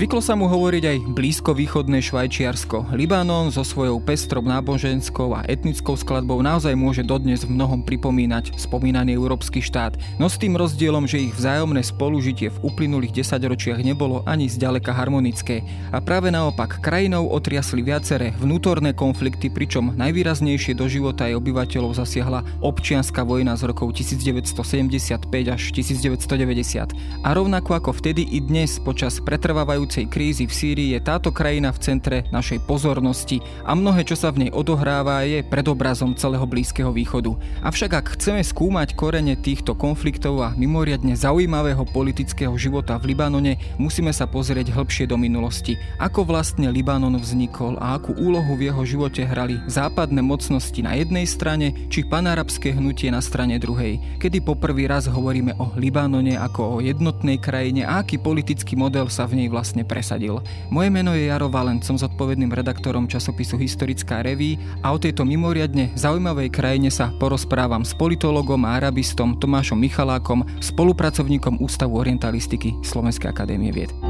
Zvyklo 0.00 0.24
sa 0.24 0.32
mu 0.32 0.48
hovoriť 0.48 0.84
aj 0.88 0.98
blízko 1.12 1.52
východné 1.52 2.00
Švajčiarsko. 2.00 2.96
Libanon 2.96 3.52
so 3.52 3.60
svojou 3.60 4.00
pestrou 4.00 4.40
náboženskou 4.40 5.36
a 5.36 5.44
etnickou 5.44 5.92
skladbou 5.92 6.40
naozaj 6.40 6.72
môže 6.72 7.04
dodnes 7.04 7.44
v 7.44 7.52
mnohom 7.52 7.84
pripomínať 7.84 8.56
spomínaný 8.56 9.12
európsky 9.12 9.60
štát, 9.60 10.00
no 10.16 10.32
s 10.32 10.40
tým 10.40 10.56
rozdielom, 10.56 11.04
že 11.04 11.28
ich 11.28 11.36
vzájomné 11.36 11.84
spolužitie 11.84 12.48
v 12.48 12.60
uplynulých 12.64 13.12
desaťročiach 13.12 13.84
nebolo 13.84 14.24
ani 14.24 14.48
zďaleka 14.48 14.88
harmonické. 14.88 15.68
A 15.92 16.00
práve 16.00 16.32
naopak, 16.32 16.80
krajinou 16.80 17.28
otriasli 17.28 17.84
viaceré 17.84 18.32
vnútorné 18.40 18.96
konflikty, 18.96 19.52
pričom 19.52 19.92
najvýraznejšie 20.00 20.80
do 20.80 20.88
života 20.88 21.28
aj 21.28 21.44
obyvateľov 21.44 22.00
zasiahla 22.00 22.64
občianská 22.64 23.20
vojna 23.20 23.52
z 23.52 23.68
rokov 23.68 23.92
1975 24.00 25.28
až 25.28 25.62
1990. 25.76 26.88
A 27.20 27.28
rovnako 27.36 27.76
ako 27.76 27.90
vtedy 28.00 28.24
i 28.24 28.40
dnes 28.40 28.80
počas 28.80 29.20
pretrvávajú 29.20 29.89
prebiehajúcej 29.90 30.06
krízy 30.06 30.44
v 30.46 30.54
Sýrii 30.54 30.88
je 30.94 31.00
táto 31.02 31.34
krajina 31.34 31.74
v 31.74 31.82
centre 31.82 32.18
našej 32.30 32.62
pozornosti 32.62 33.42
a 33.66 33.74
mnohé, 33.74 34.06
čo 34.06 34.14
sa 34.14 34.30
v 34.30 34.46
nej 34.46 34.50
odohráva, 34.54 35.26
je 35.26 35.42
predobrazom 35.42 36.14
celého 36.14 36.46
Blízkeho 36.46 36.94
východu. 36.94 37.34
Avšak 37.66 37.90
ak 37.98 38.06
chceme 38.14 38.38
skúmať 38.38 38.94
korene 38.94 39.34
týchto 39.34 39.74
konfliktov 39.74 40.46
a 40.46 40.54
mimoriadne 40.54 41.18
zaujímavého 41.18 41.82
politického 41.90 42.54
života 42.54 43.02
v 43.02 43.10
Libanone, 43.10 43.58
musíme 43.82 44.14
sa 44.14 44.30
pozrieť 44.30 44.70
hĺbšie 44.70 45.10
do 45.10 45.18
minulosti. 45.18 45.74
Ako 45.98 46.22
vlastne 46.22 46.70
Libanon 46.70 47.18
vznikol 47.18 47.74
a 47.82 47.98
akú 47.98 48.14
úlohu 48.14 48.54
v 48.54 48.70
jeho 48.70 48.86
živote 48.86 49.26
hrali 49.26 49.58
západné 49.66 50.22
mocnosti 50.22 50.78
na 50.86 50.94
jednej 50.94 51.26
strane 51.26 51.90
či 51.90 52.06
panarabské 52.06 52.78
hnutie 52.78 53.10
na 53.10 53.18
strane 53.18 53.58
druhej. 53.58 53.98
Kedy 54.22 54.38
poprvý 54.46 54.86
raz 54.86 55.10
hovoríme 55.10 55.58
o 55.58 55.74
Libanone 55.74 56.38
ako 56.38 56.78
o 56.78 56.82
jednotnej 56.84 57.42
krajine 57.42 57.82
a 57.82 58.06
aký 58.06 58.22
politický 58.22 58.78
model 58.78 59.10
sa 59.10 59.26
v 59.26 59.42
nej 59.42 59.48
vlastne 59.50 59.79
vlastne 59.80 59.88
presadil. 59.88 60.40
Moje 60.68 60.88
meno 60.92 61.16
je 61.16 61.32
Jaro 61.32 61.48
Valent, 61.48 61.80
som 61.80 61.96
zodpovedným 61.96 62.52
redaktorom 62.52 63.08
časopisu 63.08 63.56
Historická 63.56 64.20
reví 64.20 64.60
a 64.84 64.92
o 64.92 64.98
tejto 65.00 65.24
mimoriadne 65.24 65.96
zaujímavej 65.96 66.52
krajine 66.52 66.90
sa 66.92 67.12
porozprávam 67.16 67.84
s 67.84 67.96
politologom 67.96 68.60
a 68.68 68.76
arabistom 68.76 69.40
Tomášom 69.40 69.80
Michalákom, 69.80 70.44
spolupracovníkom 70.60 71.64
Ústavu 71.64 71.96
orientalistiky 71.96 72.76
Slovenskej 72.84 73.32
akadémie 73.32 73.72
vied. 73.72 74.09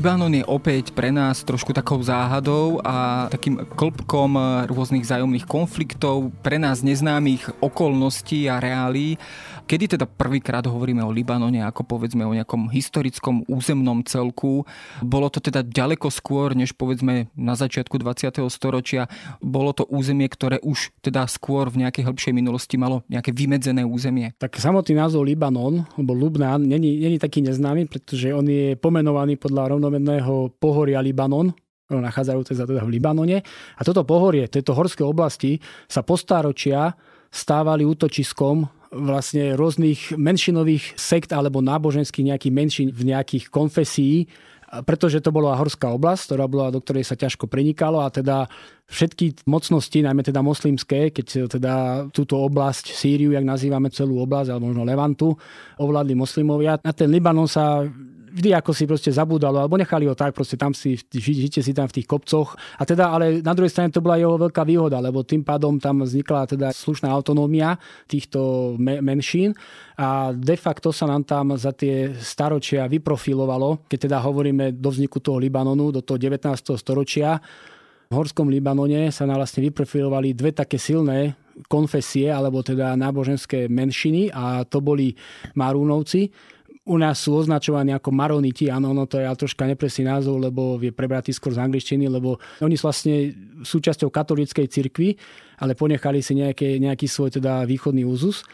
Libanon 0.00 0.32
je 0.32 0.40
opäť 0.48 0.96
pre 0.96 1.12
nás 1.12 1.44
trošku 1.44 1.76
takou 1.76 2.00
záhadou 2.00 2.80
a 2.80 3.28
takým 3.28 3.68
klbkom 3.68 4.32
rôznych 4.64 5.04
zájomných 5.04 5.44
konfliktov, 5.44 6.32
pre 6.40 6.56
nás 6.56 6.80
neznámych 6.80 7.60
okolností 7.60 8.48
a 8.48 8.56
reálí. 8.64 9.20
Kedy 9.70 9.94
teda 9.94 10.02
prvýkrát 10.02 10.66
hovoríme 10.66 10.98
o 11.06 11.14
Libanone 11.14 11.62
ako 11.62 11.86
povedzme 11.86 12.26
o 12.26 12.34
nejakom 12.34 12.74
historickom 12.74 13.46
územnom 13.46 14.02
celku? 14.02 14.66
Bolo 14.98 15.30
to 15.30 15.38
teda 15.38 15.62
ďaleko 15.62 16.10
skôr, 16.10 16.58
než 16.58 16.74
povedzme 16.74 17.30
na 17.38 17.54
začiatku 17.54 17.94
20. 17.94 18.50
storočia. 18.50 19.06
Bolo 19.38 19.70
to 19.70 19.86
územie, 19.86 20.26
ktoré 20.26 20.58
už 20.58 20.90
teda 21.06 21.22
skôr 21.30 21.70
v 21.70 21.86
nejakej 21.86 22.02
hĺbšej 22.02 22.34
minulosti 22.34 22.82
malo 22.82 23.06
nejaké 23.06 23.30
vymedzené 23.30 23.86
územie? 23.86 24.34
Tak 24.42 24.58
samotný 24.58 24.98
názov 24.98 25.22
Libanon, 25.22 25.86
alebo 25.94 26.18
Lubnán, 26.18 26.66
není, 26.66 26.98
není 26.98 27.22
taký 27.22 27.38
neznámy, 27.46 27.86
pretože 27.86 28.34
on 28.34 28.50
je 28.50 28.74
pomenovaný 28.74 29.38
podľa 29.38 29.78
rovnomenného 29.78 30.50
pohoria 30.58 30.98
Libanon, 30.98 31.54
nachádzajúce 31.94 32.58
sa 32.58 32.66
teda 32.66 32.82
v 32.82 32.98
Libanone. 32.98 33.38
A 33.78 33.86
toto 33.86 34.02
pohorie, 34.02 34.50
tieto 34.50 34.74
horské 34.74 35.06
oblasti 35.06 35.62
sa 35.86 36.02
postáročia 36.02 36.90
stávali 37.30 37.86
útočiskom 37.86 38.79
vlastne 38.90 39.54
rôznych 39.54 40.18
menšinových 40.18 40.98
sekt 40.98 41.30
alebo 41.30 41.62
náboženských 41.62 42.34
nejakých 42.34 42.54
menšín 42.54 42.88
v 42.90 43.14
nejakých 43.14 43.46
konfesí, 43.48 44.26
pretože 44.70 45.18
to 45.18 45.34
bola 45.34 45.58
horská 45.58 45.90
oblasť, 45.90 46.30
ktorá 46.30 46.46
bola, 46.46 46.70
do 46.70 46.78
ktorej 46.78 47.02
sa 47.02 47.18
ťažko 47.18 47.50
prenikalo 47.50 48.06
a 48.06 48.10
teda 48.10 48.46
všetky 48.86 49.42
mocnosti, 49.50 49.98
najmä 49.98 50.22
teda 50.22 50.46
moslimské, 50.46 51.10
keď 51.10 51.50
teda 51.50 51.74
túto 52.14 52.38
oblasť, 52.38 52.94
Sýriu, 52.94 53.34
jak 53.34 53.42
nazývame 53.42 53.90
celú 53.90 54.22
oblasť, 54.22 54.54
alebo 54.54 54.70
možno 54.70 54.86
Levantu, 54.86 55.34
ovládli 55.78 56.14
moslimovia. 56.14 56.78
Na 56.86 56.94
ten 56.94 57.10
Libanon 57.10 57.50
sa 57.50 57.82
vždy 58.30 58.54
ako 58.54 58.70
si 58.70 58.86
proste 58.86 59.10
zabúdalo, 59.10 59.58
alebo 59.58 59.74
nechali 59.74 60.06
ho 60.06 60.14
tak, 60.14 60.32
proste 60.32 60.54
tam 60.54 60.70
si, 60.70 60.94
žite 61.10 61.60
si 61.60 61.72
tam 61.74 61.90
v 61.90 62.00
tých 62.00 62.06
kopcoch. 62.06 62.54
A 62.78 62.82
teda, 62.86 63.10
ale 63.10 63.42
na 63.42 63.52
druhej 63.52 63.74
strane 63.74 63.90
to 63.90 64.00
bola 64.00 64.16
jeho 64.16 64.38
veľká 64.38 64.62
výhoda, 64.62 65.02
lebo 65.02 65.26
tým 65.26 65.42
pádom 65.42 65.76
tam 65.82 66.06
vznikla 66.06 66.46
teda 66.46 66.70
slušná 66.70 67.10
autonómia 67.10 67.76
týchto 68.06 68.74
me- 68.78 69.02
menšín 69.02 69.52
a 69.98 70.30
de 70.32 70.56
facto 70.56 70.94
sa 70.94 71.10
nám 71.10 71.26
tam 71.26 71.58
za 71.58 71.74
tie 71.74 72.14
staročia 72.16 72.86
vyprofilovalo, 72.86 73.84
keď 73.90 73.98
teda 74.08 74.18
hovoríme 74.22 74.78
do 74.78 74.88
vzniku 74.88 75.18
toho 75.20 75.42
Libanonu, 75.42 75.90
do 75.90 76.00
toho 76.00 76.16
19. 76.16 76.48
storočia, 76.78 77.42
v 78.10 78.18
Horskom 78.18 78.50
Libanone 78.50 79.14
sa 79.14 79.22
nám 79.22 79.38
vlastne 79.38 79.62
vyprofilovali 79.70 80.34
dve 80.34 80.50
také 80.50 80.82
silné 80.82 81.38
konfesie, 81.70 82.26
alebo 82.26 82.58
teda 82.58 82.98
náboženské 82.98 83.70
menšiny 83.70 84.34
a 84.34 84.66
to 84.66 84.82
boli 84.82 85.14
Marúnovci, 85.54 86.26
u 86.80 86.96
nás 86.96 87.20
sú 87.20 87.36
označovaní 87.36 87.92
ako 87.92 88.08
maroniti, 88.08 88.72
áno, 88.72 88.96
no 88.96 89.04
to 89.04 89.20
je 89.20 89.28
ale 89.28 89.36
troška 89.36 89.68
nepresný 89.68 90.08
názov, 90.08 90.40
lebo 90.40 90.80
je 90.80 90.88
prebratý 90.88 91.28
skôr 91.30 91.52
z 91.52 91.60
angličtiny, 91.60 92.08
lebo 92.08 92.40
oni 92.64 92.74
sú 92.74 92.88
vlastne 92.88 93.36
súčasťou 93.60 94.08
katolíckej 94.08 94.66
cirkvi, 94.66 95.12
ale 95.60 95.76
ponechali 95.76 96.24
si 96.24 96.32
nejaké, 96.40 96.80
nejaký 96.80 97.04
svoj 97.04 97.36
teda 97.36 97.68
východný 97.68 98.08
úzus 98.08 98.48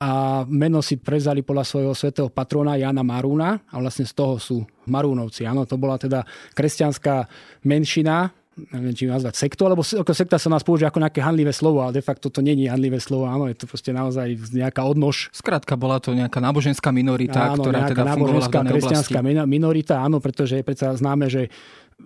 a 0.00 0.44
meno 0.48 0.80
si 0.80 0.96
prezali 0.96 1.44
podľa 1.44 1.64
svojho 1.64 1.92
svetého 1.96 2.28
patrona 2.32 2.76
Jana 2.76 3.04
Marúna 3.04 3.60
a 3.68 3.76
vlastne 3.80 4.08
z 4.08 4.12
toho 4.16 4.40
sú 4.40 4.64
Marúnovci. 4.88 5.44
Áno, 5.44 5.68
to 5.68 5.76
bola 5.76 6.00
teda 6.00 6.24
kresťanská 6.56 7.28
menšina, 7.68 8.32
neviem, 8.58 8.92
či 8.92 9.06
nazvať 9.06 9.34
sektu, 9.38 9.62
alebo 9.64 9.80
ako 9.86 10.12
sekta 10.12 10.36
sa 10.36 10.50
nás 10.50 10.66
používa 10.66 10.90
ako 10.90 11.00
nejaké 11.00 11.22
handlivé 11.22 11.54
slovo, 11.54 11.80
ale 11.80 11.96
de 11.96 12.04
facto 12.04 12.28
to 12.28 12.42
není 12.42 12.66
handlivé 12.66 12.98
slovo, 12.98 13.30
áno, 13.30 13.46
je 13.46 13.56
to 13.56 13.64
proste 13.70 13.94
naozaj 13.94 14.26
nejaká 14.50 14.82
odnož. 14.84 15.30
Skrátka 15.30 15.78
bola 15.78 16.02
to 16.02 16.12
nejaká 16.12 16.42
náboženská 16.42 16.90
minorita, 16.90 17.54
áno, 17.54 17.62
ktorá 17.62 17.88
teda 17.88 18.04
náboženská 18.04 18.58
kresťanská 18.66 19.18
minorita, 19.46 20.02
áno, 20.02 20.18
pretože 20.18 20.60
je 20.60 20.64
predsa 20.66 20.92
známe, 20.92 21.30
že 21.30 21.48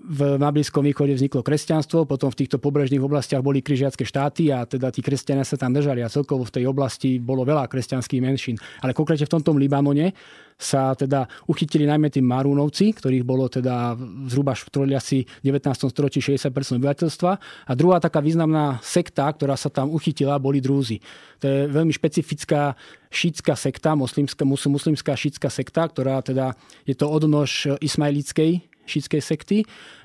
v, 0.05 0.37
na 0.37 0.53
Blízkom 0.53 0.85
východe 0.85 1.17
vzniklo 1.17 1.41
kresťanstvo, 1.41 2.05
potom 2.05 2.29
v 2.29 2.45
týchto 2.45 2.61
pobrežných 2.61 3.01
oblastiach 3.01 3.41
boli 3.41 3.65
križiacké 3.65 4.05
štáty 4.05 4.53
a 4.53 4.69
teda 4.69 4.93
tí 4.93 5.01
kresťania 5.01 5.47
sa 5.47 5.57
tam 5.57 5.73
držali 5.73 6.05
a 6.05 6.13
celkovo 6.13 6.45
v 6.45 6.55
tej 6.61 6.65
oblasti 6.69 7.17
bolo 7.17 7.47
veľa 7.47 7.71
kresťanských 7.71 8.21
menšín. 8.21 8.57
Ale 8.85 8.93
konkrétne 8.93 9.25
v 9.25 9.33
tomto 9.33 9.57
Libanone 9.57 10.13
sa 10.55 10.95
teda 10.95 11.27
uchytili 11.51 11.83
najmä 11.89 12.13
tí 12.15 12.23
Marúnovci, 12.23 12.95
ktorých 12.95 13.25
bolo 13.27 13.51
teda 13.51 13.99
zhruba 14.31 14.55
v 14.55 14.95
asi 14.95 15.27
19. 15.43 15.91
storočí 15.91 16.23
60% 16.23 16.79
obyvateľstva. 16.79 17.31
A 17.67 17.73
druhá 17.75 17.99
taká 17.99 18.23
významná 18.23 18.79
sekta, 18.79 19.27
ktorá 19.35 19.59
sa 19.59 19.67
tam 19.73 19.91
uchytila, 19.91 20.39
boli 20.39 20.63
Drúzy. 20.63 21.03
To 21.43 21.45
je 21.51 21.59
veľmi 21.69 21.91
špecifická 21.91 22.79
šítska 23.11 23.59
sekta, 23.59 23.99
muslimská, 23.99 24.47
muslimská 24.47 25.13
šítska 25.19 25.51
sekta, 25.51 25.91
ktorá 25.91 26.23
teda 26.23 26.55
je 26.87 26.95
to 26.95 27.11
odnož 27.11 27.75
ismailickej 27.83 28.74
šítskej 28.85 29.21
sekty. 29.21 29.57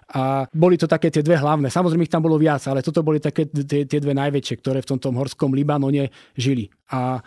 A 0.09 0.49
boli 0.49 0.73
to 0.73 0.89
také 0.89 1.13
tie 1.13 1.21
dve 1.21 1.37
hlavné. 1.37 1.69
Samozrejme 1.69 2.01
ich 2.01 2.13
tam 2.13 2.25
bolo 2.25 2.41
viac, 2.41 2.65
ale 2.65 2.81
toto 2.81 3.05
boli 3.05 3.21
také 3.21 3.45
tie, 3.45 3.85
tie 3.85 3.99
dve 4.01 4.17
najväčšie, 4.17 4.55
ktoré 4.57 4.81
v 4.81 4.89
tomto 4.97 5.13
horskom 5.13 5.53
Libanone 5.53 6.09
žili. 6.33 6.65
A 6.89 7.21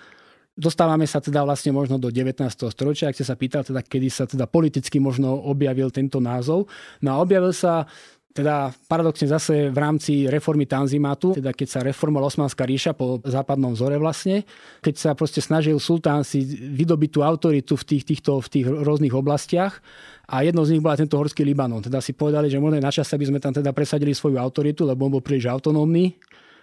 Dostávame 0.53 1.09
sa 1.09 1.17
teda 1.17 1.49
vlastne 1.49 1.73
možno 1.73 1.97
do 1.97 2.13
19. 2.13 2.45
storočia, 2.45 3.09
ak 3.09 3.17
ste 3.17 3.25
sa 3.25 3.41
pýtal, 3.41 3.65
teda, 3.65 3.81
kedy 3.81 4.13
sa 4.13 4.29
teda 4.29 4.45
politicky 4.45 5.01
možno 5.01 5.33
objavil 5.33 5.89
tento 5.89 6.21
názov. 6.21 6.69
No 7.01 7.17
a 7.17 7.25
objavil 7.25 7.57
sa 7.57 7.89
teda 8.33 8.73
paradoxne 8.89 9.29
zase 9.29 9.69
v 9.69 9.79
rámci 9.79 10.25
reformy 10.25 10.65
Tanzimátu, 10.65 11.37
teda 11.37 11.53
keď 11.53 11.69
sa 11.69 11.81
reformovala 11.85 12.33
Osmanská 12.33 12.65
ríša 12.65 12.97
po 12.97 13.21
západnom 13.21 13.77
vzore 13.77 14.01
vlastne, 14.01 14.49
keď 14.81 14.95
sa 14.97 15.11
proste 15.13 15.45
snažil 15.45 15.77
sultán 15.77 16.25
si 16.25 16.41
vydobiť 16.57 17.11
tú 17.13 17.21
autoritu 17.21 17.77
v 17.77 17.85
tých, 17.85 18.05
týchto, 18.09 18.41
v 18.41 18.49
tých 18.49 18.67
rôznych 18.67 19.13
oblastiach 19.13 19.85
a 20.33 20.41
jednou 20.49 20.65
z 20.65 20.77
nich 20.77 20.83
bola 20.83 20.97
tento 20.97 21.21
horský 21.21 21.45
Libanon. 21.45 21.85
Teda 21.85 22.01
si 22.01 22.17
povedali, 22.17 22.49
že 22.49 22.57
možno 22.57 22.81
na 22.81 22.89
čas, 22.89 23.13
aby 23.13 23.29
sme 23.29 23.37
tam 23.37 23.53
teda 23.53 23.69
presadili 23.77 24.17
svoju 24.17 24.41
autoritu, 24.41 24.89
lebo 24.89 25.05
on 25.05 25.13
bol 25.21 25.25
príliš 25.25 25.53
autonómny 25.53 26.17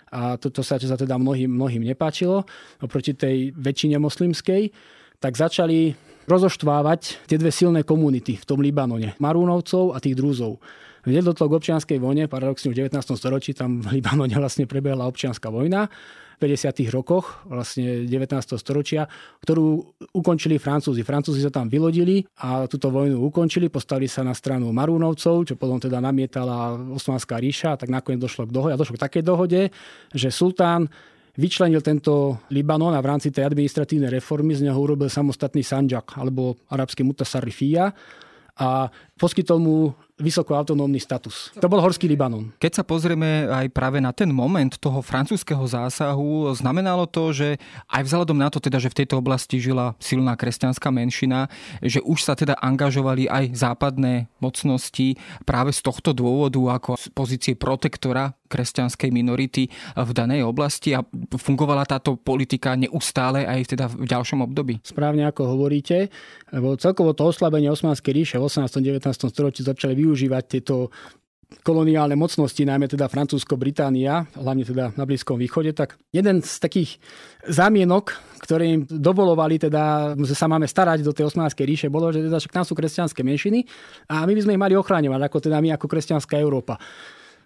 a 0.09 0.41
toto 0.41 0.65
sa, 0.65 0.81
sa 0.81 0.97
teda 0.97 1.21
mnohým, 1.21 1.53
mnohým 1.53 1.85
nepáčilo 1.85 2.49
oproti 2.81 3.13
tej 3.13 3.53
väčšine 3.53 4.01
moslimskej, 4.01 4.73
tak 5.21 5.37
začali 5.37 5.93
rozoštvávať 6.25 7.29
tie 7.29 7.37
dve 7.37 7.53
silné 7.53 7.85
komunity 7.85 8.37
v 8.41 8.45
tom 8.45 8.61
Libanone. 8.61 9.13
Marúnovcov 9.21 9.93
a 9.93 10.01
tých 10.01 10.17
Drúzov. 10.17 10.57
Nedošlo 11.09 11.49
k 11.49 11.57
občianskej 11.57 11.97
vojne, 11.97 12.29
paradoxne 12.29 12.69
v 12.69 12.85
19. 12.85 12.95
storočí 13.17 13.57
tam 13.57 13.81
v 13.81 13.99
Libanone 13.99 14.33
vlastne 14.37 14.69
prebehla 14.69 15.09
občianská 15.09 15.49
vojna 15.49 15.89
50. 16.39 16.87
rokoch 16.95 17.43
vlastne 17.45 18.07
19. 18.07 18.55
storočia, 18.55 19.05
ktorú 19.43 19.83
ukončili 20.15 20.55
Francúzi. 20.55 21.03
Francúzi 21.03 21.43
sa 21.43 21.51
tam 21.51 21.67
vylodili 21.67 22.23
a 22.39 22.63
túto 22.71 22.87
vojnu 22.87 23.19
ukončili, 23.27 23.67
postavili 23.67 24.07
sa 24.07 24.23
na 24.23 24.31
stranu 24.31 24.71
Marúnovcov, 24.71 25.43
čo 25.43 25.59
potom 25.59 25.77
teda 25.83 25.99
namietala 25.99 26.79
Osmanská 26.95 27.37
ríša, 27.43 27.75
tak 27.75 27.91
nakoniec 27.91 28.23
došlo 28.23 28.47
k 28.47 28.55
dohode. 28.55 28.73
A 28.73 28.79
došlo 28.79 28.95
k 28.95 29.03
takej 29.03 29.23
dohode, 29.27 29.61
že 30.15 30.31
sultán 30.31 30.87
vyčlenil 31.35 31.83
tento 31.83 32.39
Libanon 32.55 32.95
a 32.95 33.03
v 33.03 33.09
rámci 33.11 33.35
tej 33.35 33.47
administratívnej 33.51 34.09
reformy 34.09 34.55
z 34.55 34.67
neho 34.67 34.79
urobil 34.79 35.11
samostatný 35.11 35.61
Sanjak 35.61 36.15
alebo 36.15 36.55
arabský 36.71 37.03
Mutasarrifia 37.03 37.91
a 38.59 38.91
poskytol 39.19 39.59
mu 39.59 39.75
vysoko 40.19 40.51
autonómny 40.53 40.99
status. 40.99 41.55
To 41.57 41.71
bol 41.71 41.79
Horský 41.79 42.05
Libanon. 42.05 42.51
Keď 42.59 42.71
sa 42.79 42.83
pozrieme 42.83 43.47
aj 43.47 43.71
práve 43.71 44.03
na 44.03 44.11
ten 44.11 44.27
moment 44.27 44.75
toho 44.75 44.99
francúzského 44.99 45.63
zásahu, 45.63 46.51
znamenalo 46.51 47.07
to, 47.07 47.31
že 47.31 47.55
aj 47.87 48.03
vzhľadom 48.03 48.35
na 48.35 48.51
to, 48.51 48.59
teda, 48.59 48.83
že 48.83 48.91
v 48.91 49.03
tejto 49.03 49.23
oblasti 49.23 49.63
žila 49.63 49.95
silná 49.97 50.35
kresťanská 50.35 50.91
menšina, 50.91 51.47
že 51.79 52.03
už 52.03 52.19
sa 52.27 52.35
teda 52.35 52.59
angažovali 52.59 53.31
aj 53.31 53.55
západné 53.55 54.27
mocnosti 54.43 55.15
práve 55.47 55.71
z 55.71 55.79
tohto 55.79 56.11
dôvodu 56.11 56.59
ako 56.75 56.99
z 56.99 57.07
pozície 57.15 57.53
protektora 57.55 58.35
kresťanskej 58.49 59.13
minority 59.13 59.69
v 59.93 60.11
danej 60.11 60.41
oblasti 60.41 60.97
a 60.97 61.05
fungovala 61.37 61.85
táto 61.85 62.17
politika 62.17 62.73
neustále 62.73 63.45
aj 63.45 63.77
teda 63.77 63.85
v 63.87 64.09
ďalšom 64.09 64.41
období. 64.41 64.81
Správne 64.81 65.29
ako 65.29 65.53
hovoríte, 65.53 66.09
lebo 66.49 66.73
celkovo 66.81 67.13
to 67.13 67.29
oslabenie 67.29 67.69
Osmanskej 67.69 68.09
ríše 68.09 68.35
v 68.41 68.49
18. 68.49 68.81
19. 68.81 69.05
storočí 69.15 69.65
začali 69.65 69.97
využívať 69.97 70.43
tieto 70.47 70.93
koloniálne 71.65 72.13
mocnosti, 72.13 72.61
najmä 72.61 72.85
teda 72.85 73.09
Francúzsko-Británia, 73.09 74.29
hlavne 74.37 74.61
teda 74.61 74.93
na 74.93 75.03
Blízkom 75.09 75.41
východe, 75.41 75.73
tak 75.73 75.97
jeden 76.13 76.45
z 76.45 76.61
takých 76.61 77.01
zámienok, 77.49 78.13
ktoré 78.45 78.77
im 78.77 78.81
dovolovali 78.85 79.57
teda, 79.57 80.13
že 80.13 80.37
sa 80.37 80.45
máme 80.45 80.69
starať 80.69 81.01
do 81.01 81.09
tej 81.09 81.33
osmanskej 81.33 81.65
ríše, 81.65 81.87
bolo, 81.89 82.13
že 82.13 82.21
teda 82.21 82.37
však 82.37 82.53
tam 82.53 82.65
sú 82.69 82.77
kresťanské 82.77 83.25
menšiny 83.25 83.65
a 84.13 84.29
my 84.29 84.33
by 84.37 84.41
sme 84.45 84.53
ich 84.53 84.61
mali 84.61 84.77
ochráňovať, 84.77 85.21
ako 85.25 85.37
teda 85.49 85.57
my 85.57 85.73
ako 85.73 85.89
kresťanská 85.89 86.37
Európa. 86.37 86.77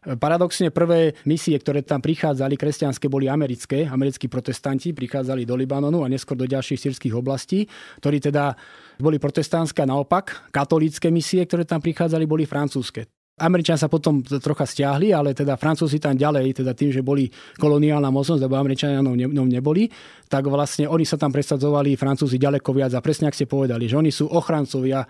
Paradoxne 0.04 0.68
prvé 0.68 1.15
misie, 1.24 1.56
ktoré 1.56 1.80
tam 1.80 2.04
prichádzali, 2.04 2.60
kresťanské, 2.60 3.07
boli 3.07 3.31
americké. 3.31 3.88
Americkí 3.88 4.27
protestanti 4.27 4.92
prichádzali 4.92 5.48
do 5.48 5.56
Libanonu 5.56 6.04
a 6.04 6.12
neskôr 6.12 6.36
do 6.36 6.44
ďalších 6.44 6.75
sírskych 6.75 7.15
oblastí, 7.15 7.71
ktorí 8.04 8.19
teda 8.19 8.51
boli 9.00 9.18
protestantské 9.22 9.86
naopak 9.86 10.50
katolícke 10.51 11.10
misie, 11.10 11.45
ktoré 11.45 11.63
tam 11.66 11.80
prichádzali, 11.80 12.25
boli 12.25 12.44
francúzske. 12.44 13.10
Američania 13.34 13.81
sa 13.81 13.90
potom 13.90 14.22
trocha 14.22 14.62
stiahli, 14.62 15.10
ale 15.10 15.34
teda 15.34 15.57
Francúzi 15.57 15.98
tam 15.98 16.13
ďalej, 16.13 16.62
teda 16.62 16.78
tým, 16.78 16.94
že 16.94 17.01
boli 17.01 17.25
koloniálna 17.57 18.13
mocnosť, 18.13 18.45
lebo 18.45 18.62
Američania 18.62 19.01
ňom 19.01 19.50
neboli, 19.50 19.90
tak 20.30 20.45
vlastne 20.45 20.86
oni 20.86 21.01
sa 21.01 21.18
tam 21.18 21.34
presadzovali, 21.34 21.98
Francúzi 21.98 22.38
ďaleko 22.38 22.69
viac 22.69 22.94
a 22.94 23.01
presne 23.01 23.34
ak 23.34 23.34
ste 23.34 23.50
povedali, 23.50 23.90
že 23.90 23.98
oni 23.98 24.13
sú 24.13 24.30
ochrancovia 24.30 25.01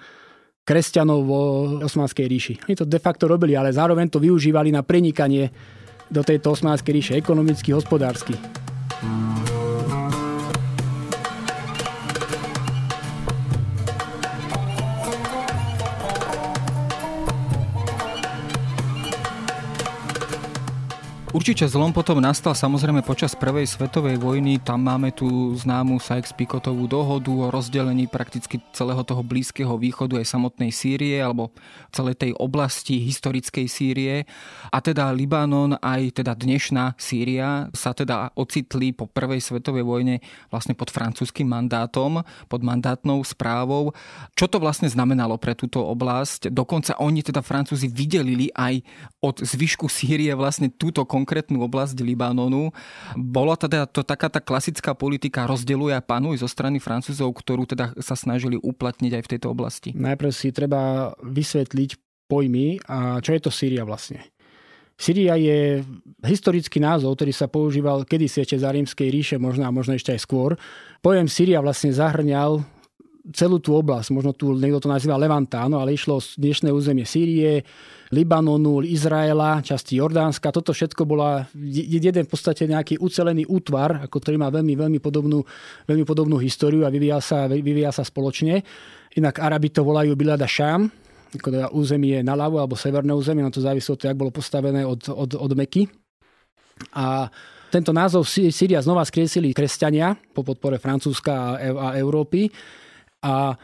kresťanov 0.64 1.20
vo 1.28 1.40
Osmanskej 1.84 2.24
ríši. 2.24 2.54
Oni 2.72 2.80
to 2.80 2.88
de 2.88 3.04
facto 3.04 3.28
robili, 3.28 3.60
ale 3.60 3.76
zároveň 3.76 4.08
to 4.08 4.24
využívali 4.24 4.72
na 4.72 4.88
prenikanie 4.88 5.52
do 6.08 6.24
tejto 6.24 6.56
Osmanskej 6.56 6.94
ríše 6.96 7.14
ekonomicky, 7.20 7.76
hospodársky. 7.76 8.40
Určite 21.34 21.66
zlom 21.66 21.90
potom 21.90 22.22
nastal 22.22 22.54
samozrejme 22.54 23.02
počas 23.02 23.34
Prvej 23.34 23.66
svetovej 23.66 24.22
vojny. 24.22 24.62
Tam 24.62 24.86
máme 24.86 25.10
tú 25.10 25.58
známu 25.58 25.98
Sykes-Picotovú 25.98 26.86
dohodu 26.86 27.34
o 27.34 27.50
rozdelení 27.50 28.06
prakticky 28.06 28.62
celého 28.70 29.02
toho 29.02 29.26
Blízkeho 29.26 29.74
východu 29.74 30.22
aj 30.22 30.30
samotnej 30.30 30.70
Sýrie 30.70 31.18
alebo 31.18 31.50
celej 31.90 32.22
tej 32.22 32.32
oblasti 32.38 33.02
historickej 33.02 33.66
Sýrie. 33.66 34.30
A 34.70 34.78
teda 34.78 35.10
Libanon 35.10 35.74
aj 35.82 36.22
teda 36.22 36.38
dnešná 36.38 37.02
Sýria 37.02 37.66
sa 37.74 37.98
teda 37.98 38.30
ocitli 38.38 38.94
po 38.94 39.10
Prvej 39.10 39.42
svetovej 39.42 39.90
vojne 39.90 40.22
vlastne 40.54 40.78
pod 40.78 40.94
francúzským 40.94 41.50
mandátom, 41.50 42.22
pod 42.46 42.62
mandátnou 42.62 43.26
správou. 43.26 43.90
Čo 44.38 44.54
to 44.54 44.62
vlastne 44.62 44.86
znamenalo 44.86 45.42
pre 45.42 45.58
túto 45.58 45.82
oblasť? 45.82 46.54
Dokonca 46.54 47.02
oni 47.02 47.26
teda 47.26 47.42
Francúzi 47.42 47.90
vydelili 47.90 48.54
aj 48.54 48.86
od 49.26 49.42
zvyšku 49.42 49.90
Sýrie 49.90 50.30
vlastne 50.38 50.70
túto 50.70 51.02
konkrétnu 51.10 51.23
oblasť 51.26 51.98
Libanonu. 52.04 52.70
Bola 53.16 53.56
teda 53.56 53.88
to 53.88 54.04
taká 54.04 54.28
tá 54.30 54.44
klasická 54.44 54.94
politika 54.94 55.48
rozdeluje 55.48 55.96
a 55.96 56.04
panuj 56.04 56.44
zo 56.44 56.50
strany 56.52 56.78
Francúzov, 56.78 57.34
ktorú 57.34 57.68
teda 57.68 57.96
sa 58.00 58.14
snažili 58.14 58.60
uplatniť 58.60 59.12
aj 59.18 59.24
v 59.24 59.32
tejto 59.36 59.48
oblasti? 59.52 59.90
Najprv 59.96 60.32
si 60.32 60.50
treba 60.54 61.14
vysvetliť 61.24 61.92
pojmy 62.28 62.82
a 62.88 63.20
čo 63.20 63.36
je 63.36 63.42
to 63.42 63.52
Sýria 63.52 63.84
vlastne. 63.86 64.24
Syria 64.94 65.34
je 65.36 65.82
historický 66.22 66.78
názov, 66.78 67.18
ktorý 67.18 67.34
sa 67.34 67.50
používal 67.50 68.06
kedysi 68.06 68.46
ešte 68.46 68.62
za 68.62 68.70
rímskej 68.70 69.10
ríše, 69.10 69.36
možno 69.42 69.66
a 69.66 69.74
možno 69.74 69.98
ešte 69.98 70.14
aj 70.14 70.22
skôr. 70.22 70.54
Pojem 71.02 71.26
Syria 71.26 71.66
vlastne 71.66 71.90
zahrňal 71.90 72.62
celú 73.32 73.58
tú 73.58 73.74
oblasť, 73.80 74.12
možno 74.12 74.36
tu 74.36 74.52
niekto 74.54 74.84
to 74.84 74.92
nazýva 74.92 75.16
Levanta, 75.16 75.64
áno, 75.64 75.80
ale 75.80 75.96
išlo 75.96 76.20
dnešné 76.20 76.70
územie 76.76 77.08
Sýrie, 77.08 77.64
Libanonu, 78.14 78.86
Izraela, 78.86 79.58
časti 79.66 79.98
Jordánska. 79.98 80.54
Toto 80.54 80.70
všetko 80.70 81.02
bola 81.10 81.50
jeden 81.58 82.24
v 82.24 82.30
podstate 82.30 82.70
nejaký 82.70 83.02
ucelený 83.02 83.50
útvar, 83.50 84.06
ako 84.06 84.22
ktorý 84.22 84.38
má 84.38 84.54
veľmi, 84.54 84.78
veľmi, 84.78 85.00
podobnú, 85.02 85.42
veľmi 85.90 86.06
podobnú 86.06 86.38
históriu 86.38 86.86
a 86.86 86.94
vyvíja 86.94 87.18
sa, 87.18 87.50
vyvíja 87.50 87.90
sa 87.90 88.06
spoločne. 88.06 88.62
Inak 89.18 89.42
Arabi 89.42 89.74
to 89.74 89.82
volajú 89.82 90.14
Bilada 90.14 90.46
Sham, 90.46 90.94
ako 91.34 91.50
teda 91.50 91.68
územie 91.74 92.22
na 92.22 92.38
ľavo 92.38 92.62
alebo 92.62 92.78
severné 92.78 93.18
územie, 93.18 93.42
na 93.42 93.50
to 93.50 93.66
závisí 93.66 93.90
od 93.90 93.98
toho, 93.98 94.14
jak 94.14 94.22
bolo 94.22 94.30
postavené 94.30 94.86
od, 94.86 95.10
od, 95.10 95.34
od 95.34 95.52
Meky. 95.58 95.90
A 96.94 97.26
tento 97.74 97.90
názov 97.90 98.30
Syria 98.30 98.86
znova 98.86 99.02
skriesili 99.02 99.50
kresťania 99.50 100.14
po 100.38 100.46
podpore 100.46 100.78
Francúzska 100.78 101.34
a, 101.34 101.52
a 101.58 101.88
Európy 101.98 102.46
a 103.26 103.58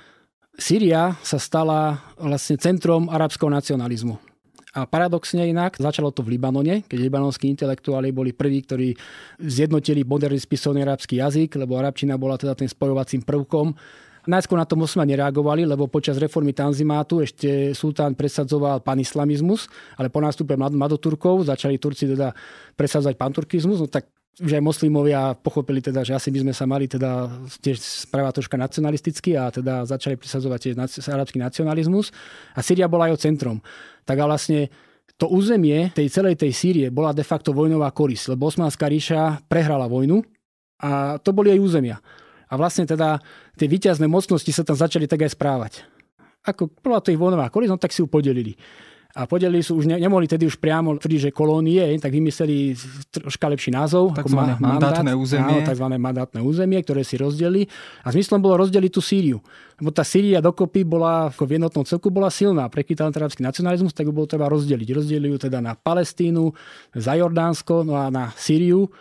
Syria 0.57 1.13
sa 1.21 1.37
stala 1.37 2.01
vlastne 2.17 2.57
centrom 2.57 3.05
arabského 3.13 3.53
nacionalizmu. 3.53 4.28
A 4.69 4.85
paradoxne 4.85 5.49
inak, 5.49 5.81
začalo 5.81 6.13
to 6.13 6.21
v 6.21 6.37
Libanone, 6.37 6.85
keď 6.85 6.97
libanonskí 7.01 7.49
intelektuáli 7.49 8.13
boli 8.13 8.37
prví, 8.37 8.61
ktorí 8.69 8.93
zjednotili 9.41 10.05
moderný 10.05 10.37
spisovný 10.37 10.85
arabský 10.85 11.17
jazyk, 11.17 11.57
lebo 11.57 11.81
arabčina 11.81 12.21
bola 12.21 12.37
teda 12.37 12.53
tým 12.53 12.69
spojovacím 12.69 13.25
prvkom. 13.25 13.73
Najskôr 14.29 14.61
na 14.61 14.69
to 14.69 14.77
Osmani 14.77 15.17
nereagovali, 15.17 15.65
lebo 15.65 15.89
počas 15.89 16.21
reformy 16.21 16.53
Tanzimátu 16.53 17.25
ešte 17.25 17.73
sultán 17.73 18.13
presadzoval 18.13 18.85
panislamizmus, 18.85 19.65
ale 19.97 20.13
po 20.13 20.21
nástupe 20.21 20.53
Madoturkov 20.53 21.49
začali 21.49 21.81
Turci 21.81 22.05
teda 22.05 22.29
presadzovať 22.77 23.15
panturkizmus, 23.17 23.81
no 23.81 23.89
tak 23.89 24.05
že 24.39 24.55
aj 24.55 24.63
moslimovia 24.63 25.35
pochopili 25.35 25.83
teda, 25.83 26.07
že 26.07 26.15
asi 26.15 26.31
by 26.31 26.47
sme 26.47 26.53
sa 26.55 26.63
mali 26.63 26.87
teda 26.87 27.27
tiež 27.59 28.07
správať 28.07 28.39
troška 28.39 28.55
nacionalisticky 28.55 29.35
a 29.35 29.51
teda 29.51 29.83
začali 29.83 30.15
presadzovať 30.15 30.59
tiež 30.63 30.75
arabský 31.11 31.43
nacionalizmus. 31.43 32.15
A 32.55 32.63
Syria 32.63 32.87
bola 32.87 33.11
jeho 33.11 33.19
centrom. 33.19 33.59
Tak 34.09 34.17
a 34.17 34.25
vlastne 34.25 34.73
to 35.21 35.29
územie 35.29 35.93
tej 35.93 36.09
celej 36.09 36.41
tej 36.41 36.49
Sýrie 36.49 36.89
bola 36.89 37.13
de 37.13 37.21
facto 37.21 37.53
vojnová 37.53 37.93
koris, 37.93 38.25
lebo 38.25 38.49
Osmanská 38.49 38.89
ríša 38.89 39.45
prehrala 39.45 39.85
vojnu 39.85 40.25
a 40.81 41.21
to 41.21 41.29
boli 41.29 41.53
jej 41.53 41.61
územia. 41.61 42.01
A 42.49 42.57
vlastne 42.57 42.89
teda 42.89 43.21
tie 43.53 43.69
víťazné 43.69 44.09
mocnosti 44.09 44.49
sa 44.49 44.65
tam 44.65 44.73
začali 44.73 45.05
tak 45.05 45.21
aj 45.21 45.37
správať. 45.37 45.73
Ako 46.41 46.73
bola 46.81 46.97
to 46.97 47.13
ich 47.13 47.21
vojnová 47.21 47.53
koris, 47.53 47.69
no 47.69 47.77
tak 47.77 47.93
si 47.93 48.01
ju 48.01 48.09
podelili 48.09 48.57
a 49.09 49.25
podelili 49.25 49.65
sú 49.65 49.81
už, 49.81 49.89
ne, 49.89 49.97
nemohli 49.97 50.29
tedy 50.29 50.45
už 50.45 50.61
priamo 50.61 50.93
tvrdiť, 50.93 51.19
že 51.29 51.31
kolónie, 51.33 51.81
tak 51.97 52.13
vymysleli 52.13 52.77
troška 53.09 53.49
lepší 53.49 53.73
názov. 53.73 54.13
Takzvané 54.13 54.53
ako 54.53 54.61
mandátne 54.61 55.11
územie. 55.17 55.57
Áno, 55.59 55.65
takzvané 55.65 55.97
mandátne 55.97 56.39
územie, 56.45 56.77
ktoré 56.85 57.01
si 57.01 57.17
rozdelili. 57.17 57.65
A 58.05 58.13
zmyslom 58.13 58.37
bolo 58.37 58.61
rozdeliť 58.61 58.91
tú 58.93 59.01
Sýriu. 59.01 59.41
Lebo 59.81 59.89
tá 59.89 60.05
Sýria 60.05 60.45
dokopy 60.45 60.85
bola, 60.85 61.33
ako 61.33 61.41
v 61.41 61.57
jednotnom 61.57 61.89
celku 61.89 62.13
bola 62.13 62.29
silná. 62.29 62.69
Prekýtal 62.69 63.09
arabský 63.09 63.41
nacionalizmus, 63.41 63.97
tak 63.97 64.05
ju 64.05 64.13
bolo 64.13 64.29
treba 64.29 64.45
rozdeliť. 64.45 64.87
Rozdelili 64.93 65.33
ju 65.33 65.41
teda 65.41 65.57
na 65.57 65.73
Palestínu, 65.73 66.53
za 66.93 67.17
Jordánsko, 67.17 67.81
no 67.81 67.97
a 67.97 68.13
na 68.13 68.29
Sýriu 68.37 68.93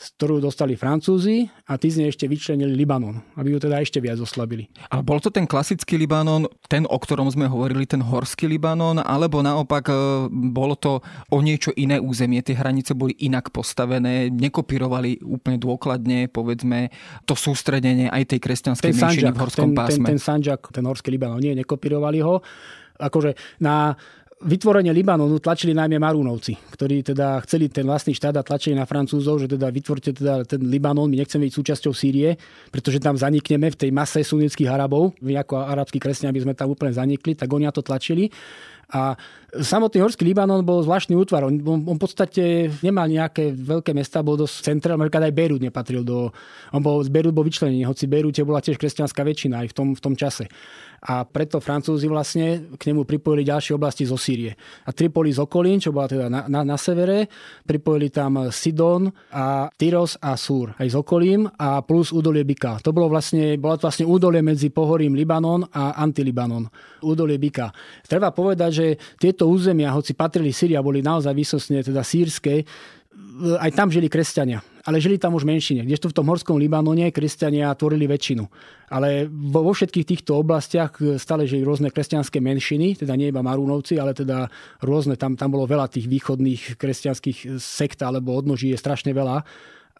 ktorú 0.00 0.40
dostali 0.40 0.80
Francúzi 0.80 1.52
a 1.68 1.76
tí 1.76 1.92
z 1.92 2.00
nej 2.00 2.08
ešte 2.08 2.24
vyčlenili 2.24 2.72
Libanon, 2.72 3.20
aby 3.36 3.52
ju 3.52 3.58
teda 3.60 3.84
ešte 3.84 4.00
viac 4.00 4.16
oslabili. 4.16 4.72
A 4.88 5.04
bol 5.04 5.20
to 5.20 5.28
ten 5.28 5.44
klasický 5.44 6.00
Libanon, 6.00 6.48
ten, 6.72 6.88
o 6.88 6.96
ktorom 6.96 7.28
sme 7.28 7.44
hovorili, 7.44 7.84
ten 7.84 8.00
horský 8.00 8.48
Libanon, 8.48 8.96
alebo 8.96 9.44
naopak 9.44 9.92
e, 9.92 9.94
bolo 10.32 10.72
to 10.80 11.04
o 11.28 11.38
niečo 11.44 11.76
iné 11.76 12.00
územie, 12.00 12.40
tie 12.40 12.56
hranice 12.56 12.96
boli 12.96 13.12
inak 13.20 13.52
postavené, 13.52 14.32
nekopírovali 14.32 15.20
úplne 15.20 15.60
dôkladne, 15.60 16.32
povedzme, 16.32 16.88
to 17.28 17.36
sústredenie 17.36 18.08
aj 18.08 18.32
tej 18.32 18.40
kresťanskej 18.40 18.96
menšiny 18.96 19.30
v 19.36 19.38
horskom 19.38 19.70
ten, 19.72 19.76
pásme. 19.76 20.06
Ten, 20.08 20.16
ten 20.16 20.20
Sanjak, 20.20 20.64
ten 20.72 20.88
horský 20.88 21.12
Libanon, 21.12 21.44
nie, 21.44 21.52
nekopírovali 21.52 22.24
ho. 22.24 22.40
Akože 23.00 23.32
na 23.60 23.96
vytvorenie 24.40 24.88
Libanonu 24.96 25.36
tlačili 25.36 25.76
najmä 25.76 26.00
Marúnovci, 26.00 26.56
ktorí 26.72 27.04
teda 27.04 27.44
chceli 27.44 27.68
ten 27.68 27.84
vlastný 27.84 28.16
štát 28.16 28.40
a 28.40 28.42
tlačili 28.42 28.72
na 28.72 28.88
Francúzov, 28.88 29.36
že 29.36 29.52
teda 29.52 29.68
vytvorte 29.68 30.16
teda 30.16 30.48
ten 30.48 30.64
Libanon, 30.64 31.12
my 31.12 31.20
nechceme 31.20 31.44
byť 31.44 31.54
súčasťou 31.60 31.92
Sýrie, 31.92 32.40
pretože 32.72 33.04
tam 33.04 33.20
zanikneme 33.20 33.68
v 33.68 33.76
tej 33.76 33.90
mase 33.92 34.24
sunnických 34.24 34.72
Arabov. 34.72 35.12
My 35.20 35.36
ako 35.44 35.60
arabskí 35.60 36.00
kresťania 36.00 36.32
by 36.32 36.42
sme 36.48 36.54
tam 36.56 36.72
úplne 36.72 36.96
zanikli, 36.96 37.36
tak 37.36 37.52
oni 37.52 37.68
na 37.68 37.74
to 37.74 37.84
tlačili. 37.84 38.32
A 38.90 39.14
samotný 39.54 40.02
Horský 40.02 40.26
Libanon 40.26 40.66
bol 40.66 40.82
zvláštny 40.82 41.14
útvar. 41.14 41.46
On, 41.46 41.54
on, 41.62 41.78
on 41.86 41.94
v 41.94 42.02
podstate 42.02 42.74
nemal 42.82 43.06
nejaké 43.06 43.54
veľké 43.54 43.94
mesta, 43.94 44.24
bol 44.24 44.34
dosť 44.34 44.66
centrál, 44.66 44.98
napríklad 44.98 45.30
aj 45.30 45.36
Beirut 45.36 45.62
nepatril 45.62 46.02
do... 46.02 46.34
On 46.74 46.82
bol, 46.82 46.98
z 47.06 47.12
Beirut 47.12 47.30
bol 47.30 47.46
vyčlenený, 47.46 47.86
hoci 47.86 48.10
Beirute 48.10 48.42
bola 48.42 48.58
tiež 48.58 48.82
kresťanská 48.82 49.22
väčšina 49.22 49.62
aj 49.62 49.68
v 49.70 49.74
tom, 49.76 49.88
v 49.94 50.00
tom 50.02 50.14
čase 50.18 50.50
a 51.00 51.24
preto 51.24 51.62
Francúzi 51.62 52.04
vlastne 52.10 52.76
k 52.76 52.82
nemu 52.92 53.08
pripojili 53.08 53.46
ďalšie 53.46 53.72
oblasti 53.76 54.04
zo 54.04 54.20
Sýrie. 54.20 54.52
A 54.84 54.92
Tripoli 54.92 55.32
z 55.32 55.40
okolín, 55.40 55.80
čo 55.80 55.94
bola 55.94 56.08
teda 56.10 56.26
na, 56.28 56.44
na, 56.44 56.60
na 56.60 56.76
severe, 56.76 57.28
pripojili 57.64 58.12
tam 58.12 58.52
Sidon 58.52 59.08
a 59.32 59.72
Tyros 59.72 60.20
a 60.20 60.36
Súr 60.36 60.76
aj 60.76 60.88
z 60.92 60.96
okolím 60.96 61.48
a 61.48 61.80
plus 61.80 62.12
údolie 62.12 62.44
Bika. 62.44 62.80
To 62.84 62.92
bolo 62.92 63.08
vlastne, 63.08 63.56
bolo 63.56 63.80
to 63.80 63.88
vlastne 63.88 64.04
údolie 64.04 64.44
medzi 64.44 64.68
pohorím 64.68 65.16
Libanon 65.16 65.64
a 65.72 65.96
Antilibanon. 65.96 66.68
Údolie 67.00 67.40
Bika. 67.40 67.72
Treba 68.04 68.32
povedať, 68.32 68.70
že 68.70 68.86
tieto 69.16 69.48
územia, 69.48 69.96
hoci 69.96 70.12
patrili 70.12 70.52
Syria, 70.52 70.84
boli 70.84 71.00
naozaj 71.00 71.32
vysosne 71.32 71.80
teda 71.80 72.04
sírske, 72.04 72.64
aj 73.40 73.70
tam 73.72 73.88
žili 73.88 74.12
kresťania, 74.12 74.60
ale 74.84 75.00
žili 75.00 75.16
tam 75.16 75.32
už 75.34 75.48
menšine. 75.48 75.82
Kdežto 75.88 76.12
v 76.12 76.16
tom 76.16 76.28
horskom 76.28 76.60
Libanone 76.60 77.08
kresťania 77.08 77.72
tvorili 77.72 78.04
väčšinu. 78.04 78.44
Ale 78.92 79.26
vo, 79.30 79.72
všetkých 79.72 80.06
týchto 80.06 80.36
oblastiach 80.36 80.96
stále 81.16 81.48
žili 81.48 81.64
rôzne 81.64 81.88
kresťanské 81.88 82.38
menšiny, 82.38 83.00
teda 83.00 83.16
nie 83.16 83.32
iba 83.32 83.40
Marúnovci, 83.40 83.96
ale 83.96 84.12
teda 84.12 84.50
rôzne, 84.84 85.16
tam, 85.16 85.34
tam 85.34 85.50
bolo 85.50 85.64
veľa 85.64 85.88
tých 85.88 86.06
východných 86.06 86.76
kresťanských 86.76 87.56
sekt 87.58 88.04
alebo 88.04 88.36
odnoží 88.36 88.70
je 88.70 88.78
strašne 88.78 89.10
veľa. 89.16 89.42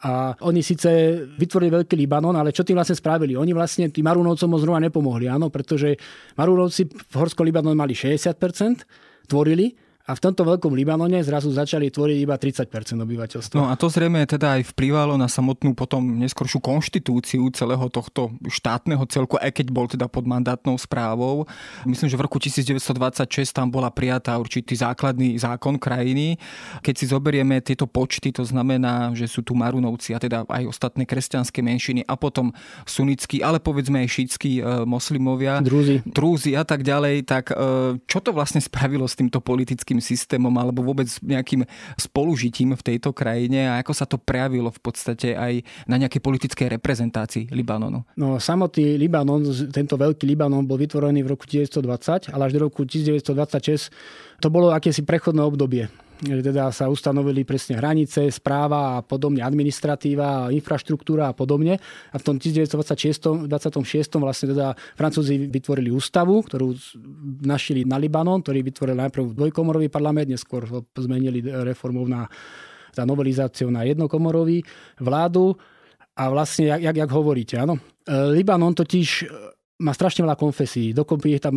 A 0.01 0.33
oni 0.49 0.65
síce 0.65 0.89
vytvorili 1.37 1.85
veľký 1.85 1.93
Libanon, 1.93 2.33
ale 2.33 2.57
čo 2.57 2.65
tým 2.65 2.81
vlastne 2.81 2.97
spravili? 2.97 3.37
Oni 3.37 3.53
vlastne 3.53 3.93
tým 3.93 4.09
Marúnovcom 4.09 4.49
moc 4.49 4.65
zrovna 4.65 4.89
nepomohli, 4.89 5.29
áno, 5.29 5.53
pretože 5.53 5.93
Marúnovci 6.41 6.89
v 6.89 7.15
Horskom 7.21 7.45
Libanone 7.45 7.77
mali 7.77 7.93
60%, 7.93 9.29
tvorili, 9.29 9.77
a 10.09 10.17
v 10.17 10.21
tomto 10.21 10.43
veľkom 10.43 10.75
Libanone 10.75 11.23
zrazu 11.23 11.55
začali 11.55 11.87
tvoriť 11.93 12.19
iba 12.19 12.35
30% 12.35 12.67
obyvateľstva. 12.99 13.55
No 13.55 13.71
a 13.71 13.79
to 13.79 13.87
zrejme 13.87 14.19
teda 14.27 14.59
aj 14.59 14.75
vplyvalo 14.75 15.15
na 15.15 15.31
samotnú 15.31 15.71
potom 15.73 16.03
neskoršiu 16.19 16.59
konštitúciu 16.59 17.47
celého 17.55 17.87
tohto 17.87 18.35
štátneho 18.51 19.07
celku, 19.07 19.39
aj 19.39 19.55
keď 19.55 19.67
bol 19.71 19.87
teda 19.87 20.11
pod 20.11 20.27
mandátnou 20.27 20.75
správou. 20.83 21.47
Myslím, 21.87 22.11
že 22.11 22.19
v 22.19 22.27
roku 22.27 22.43
1926 22.43 23.55
tam 23.55 23.71
bola 23.71 23.93
prijatá 23.93 24.35
určitý 24.35 24.75
základný 24.75 25.39
zákon 25.39 25.79
krajiny. 25.79 26.43
Keď 26.83 26.95
si 26.97 27.05
zoberieme 27.07 27.63
tieto 27.63 27.87
počty, 27.87 28.35
to 28.35 28.43
znamená, 28.43 29.15
že 29.15 29.31
sú 29.31 29.47
tu 29.47 29.55
Marunovci 29.55 30.17
a 30.17 30.19
teda 30.19 30.43
aj 30.49 30.65
ostatné 30.75 31.07
kresťanské 31.07 31.63
menšiny 31.63 32.03
a 32.09 32.19
potom 32.19 32.51
sunickí, 32.83 33.47
ale 33.47 33.63
povedzme 33.63 34.03
aj 34.03 34.09
šítskí 34.11 34.59
e, 34.59 34.63
moslimovia, 34.89 35.63
Drúzi. 35.63 36.03
Drúzi 36.03 36.53
a 36.59 36.65
tak 36.67 36.83
ďalej, 36.83 37.29
tak 37.29 37.53
e, 37.53 37.55
čo 38.11 38.19
to 38.19 38.35
vlastne 38.35 38.59
spravilo 38.59 39.07
s 39.07 39.15
týmto 39.15 39.39
politickým 39.39 39.90
systémom 39.99 40.55
alebo 40.55 40.87
vôbec 40.87 41.11
nejakým 41.19 41.67
spolužitím 41.99 42.79
v 42.79 42.95
tejto 42.95 43.11
krajine 43.11 43.67
a 43.67 43.83
ako 43.83 43.93
sa 43.97 44.07
to 44.07 44.15
prejavilo 44.15 44.71
v 44.71 44.81
podstate 44.81 45.35
aj 45.35 45.67
na 45.91 45.99
nejakej 45.99 46.23
politickej 46.23 46.71
reprezentácii 46.79 47.51
Libanonu? 47.51 48.07
No 48.15 48.39
samotný 48.39 48.95
Libanon, 48.95 49.43
tento 49.75 49.99
veľký 49.99 50.23
Libanon 50.31 50.63
bol 50.63 50.79
vytvorený 50.79 51.27
v 51.27 51.35
roku 51.35 51.51
1920, 51.51 52.31
ale 52.31 52.43
až 52.47 52.53
do 52.55 52.71
roku 52.71 52.87
1926 52.87 53.91
to 54.39 54.47
bolo 54.47 54.71
akési 54.71 55.03
prechodné 55.03 55.43
obdobie 55.43 55.91
že 56.21 56.45
teda 56.45 56.69
sa 56.69 56.93
ustanovili 56.93 57.49
presne 57.49 57.81
hranice, 57.81 58.29
správa 58.29 59.01
a 59.01 59.05
podobne, 59.05 59.41
administratíva, 59.41 60.53
infraštruktúra 60.53 61.33
a 61.33 61.35
podobne. 61.35 61.81
A 62.13 62.17
v 62.21 62.25
tom 62.25 62.37
1926 62.37 63.49
vlastne 64.21 64.53
teda 64.53 64.77
Francúzi 65.01 65.49
vytvorili 65.49 65.89
ústavu, 65.89 66.45
ktorú 66.45 66.77
našili 67.41 67.89
na 67.89 67.97
Libanon, 67.97 68.45
ktorý 68.45 68.61
vytvoril 68.61 68.97
najprv 69.01 69.33
dvojkomorový 69.33 69.89
parlament, 69.89 70.29
neskôr 70.29 70.69
zmenili 70.93 71.41
reformou 71.41 72.05
na 72.05 72.29
za 72.91 73.07
novelizáciou 73.07 73.71
na 73.71 73.87
jednokomorový 73.87 74.67
vládu. 74.99 75.55
A 76.19 76.27
vlastne, 76.27 76.69
jak, 76.75 76.91
jak, 76.91 76.97
jak 77.07 77.11
hovoríte, 77.15 77.55
áno. 77.57 77.79
E, 77.79 78.35
Libanon 78.35 78.75
totiž 78.75 79.09
e, 79.23 79.27
má 79.81 79.95
strašne 79.95 80.27
veľa 80.27 80.37
konfesí. 80.37 80.91
Dokopy 80.91 81.39
je 81.39 81.41
tam 81.41 81.55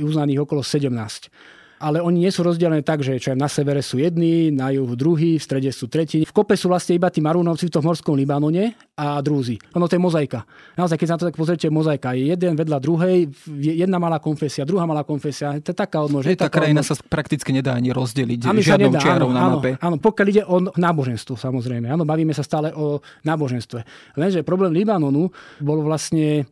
uznaných 0.00 0.48
okolo 0.48 0.64
17 0.64 1.59
ale 1.80 2.04
oni 2.04 2.28
nie 2.28 2.32
sú 2.32 2.44
rozdelené 2.44 2.84
tak, 2.84 3.00
že 3.00 3.16
čo 3.16 3.32
na 3.32 3.48
severe 3.48 3.80
sú 3.80 3.96
jedni, 3.96 4.52
na 4.52 4.68
juhu 4.68 4.92
druhý, 4.92 5.40
v 5.40 5.42
strede 5.42 5.72
sú 5.72 5.88
tretí. 5.88 6.28
V 6.28 6.32
kope 6.36 6.52
sú 6.52 6.68
vlastne 6.68 7.00
iba 7.00 7.08
tí 7.08 7.24
Marúnovci 7.24 7.72
v 7.72 7.72
tom 7.72 7.88
morskom 7.88 8.12
Libanone 8.12 8.76
a 9.00 9.16
drúzi. 9.24 9.56
Ono 9.72 9.88
to 9.88 9.96
je 9.96 10.02
mozaika. 10.04 10.44
Naozaj, 10.76 11.00
keď 11.00 11.06
sa 11.08 11.14
na 11.16 11.20
to 11.24 11.28
tak 11.32 11.40
pozrite, 11.40 11.72
mozaika 11.72 12.12
je 12.12 12.36
jeden 12.36 12.52
vedľa 12.52 12.78
druhej, 12.84 13.32
jedna 13.56 13.96
malá 13.96 14.20
konfesia, 14.20 14.68
druhá 14.68 14.84
malá 14.84 15.08
konfesia. 15.08 15.56
To 15.64 15.72
je 15.72 15.76
taká 15.76 16.04
odnož. 16.04 16.28
Tá 16.36 16.52
krajina 16.52 16.84
odnož. 16.84 17.00
sa 17.00 17.08
prakticky 17.08 17.48
nedá 17.48 17.72
ani 17.72 17.96
rozdeliť 17.96 18.44
ani 18.44 18.60
žiadnou 18.60 18.92
nedá, 18.92 19.00
čiarou 19.00 19.32
áno, 19.32 19.40
na 19.40 19.44
mape. 19.56 19.70
Áno, 19.80 19.96
áno, 19.96 19.96
pokiaľ 20.04 20.26
ide 20.28 20.42
o 20.44 20.56
náboženstvo, 20.76 21.40
samozrejme. 21.40 21.88
Áno, 21.88 22.04
bavíme 22.04 22.36
sa 22.36 22.44
stále 22.44 22.76
o 22.76 23.00
náboženstve. 23.24 23.80
Lenže 24.20 24.44
problém 24.44 24.76
Libanonu 24.76 25.32
bol 25.64 25.80
vlastne 25.80 26.44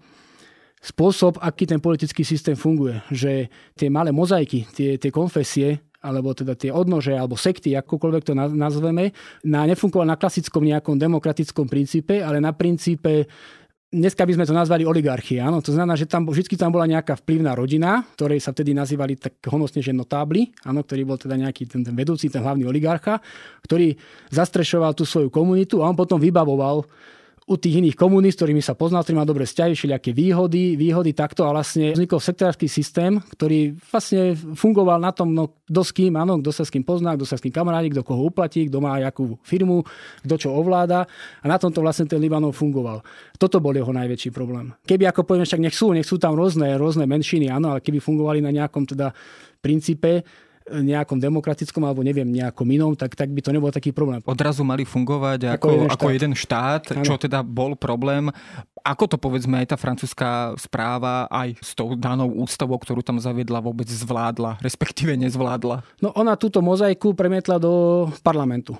spôsob, 0.82 1.42
aký 1.42 1.66
ten 1.66 1.82
politický 1.82 2.22
systém 2.22 2.54
funguje. 2.54 3.02
Že 3.10 3.50
tie 3.74 3.88
malé 3.90 4.14
mozaiky, 4.14 4.66
tie, 4.70 4.96
tie 4.96 5.10
konfesie, 5.10 5.82
alebo 5.98 6.30
teda 6.30 6.54
tie 6.54 6.70
odnože, 6.70 7.10
alebo 7.10 7.34
sekty, 7.34 7.74
akokoľvek 7.74 8.22
to 8.22 8.32
nazveme, 8.34 9.10
na, 9.42 9.66
nefungoval 9.66 10.06
na 10.06 10.14
klasickom 10.14 10.62
nejakom 10.62 10.94
demokratickom 10.94 11.66
princípe, 11.66 12.22
ale 12.22 12.38
na 12.38 12.54
princípe 12.54 13.26
Dneska 13.88 14.28
by 14.28 14.36
sme 14.36 14.44
to 14.44 14.52
nazvali 14.52 14.84
oligarchia. 14.84 15.48
Áno? 15.48 15.64
To 15.64 15.72
znamená, 15.72 15.96
že 15.96 16.04
tam, 16.04 16.28
vždy 16.28 16.60
tam 16.60 16.68
bola 16.68 16.84
nejaká 16.84 17.16
vplyvná 17.24 17.56
rodina, 17.56 18.04
ktorej 18.20 18.36
sa 18.36 18.52
vtedy 18.52 18.76
nazývali 18.76 19.16
tak 19.16 19.40
honosne, 19.48 19.80
že 19.80 19.96
notábli, 19.96 20.52
áno, 20.68 20.84
ktorý 20.84 21.08
bol 21.08 21.16
teda 21.16 21.40
nejaký 21.40 21.64
ten, 21.64 21.80
ten 21.80 21.96
vedúci, 21.96 22.28
ten 22.28 22.44
hlavný 22.44 22.68
oligarcha, 22.68 23.16
ktorý 23.64 23.96
zastrešoval 24.28 24.92
tú 24.92 25.08
svoju 25.08 25.32
komunitu 25.32 25.80
a 25.80 25.88
on 25.88 25.96
potom 25.96 26.20
vybavoval 26.20 26.84
u 27.48 27.56
tých 27.56 27.80
iných 27.80 27.96
komunist, 27.96 28.36
ktorými 28.38 28.60
sa 28.60 28.76
poznal, 28.76 29.00
ktorý 29.00 29.16
má 29.16 29.24
dobre 29.24 29.48
vzťahy, 29.48 29.72
všelijaké 29.72 30.12
výhody, 30.12 30.76
výhody 30.76 31.16
takto 31.16 31.48
a 31.48 31.56
vlastne 31.56 31.96
vznikol 31.96 32.20
sektársky 32.20 32.68
systém, 32.68 33.16
ktorý 33.32 33.72
vlastne 33.88 34.36
fungoval 34.36 35.00
na 35.00 35.16
tom, 35.16 35.32
no 35.32 35.56
kto 35.64 35.80
s 35.80 35.90
kým, 35.96 36.12
áno, 36.20 36.36
kto 36.44 36.52
sa 36.52 36.68
s 36.68 36.70
kým 36.70 36.84
pozná, 36.84 37.16
kto 37.16 37.24
sa 37.24 37.40
s 37.40 37.42
kým 37.42 37.52
kamarádi, 37.52 37.88
kto 37.88 38.04
koho 38.04 38.28
uplatí, 38.28 38.68
kto 38.68 38.84
má 38.84 39.00
akú 39.00 39.40
firmu, 39.40 39.80
kto 40.28 40.34
čo 40.36 40.48
ovláda 40.52 41.08
a 41.40 41.46
na 41.48 41.56
tomto 41.56 41.80
vlastne 41.80 42.04
ten 42.04 42.20
Libanon 42.20 42.52
fungoval. 42.52 43.00
Toto 43.40 43.64
bol 43.64 43.72
jeho 43.72 43.90
najväčší 43.96 44.28
problém. 44.28 44.76
Keby 44.84 45.08
ako 45.08 45.24
poviem, 45.24 45.48
však 45.48 45.64
nech 45.64 45.76
sú, 45.76 45.96
nech 45.96 46.04
sú 46.04 46.20
tam 46.20 46.36
rôzne, 46.36 46.76
rôzne 46.76 47.08
menšiny, 47.08 47.48
áno, 47.48 47.72
ale 47.72 47.80
keby 47.80 48.04
fungovali 48.04 48.44
na 48.44 48.52
nejakom 48.52 48.84
teda 48.84 49.16
princípe, 49.64 50.22
nejakom 50.70 51.18
demokratickom 51.18 51.82
alebo 51.84 52.04
neviem, 52.04 52.28
nejakom 52.28 52.68
inom, 52.68 52.92
tak, 52.94 53.16
tak 53.16 53.32
by 53.32 53.40
to 53.40 53.50
nebol 53.50 53.72
taký 53.72 53.90
problém. 53.90 54.20
Odrazu 54.28 54.62
mali 54.62 54.84
fungovať 54.84 55.56
ako, 55.56 55.56
ako, 55.56 55.68
jeden, 55.68 55.88
ako 55.88 56.06
štát. 56.06 56.16
jeden 56.16 56.32
štát, 56.34 56.82
čo 57.04 57.14
ano. 57.16 57.22
teda 57.22 57.38
bol 57.42 57.72
problém. 57.74 58.30
Ako 58.84 59.10
to 59.10 59.16
povedzme 59.18 59.58
aj 59.58 59.74
tá 59.74 59.76
francúzska 59.76 60.54
správa 60.56 61.26
aj 61.28 61.58
s 61.60 61.74
tou 61.74 61.92
danou 61.98 62.30
ústavou, 62.40 62.78
ktorú 62.78 63.02
tam 63.02 63.18
zaviedla, 63.18 63.60
vôbec 63.60 63.88
zvládla, 63.90 64.62
respektíve 64.62 65.12
nezvládla? 65.18 65.84
No 66.00 66.14
ona 66.14 66.38
túto 66.38 66.62
mozaiku 66.62 67.12
premietla 67.12 67.58
do 67.60 68.06
parlamentu 68.22 68.78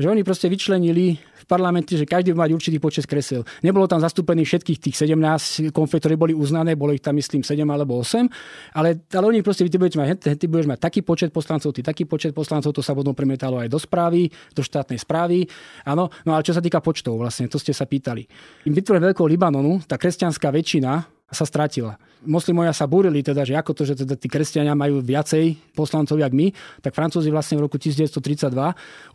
že 0.00 0.08
oni 0.08 0.24
proste 0.24 0.48
vyčlenili 0.48 1.20
v 1.20 1.44
parlamente, 1.44 1.92
že 1.92 2.08
každý 2.08 2.32
mať 2.32 2.56
určitý 2.56 2.80
počet 2.80 3.04
kresel. 3.04 3.44
Nebolo 3.60 3.84
tam 3.84 4.00
zastúpených 4.00 4.48
všetkých 4.48 4.78
tých 4.80 4.96
17 4.96 5.68
konfet, 5.76 6.00
ktoré 6.00 6.16
boli 6.16 6.32
uznané, 6.32 6.72
bolo 6.72 6.96
ich 6.96 7.04
tam 7.04 7.20
myslím 7.20 7.44
7 7.44 7.60
alebo 7.68 8.00
8, 8.00 8.24
ale, 8.72 9.04
ale 9.12 9.24
oni 9.28 9.44
proste, 9.44 9.68
ty 9.68 9.76
budeš, 9.76 10.00
mať, 10.00 10.40
ty 10.40 10.46
budeš 10.48 10.72
mať 10.72 10.80
taký 10.80 11.04
počet 11.04 11.28
poslancov, 11.28 11.76
ty 11.76 11.84
taký 11.84 12.08
počet 12.08 12.32
poslancov, 12.32 12.72
to 12.72 12.80
sa 12.80 12.96
potom 12.96 13.12
premietalo 13.12 13.60
aj 13.60 13.68
do 13.68 13.76
správy, 13.76 14.32
do 14.56 14.64
štátnej 14.64 14.96
správy. 14.96 15.44
Áno, 15.84 16.08
no 16.24 16.30
ale 16.32 16.40
čo 16.40 16.56
sa 16.56 16.64
týka 16.64 16.80
počtov, 16.80 17.20
vlastne, 17.20 17.52
to 17.52 17.60
ste 17.60 17.76
sa 17.76 17.84
pýtali. 17.84 18.24
Im 18.64 18.72
vytvorili 18.72 19.12
veľkou 19.12 19.28
Libanonu, 19.28 19.84
tá 19.84 20.00
kresťanská 20.00 20.48
väčšina 20.48 21.19
sa 21.30 21.46
stratila. 21.46 21.94
Moslimovia 22.20 22.76
sa 22.76 22.84
búrili 22.84 23.24
teda, 23.24 23.48
že 23.48 23.56
ako 23.56 23.72
to, 23.72 23.82
že 23.88 24.04
teda 24.04 24.12
tí 24.12 24.28
kresťania 24.28 24.76
majú 24.76 25.00
viacej 25.00 25.72
poslancov, 25.72 26.20
jak 26.20 26.28
my, 26.36 26.52
tak 26.84 26.92
Francúzi 26.92 27.32
vlastne 27.32 27.56
v 27.56 27.64
roku 27.64 27.80
1932 27.80 28.52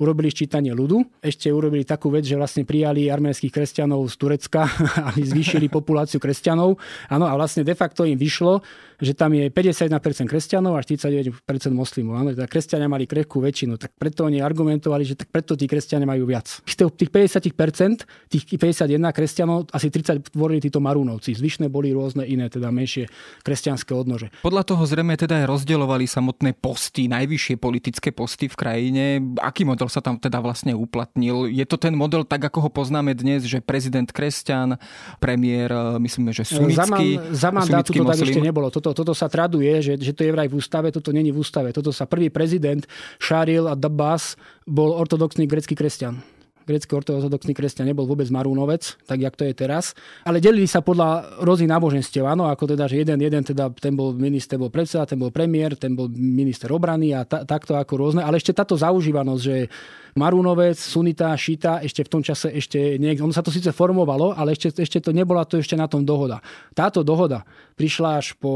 urobili 0.01 0.33
ščítanie 0.33 0.73
ľudu. 0.73 1.21
Ešte 1.21 1.53
urobili 1.53 1.85
takú 1.85 2.09
vec, 2.09 2.25
že 2.25 2.33
vlastne 2.33 2.65
prijali 2.65 3.05
arménskych 3.13 3.53
kresťanov 3.53 4.09
z 4.09 4.15
Turecka, 4.17 4.65
aby 5.13 5.21
zvýšili 5.21 5.69
populáciu 5.69 6.17
kresťanov. 6.17 6.81
Áno, 7.13 7.29
a 7.29 7.33
vlastne 7.37 7.61
de 7.61 7.77
facto 7.77 8.09
im 8.09 8.17
vyšlo, 8.17 8.65
že 8.99 9.13
tam 9.15 9.33
je 9.35 9.49
51% 9.51 10.27
kresťanov 10.29 10.77
a 10.77 10.81
49% 10.83 11.31
moslimov. 11.71 12.19
Áno, 12.21 12.31
teda 12.31 12.47
kresťania 12.47 12.87
mali 12.87 13.07
krehkú 13.09 13.41
väčšinu, 13.43 13.75
tak 13.79 13.95
preto 13.95 14.27
oni 14.27 14.39
argumentovali, 14.39 15.03
že 15.03 15.15
tak 15.17 15.31
preto 15.31 15.57
tí 15.57 15.65
kresťania 15.65 16.07
majú 16.07 16.29
viac. 16.29 16.47
Z 16.63 16.87
tých 16.95 17.11
50%, 17.11 18.05
tých 18.31 18.43
51 18.55 18.99
kresťanov, 19.11 19.71
asi 19.71 19.87
30 19.89 20.35
tvorili 20.35 20.59
títo 20.63 20.79
marúnovci. 20.79 21.35
Zvyšné 21.35 21.67
boli 21.71 21.91
rôzne 21.91 22.27
iné, 22.27 22.47
teda 22.47 22.69
menšie 22.69 23.09
kresťanské 23.41 23.91
odnože. 23.95 24.31
Podľa 24.43 24.63
toho 24.67 24.83
zrejme 24.85 25.15
teda 25.15 25.43
aj 25.43 25.45
rozdielovali 25.49 26.05
samotné 26.05 26.55
posty, 26.59 27.07
najvyššie 27.09 27.55
politické 27.57 28.11
posty 28.11 28.51
v 28.51 28.55
krajine. 28.55 29.03
Aký 29.41 29.63
model 29.63 29.87
sa 29.89 30.03
tam 30.03 30.19
teda 30.19 30.39
vlastne 30.43 30.75
uplatnil? 30.77 31.47
Je 31.49 31.65
to 31.65 31.79
ten 31.79 31.95
model 31.95 32.27
tak, 32.27 32.43
ako 32.45 32.67
ho 32.67 32.69
poznáme 32.69 33.15
dnes, 33.15 33.47
že 33.47 33.63
prezident 33.63 34.07
kresťan, 34.07 34.77
premiér, 35.17 35.97
myslíme, 35.97 36.35
že 36.35 36.45
sunnický, 36.45 36.77
za, 36.77 36.85
man, 36.85 37.33
za 37.33 37.49
mandátu 37.49 37.91
to 37.95 38.05
tak 38.05 38.21
ešte 38.21 38.41
nebolo. 38.43 38.67
Toto, 38.69 38.84
toto 38.91 39.15
sa 39.15 39.31
traduje, 39.31 39.71
že, 39.79 39.95
že 39.95 40.11
to 40.11 40.27
je 40.27 40.35
vraj 40.35 40.51
v 40.51 40.59
ústave, 40.59 40.91
toto 40.91 41.15
není 41.15 41.31
v 41.31 41.39
ústave. 41.39 41.71
Toto 41.71 41.95
sa 41.95 42.05
prvý 42.05 42.27
prezident 42.29 42.83
Šaril 43.17 43.71
a 43.71 43.73
Dabbas 43.73 44.35
bol 44.67 44.93
ortodoxný 44.93 45.47
grecký 45.47 45.73
kresťan 45.73 46.35
grecký 46.65 46.97
ortodoxný 46.97 47.53
kresťan 47.53 47.93
nebol 47.93 48.09
vôbec 48.09 48.25
marúnovec, 48.33 48.97
tak 49.05 49.21
jak 49.21 49.37
to 49.37 49.45
je 49.45 49.53
teraz. 49.53 49.93
Ale 50.25 50.41
delili 50.41 50.65
sa 50.65 50.81
podľa 50.81 51.39
rôznych 51.45 51.69
náboženstiev, 51.69 52.25
áno, 52.25 52.49
ako 52.49 52.73
teda, 52.73 52.89
že 52.89 53.05
jeden, 53.05 53.21
jeden 53.21 53.43
teda, 53.45 53.69
ten 53.77 53.93
bol 53.93 54.11
minister, 54.17 54.57
bol 54.57 54.73
predseda, 54.73 55.05
ten 55.05 55.21
bol 55.21 55.29
premiér, 55.29 55.77
ten 55.77 55.93
bol 55.93 56.09
minister 56.09 56.73
obrany 56.73 57.13
a 57.13 57.21
ta, 57.23 57.45
takto 57.45 57.77
ako 57.77 57.93
rôzne. 57.95 58.25
Ale 58.25 58.41
ešte 58.41 58.51
táto 58.51 58.73
zaužívanosť, 58.73 59.41
že 59.45 59.69
Marunovec, 60.17 60.79
Sunita, 60.79 61.35
Šita, 61.37 61.85
ešte 61.85 62.01
v 62.07 62.09
tom 62.09 62.21
čase 62.25 62.49
ešte 62.49 62.97
niek- 62.97 63.21
ono 63.21 63.35
sa 63.35 63.45
to 63.45 63.53
síce 63.53 63.69
formovalo, 63.69 64.33
ale 64.33 64.57
ešte, 64.57 64.73
ešte 64.81 65.03
to 65.03 65.13
nebola 65.13 65.45
to 65.45 65.61
ešte 65.61 65.77
na 65.77 65.85
tom 65.85 66.01
dohoda. 66.01 66.41
Táto 66.73 67.05
dohoda 67.05 67.45
prišla 67.75 68.23
až 68.23 68.39
po 68.39 68.51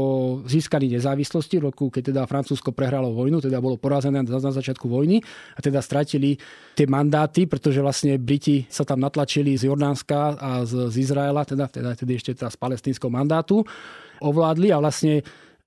získaní 0.48 0.88
nezávislosti, 0.96 1.60
roku, 1.60 1.92
keď 1.92 2.12
teda 2.12 2.22
Francúzsko 2.24 2.72
prehralo 2.72 3.12
vojnu, 3.12 3.44
teda 3.44 3.60
bolo 3.60 3.76
porazené 3.76 4.24
na 4.24 4.40
začiatku 4.40 4.88
vojny 4.88 5.20
a 5.54 5.60
teda 5.60 5.84
stratili 5.84 6.40
tie 6.72 6.88
mandáty, 6.88 7.44
pretože 7.44 7.84
vlastne 7.84 8.16
Briti 8.16 8.64
sa 8.72 8.88
tam 8.88 9.04
natlačili 9.04 9.60
z 9.60 9.68
Jordánska 9.68 10.40
a 10.40 10.50
z, 10.64 10.88
z 10.88 10.96
Izraela, 11.04 11.44
teda, 11.44 11.68
teda, 11.68 11.92
teda 11.92 12.12
ešte 12.16 12.32
teda 12.32 12.48
z 12.48 12.56
palestínskeho 12.56 13.12
mandátu, 13.12 13.60
ovládli 14.24 14.72
a 14.72 14.80
vlastne 14.80 15.20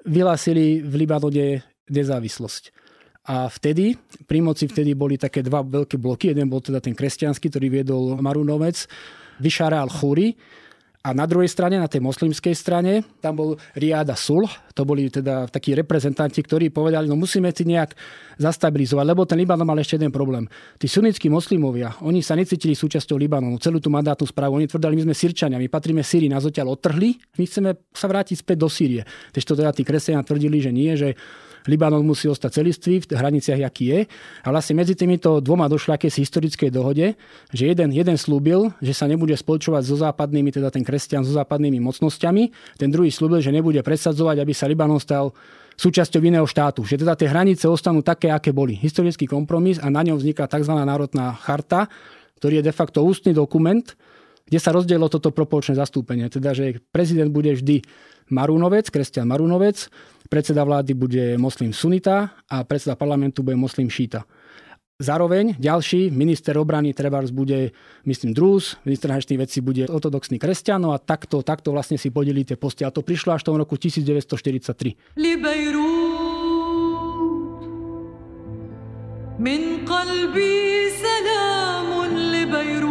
vyhlásili 0.04 0.82
v 0.82 0.94
Libanone 1.06 1.62
nezávislosť. 1.94 2.74
A 3.24 3.48
vtedy, 3.48 3.96
pri 4.28 4.44
moci 4.44 4.68
vtedy 4.68 4.98
boli 5.00 5.16
také 5.16 5.40
dva 5.40 5.64
veľké 5.64 5.96
bloky. 5.96 6.36
Jeden 6.36 6.52
bol 6.52 6.60
teda 6.60 6.84
ten 6.84 6.92
kresťanský, 6.92 7.48
ktorý 7.48 7.68
viedol 7.72 8.20
Marunovec, 8.20 8.84
Vyšara 9.40 9.80
al-Khúri, 9.80 10.36
a 11.04 11.12
na 11.12 11.28
druhej 11.28 11.52
strane, 11.52 11.76
na 11.76 11.92
tej 11.92 12.00
moslimskej 12.00 12.56
strane, 12.56 13.04
tam 13.20 13.36
bol 13.36 13.50
Riada 13.76 14.16
Sulh, 14.16 14.48
to 14.72 14.88
boli 14.88 15.12
teda 15.12 15.52
takí 15.52 15.76
reprezentanti, 15.76 16.40
ktorí 16.40 16.72
povedali, 16.72 17.12
no 17.12 17.20
musíme 17.20 17.52
si 17.52 17.68
nejak 17.68 17.92
zastabilizovať, 18.40 19.06
lebo 19.12 19.28
ten 19.28 19.36
Libanon 19.36 19.68
mal 19.68 19.76
ešte 19.84 20.00
jeden 20.00 20.16
problém. 20.16 20.48
Tí 20.80 20.88
sunnickí 20.88 21.28
moslimovia, 21.28 21.92
oni 22.08 22.24
sa 22.24 22.40
necítili 22.40 22.72
súčasťou 22.72 23.20
Libanonu, 23.20 23.60
celú 23.60 23.84
tú 23.84 23.92
mandátnu 23.92 24.24
správu, 24.24 24.64
oni 24.64 24.72
tvrdali, 24.72 24.96
my 24.96 25.12
sme 25.12 25.16
Sirčania, 25.20 25.60
my 25.60 25.68
patríme 25.68 26.08
Syrii, 26.08 26.32
nás 26.32 26.48
odtiaľ 26.48 26.80
odtrhli, 26.80 27.20
my 27.36 27.44
chceme 27.44 27.76
sa 27.92 28.08
vrátiť 28.08 28.40
späť 28.40 28.64
do 28.64 28.72
Sýrie. 28.72 29.04
Tež 29.36 29.44
to 29.44 29.60
teda 29.60 29.76
tí 29.76 29.84
kresťania 29.84 30.24
tvrdili, 30.24 30.64
že 30.64 30.72
nie, 30.72 30.96
že 30.96 31.20
Libanon 31.68 32.04
musí 32.04 32.28
ostať 32.28 32.64
celistvý 32.64 33.04
v 33.04 33.16
hraniciach, 33.16 33.60
aký 33.64 33.86
je. 33.90 34.00
A 34.44 34.48
vlastne 34.52 34.76
medzi 34.76 34.94
týmito 34.94 35.40
dvoma 35.40 35.72
došla 35.72 35.96
akési 35.96 36.24
historickej 36.24 36.70
dohode, 36.70 37.16
že 37.56 37.64
jeden, 37.64 37.90
jeden 37.96 38.18
slúbil, 38.20 38.76
že 38.84 38.92
sa 38.92 39.08
nebude 39.08 39.34
spolčovať 39.36 39.84
so 39.88 39.96
západnými, 39.96 40.52
teda 40.52 40.70
ten 40.70 40.84
kresťan 40.84 41.24
so 41.24 41.32
západnými 41.36 41.80
mocnosťami. 41.80 42.76
Ten 42.76 42.90
druhý 42.92 43.10
slúbil, 43.12 43.40
že 43.40 43.56
nebude 43.56 43.80
presadzovať, 43.80 44.44
aby 44.44 44.54
sa 44.56 44.68
Libanon 44.68 45.00
stal 45.00 45.32
súčasťou 45.80 46.22
iného 46.22 46.46
štátu. 46.46 46.86
Že 46.86 47.08
teda 47.08 47.14
tie 47.18 47.28
hranice 47.30 47.66
ostanú 47.66 48.06
také, 48.06 48.30
aké 48.30 48.54
boli. 48.54 48.78
Historický 48.78 49.26
kompromis 49.26 49.82
a 49.82 49.90
na 49.90 50.06
ňom 50.06 50.22
vzniká 50.22 50.46
tzv. 50.46 50.74
národná 50.74 51.34
charta, 51.40 51.90
ktorý 52.38 52.62
je 52.62 52.68
de 52.70 52.74
facto 52.76 53.02
ústny 53.02 53.32
dokument, 53.32 53.84
kde 54.44 54.60
sa 54.60 54.76
rozdielo 54.76 55.08
toto 55.08 55.32
proporčné 55.32 55.80
zastúpenie. 55.80 56.28
Teda, 56.28 56.52
že 56.52 56.84
prezident 56.92 57.32
bude 57.32 57.56
vždy 57.56 57.82
Marúnovec, 58.32 58.88
kresťan 58.92 59.28
Marúnovec, 59.28 59.88
predseda 60.29 60.65
vlády 60.65 60.95
bude 60.95 61.39
moslim 61.39 61.73
Sunita 61.73 62.31
a 62.51 62.65
predseda 62.65 62.97
parlamentu 62.97 63.43
bude 63.43 63.57
moslim 63.57 63.91
Šíta. 63.91 64.25
Zároveň 64.99 65.55
ďalší 65.63 66.11
minister 66.11 66.59
obrany 66.59 66.91
Trebars 66.91 67.31
bude, 67.31 67.71
myslím, 68.03 68.35
Drus, 68.35 68.75
minister 68.83 69.07
zahraničných 69.09 69.39
vecí 69.39 69.63
bude 69.63 69.87
ortodoxný 69.87 70.43
kresťan 70.43 70.83
no 70.83 70.91
a 70.91 70.99
takto, 70.99 71.39
takto 71.47 71.71
vlastne 71.71 71.95
si 71.95 72.11
podelí 72.11 72.43
tie 72.43 72.59
posty. 72.59 72.83
A 72.83 72.91
to 72.91 73.07
prišlo 73.07 73.31
až 73.31 73.47
v 73.47 73.55
tom 73.55 73.57
roku 73.63 73.79
1943. 73.79 74.99
من 79.39 79.85
قلبي 79.87 80.91
سلام 80.91 82.05
لبيروت 82.35 82.89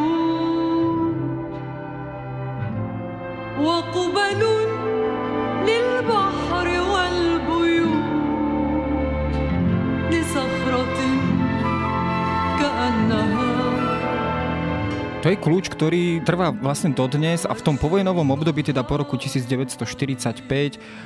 وقبل 3.60 4.61
the 13.12 13.41
To 15.23 15.31
je 15.31 15.39
kľúč, 15.39 15.71
ktorý 15.71 16.27
trvá 16.27 16.51
vlastne 16.51 16.91
dodnes 16.91 17.47
a 17.47 17.55
v 17.55 17.63
tom 17.63 17.79
povojnovom 17.79 18.35
období, 18.35 18.67
teda 18.67 18.83
po 18.83 18.99
roku 18.99 19.15
1945 19.15 20.43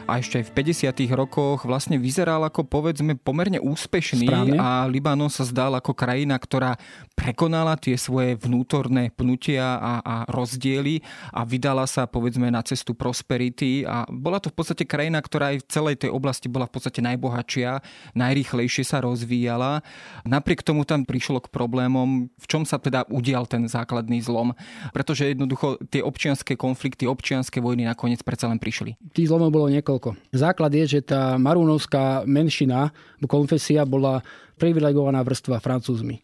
a 0.09 0.13
ešte 0.17 0.41
aj 0.41 0.45
v 0.49 0.53
50. 0.57 1.13
rokoch 1.13 1.69
vlastne 1.69 2.01
vyzeral 2.01 2.41
ako 2.49 2.65
povedzme 2.65 3.21
pomerne 3.21 3.61
úspešný 3.61 4.25
Správne. 4.25 4.57
a 4.57 4.89
Libanon 4.89 5.29
sa 5.29 5.45
zdal 5.45 5.77
ako 5.77 5.93
krajina, 5.93 6.41
ktorá 6.41 6.81
prekonala 7.13 7.77
tie 7.77 7.93
svoje 8.01 8.41
vnútorné 8.41 9.13
pnutia 9.13 9.77
a, 9.77 10.01
a 10.01 10.17
rozdiely 10.33 11.05
a 11.37 11.45
vydala 11.45 11.85
sa 11.85 12.09
povedzme 12.09 12.49
na 12.49 12.65
cestu 12.65 12.97
prosperity 12.97 13.85
a 13.85 14.09
bola 14.09 14.41
to 14.41 14.49
v 14.49 14.57
podstate 14.57 14.89
krajina, 14.89 15.21
ktorá 15.21 15.53
aj 15.53 15.61
v 15.61 15.69
celej 15.69 15.97
tej 16.09 16.11
oblasti 16.17 16.49
bola 16.49 16.65
v 16.65 16.73
podstate 16.73 17.05
najbohatšia, 17.05 17.85
najrýchlejšie 18.17 18.81
sa 18.81 19.05
rozvíjala. 19.05 19.85
Napriek 20.25 20.65
tomu 20.65 20.89
tam 20.89 21.05
prišlo 21.05 21.45
k 21.45 21.53
problémom, 21.53 22.33
v 22.33 22.47
čom 22.49 22.65
sa 22.65 22.81
teda 22.81 23.05
udial 23.13 23.45
ten 23.45 23.69
základ 23.69 24.06
zásadný 24.07 24.23
zlom, 24.23 24.55
pretože 24.95 25.35
jednoducho 25.35 25.83
tie 25.91 25.99
občianské 25.99 26.55
konflikty, 26.55 27.11
občianské 27.11 27.59
vojny 27.59 27.83
nakoniec 27.83 28.23
predsa 28.23 28.47
len 28.47 28.63
prišli. 28.63 28.95
Tých 29.11 29.27
zlomov 29.27 29.51
bolo 29.51 29.67
niekoľko. 29.75 30.31
Základ 30.31 30.71
je, 30.71 30.99
že 30.99 31.01
tá 31.03 31.35
marúnovská 31.35 32.23
menšina, 32.23 32.95
konfesia 33.27 33.83
bola 33.83 34.23
privilegovaná 34.55 35.27
vrstva 35.27 35.59
francúzmi 35.59 36.23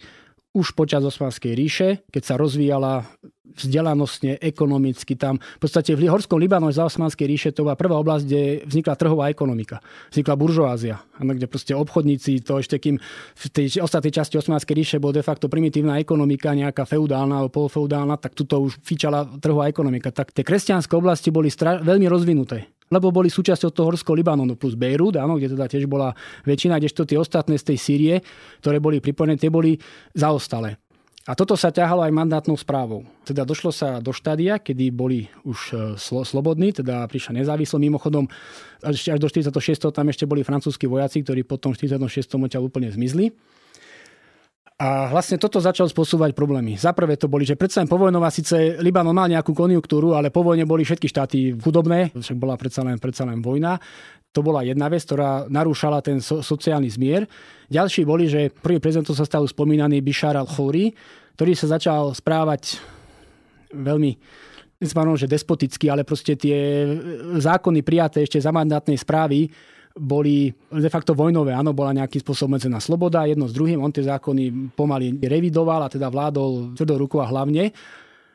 už 0.52 0.76
počas 0.76 1.00
Osmanskej 1.00 1.56
ríše, 1.56 1.88
keď 2.12 2.22
sa 2.28 2.34
rozvíjala 2.36 3.08
vzdelanostne, 3.42 4.38
ekonomicky 4.38 5.18
tam. 5.18 5.42
V 5.58 5.60
podstate 5.66 5.98
v 5.98 6.06
Horskom 6.06 6.38
Libanone 6.38 6.70
za 6.70 6.86
Osmanskej 6.86 7.26
ríše 7.26 7.50
to 7.50 7.66
bola 7.66 7.74
prvá 7.74 7.98
oblasť, 7.98 8.24
kde 8.24 8.42
vznikla 8.70 8.94
trhová 8.94 9.24
ekonomika. 9.28 9.82
Vznikla 10.14 10.34
buržoázia, 10.38 10.96
kde 11.18 11.46
proste 11.50 11.74
obchodníci, 11.74 12.46
to 12.46 12.62
ešte 12.62 12.78
kým 12.78 12.96
v 13.34 13.44
tej 13.50 13.82
ostatnej 13.82 14.14
časti 14.14 14.38
Osmanskej 14.38 14.74
ríše 14.78 14.96
bol 15.02 15.10
de 15.10 15.26
facto 15.26 15.50
primitívna 15.50 15.98
ekonomika, 15.98 16.54
nejaká 16.54 16.86
feudálna 16.86 17.42
alebo 17.42 17.66
polofeudálna, 17.66 18.16
tak 18.16 18.38
tuto 18.38 18.62
už 18.62 18.78
fičala 18.80 19.26
trhová 19.42 19.66
ekonomika. 19.66 20.14
Tak 20.14 20.30
tie 20.30 20.46
kresťanské 20.46 20.94
oblasti 20.94 21.34
boli 21.34 21.50
stra- 21.50 21.82
veľmi 21.82 22.06
rozvinuté 22.06 22.70
lebo 22.92 23.08
boli 23.08 23.32
súčasťou 23.32 23.72
toho 23.72 23.88
horského 23.88 24.12
Libanonu 24.12 24.60
plus 24.60 24.76
Beirut, 24.76 25.16
áno, 25.16 25.40
kde 25.40 25.56
teda 25.56 25.64
tiež 25.64 25.88
bola 25.88 26.12
väčšina, 26.44 26.76
kdežto 26.76 27.08
tie 27.08 27.16
ostatné 27.16 27.56
z 27.56 27.72
tej 27.72 27.78
Sýrie, 27.80 28.14
ktoré 28.60 28.84
boli 28.84 29.00
pripojené, 29.00 29.40
tie 29.40 29.48
boli 29.48 29.80
zaostalé. 30.12 30.76
A 31.22 31.38
toto 31.38 31.54
sa 31.54 31.70
ťahalo 31.70 32.02
aj 32.02 32.10
mandátnou 32.10 32.58
správou. 32.58 33.06
Teda 33.22 33.46
došlo 33.46 33.70
sa 33.70 34.02
do 34.02 34.10
štádia, 34.10 34.58
kedy 34.58 34.90
boli 34.90 35.30
už 35.46 35.58
e, 35.70 35.74
slo- 35.94 36.26
slobodní, 36.26 36.74
teda 36.74 37.06
prišla 37.06 37.38
nezávislo. 37.38 37.78
Mimochodom, 37.78 38.26
až, 38.82 39.14
do 39.22 39.30
46. 39.30 39.54
tam 39.94 40.10
ešte 40.10 40.26
boli 40.26 40.42
francúzskí 40.42 40.90
vojaci, 40.90 41.22
ktorí 41.22 41.46
potom 41.46 41.70
v 41.78 41.86
46. 41.86 42.26
odtiaľ 42.26 42.66
úplne 42.66 42.90
zmizli. 42.90 43.30
A 44.82 45.06
vlastne 45.14 45.38
toto 45.38 45.62
začalo 45.62 45.86
spôsobovať 45.86 46.34
problémy. 46.34 46.74
Za 46.74 46.90
prvé 46.90 47.14
to 47.14 47.30
boli, 47.30 47.46
že 47.46 47.54
predsa 47.54 47.78
len 47.78 47.86
povojnová, 47.86 48.34
síce 48.34 48.82
Libanon 48.82 49.14
mal 49.14 49.30
nejakú 49.30 49.54
konjunktúru, 49.54 50.18
ale 50.18 50.34
po 50.34 50.42
vojne 50.42 50.66
boli 50.66 50.82
všetky 50.82 51.06
štáty 51.06 51.54
chudobné, 51.54 52.10
však 52.10 52.34
bola 52.34 52.58
predsa 52.58 52.82
len, 52.82 52.98
predsa 52.98 53.22
len 53.22 53.38
vojna. 53.38 53.78
To 54.32 54.40
bola 54.40 54.64
jedna 54.64 54.88
vec, 54.88 55.04
ktorá 55.04 55.44
narúšala 55.48 56.00
ten 56.00 56.16
so, 56.18 56.40
sociálny 56.40 56.88
zmier. 56.88 57.28
Ďalší 57.68 58.08
boli, 58.08 58.32
že 58.32 58.48
prvý 58.48 58.80
prezident 58.80 59.04
sa 59.12 59.28
stal 59.28 59.44
spomínaný 59.44 60.00
Bishar 60.00 60.36
al-Khoury, 60.40 60.96
ktorý 61.36 61.52
sa 61.52 61.76
začal 61.76 62.16
správať 62.16 62.80
veľmi 63.72 64.12
že 64.82 65.30
despoticky, 65.30 65.86
ale 65.86 66.02
proste 66.02 66.34
tie 66.34 66.90
zákony 67.38 67.86
prijaté 67.86 68.26
ešte 68.26 68.42
za 68.42 68.50
mandátnej 68.50 68.98
správy 68.98 69.46
boli 69.94 70.50
de 70.72 70.90
facto 70.90 71.14
vojnové. 71.14 71.54
Áno, 71.54 71.70
bola 71.76 71.94
nejakým 71.94 72.18
spôsobom 72.18 72.56
medzená 72.56 72.82
sloboda, 72.82 73.28
jedno 73.28 73.46
s 73.46 73.54
druhým. 73.54 73.78
On 73.78 73.92
tie 73.92 74.08
zákony 74.08 74.74
pomaly 74.74 75.14
revidoval 75.22 75.86
a 75.86 75.92
teda 75.92 76.08
vládol 76.10 76.74
tvrdou 76.74 76.96
rukou 76.98 77.18
a 77.22 77.30
hlavne. 77.30 77.70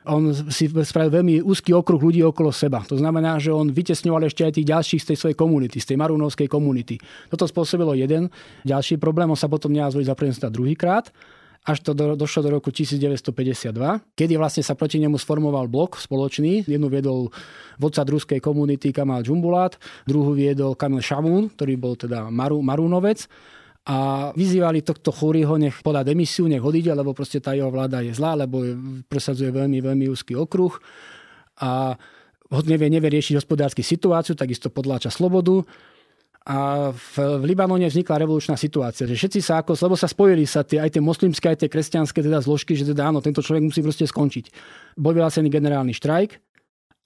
On 0.07 0.31
si 0.31 0.71
spravil 0.71 1.21
veľmi 1.21 1.35
úzky 1.43 1.75
okruh 1.75 1.99
ľudí 1.99 2.23
okolo 2.23 2.49
seba. 2.55 2.81
To 2.87 2.95
znamená, 2.95 3.37
že 3.37 3.51
on 3.51 3.67
vytesňoval 3.69 4.27
ešte 4.31 4.47
aj 4.47 4.53
tých 4.55 4.67
ďalších 4.71 5.01
z 5.03 5.07
tej 5.13 5.17
svojej 5.19 5.37
komunity, 5.37 5.77
z 5.83 5.93
tej 5.93 5.97
marunovskej 5.99 6.47
komunity. 6.47 6.95
Toto 7.27 7.45
spôsobilo 7.45 7.93
jeden 7.93 8.31
ďalší 8.63 8.97
problém, 8.97 9.27
on 9.27 9.39
sa 9.39 9.51
potom 9.51 9.69
nehal 9.69 9.91
za 9.91 10.15
prezidenta 10.15 10.47
druhýkrát 10.47 11.11
až 11.67 11.83
to 11.83 11.91
do, 11.91 12.15
došlo 12.15 12.47
do 12.47 12.49
roku 12.55 12.71
1952, 12.71 13.75
kedy 14.15 14.33
vlastne 14.39 14.63
sa 14.63 14.71
proti 14.71 15.03
nemu 15.03 15.19
sformoval 15.19 15.67
blok 15.67 15.99
spoločný. 15.99 16.63
Jednu 16.63 16.87
viedol 16.87 17.27
vodca 17.75 18.07
druskej 18.07 18.39
komunity 18.39 18.95
Kamal 18.95 19.19
Džumbulát, 19.19 19.75
druhú 20.07 20.31
viedol 20.31 20.79
Kamil 20.79 21.03
Šamún, 21.03 21.51
ktorý 21.51 21.75
bol 21.75 21.99
teda 21.99 22.31
Maru, 22.31 22.63
Marunovec 22.63 23.27
a 23.87 24.29
vyzývali 24.35 24.83
tohto 24.83 25.15
Chúriho, 25.15 25.55
nech 25.55 25.79
podá 25.79 26.03
demisiu, 26.03 26.51
nech 26.51 26.59
odíde, 26.59 26.91
lebo 26.91 27.15
proste 27.15 27.39
tá 27.39 27.55
jeho 27.55 27.71
vláda 27.71 28.03
je 28.03 28.11
zlá, 28.11 28.35
lebo 28.35 28.59
presadzuje 29.07 29.47
veľmi, 29.47 29.79
veľmi 29.79 30.05
úzky 30.11 30.35
okruh. 30.35 30.75
A 31.63 31.95
nevie, 32.67 32.91
nevie 32.91 33.07
riešiť 33.07 33.39
hospodársky 33.39 33.87
situáciu, 33.87 34.35
takisto 34.35 34.67
podláča 34.67 35.07
slobodu. 35.07 35.63
A 36.47 36.91
v, 36.91 37.15
v 37.39 37.43
Libanone 37.47 37.87
vznikla 37.87 38.27
revolučná 38.27 38.59
situácia, 38.59 39.07
že 39.07 39.15
všetci 39.15 39.39
sa 39.39 39.63
ako, 39.63 39.75
lebo 39.79 39.95
sa 39.99 40.07
spojili 40.07 40.43
sa 40.47 40.67
tie, 40.67 40.79
aj 40.83 40.95
tie 40.95 41.03
moslimské, 41.03 41.51
aj 41.51 41.59
tie 41.63 41.71
kresťanské 41.71 42.19
teda 42.23 42.43
zložky, 42.43 42.75
že 42.75 42.87
teda 42.87 43.07
áno, 43.07 43.23
tento 43.23 43.43
človek 43.43 43.67
musí 43.67 43.79
proste 43.83 44.07
skončiť. 44.07 44.51
Bol 44.99 45.15
vyhlásený 45.15 45.47
generálny 45.47 45.91
štrajk 45.95 46.46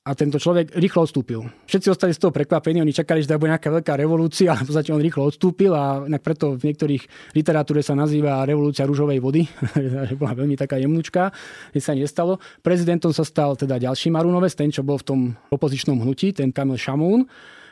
a 0.02 0.18
tento 0.18 0.42
človek 0.42 0.74
rýchlo 0.74 1.06
odstúpil. 1.06 1.46
Všetci 1.70 1.88
ostali 1.94 2.10
z 2.12 2.26
toho 2.26 2.34
prekvapení, 2.34 2.82
oni 2.82 2.90
čakali, 2.90 3.22
že 3.22 3.30
to 3.30 3.38
bude 3.38 3.54
nejaká 3.54 3.70
veľká 3.70 3.94
revolúcia, 3.94 4.50
ale 4.54 4.66
v 4.66 4.74
podstate 4.74 4.90
on 4.90 5.02
rýchlo 5.02 5.30
odstúpil 5.30 5.72
a 5.78 6.02
preto 6.18 6.58
v 6.58 6.74
niektorých 6.74 7.34
literatúre 7.38 7.86
sa 7.86 7.94
nazýva 7.94 8.42
revolúcia 8.44 8.90
rúžovej 8.90 9.22
vody, 9.22 9.46
že 10.10 10.18
bola 10.18 10.34
veľmi 10.34 10.58
taká 10.58 10.82
jemnučká, 10.82 11.30
nič 11.78 11.84
sa 11.86 11.94
nestalo. 11.94 12.42
Prezidentom 12.66 13.14
sa 13.14 13.22
stal 13.22 13.54
teda 13.54 13.78
ďalší 13.78 14.10
Marunovec, 14.10 14.58
ten, 14.58 14.74
čo 14.74 14.82
bol 14.82 14.98
v 14.98 15.06
tom 15.06 15.20
opozičnom 15.54 16.02
hnutí, 16.02 16.34
ten 16.34 16.50
Kamil 16.50 16.82
Šamún 16.82 17.30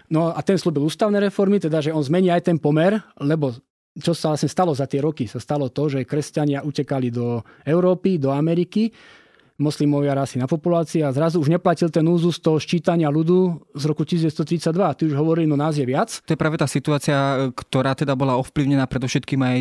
No 0.10 0.34
a 0.34 0.42
ten 0.42 0.58
slúbil 0.58 0.90
ústavné 0.90 1.22
reformy, 1.22 1.62
teda 1.62 1.86
že 1.86 1.94
on 1.94 2.02
zmení 2.02 2.34
aj 2.34 2.50
ten 2.50 2.58
pomer, 2.58 2.98
lebo 3.22 3.54
čo 3.94 4.18
sa 4.18 4.34
vlastne 4.34 4.50
stalo 4.50 4.74
za 4.74 4.90
tie 4.90 5.06
roky? 5.06 5.30
Sa 5.30 5.38
stalo 5.38 5.70
to, 5.70 5.86
že 5.86 6.06
kresťania 6.06 6.66
utekali 6.66 7.14
do 7.14 7.46
Európy, 7.62 8.18
do 8.18 8.34
Ameriky 8.34 8.90
moslimovia 9.60 10.16
rasy 10.16 10.40
na 10.40 10.48
populácii 10.48 11.04
a 11.04 11.12
zrazu 11.12 11.44
už 11.44 11.52
neplatil 11.52 11.92
ten 11.92 12.08
úzus 12.08 12.40
toho 12.40 12.56
ščítania 12.58 13.12
ľudu 13.12 13.60
z 13.76 13.84
roku 13.92 14.08
1932. 14.08 14.72
Ty 14.72 15.04
už 15.04 15.14
hovorili, 15.20 15.46
no 15.52 15.60
nás 15.60 15.76
je 15.76 15.84
viac. 15.84 16.24
To 16.24 16.32
je 16.32 16.40
práve 16.40 16.56
tá 16.56 16.64
situácia, 16.64 17.52
ktorá 17.52 17.92
teda 17.92 18.16
bola 18.16 18.40
ovplyvnená 18.40 18.88
predovšetkým 18.88 19.42
aj 19.44 19.58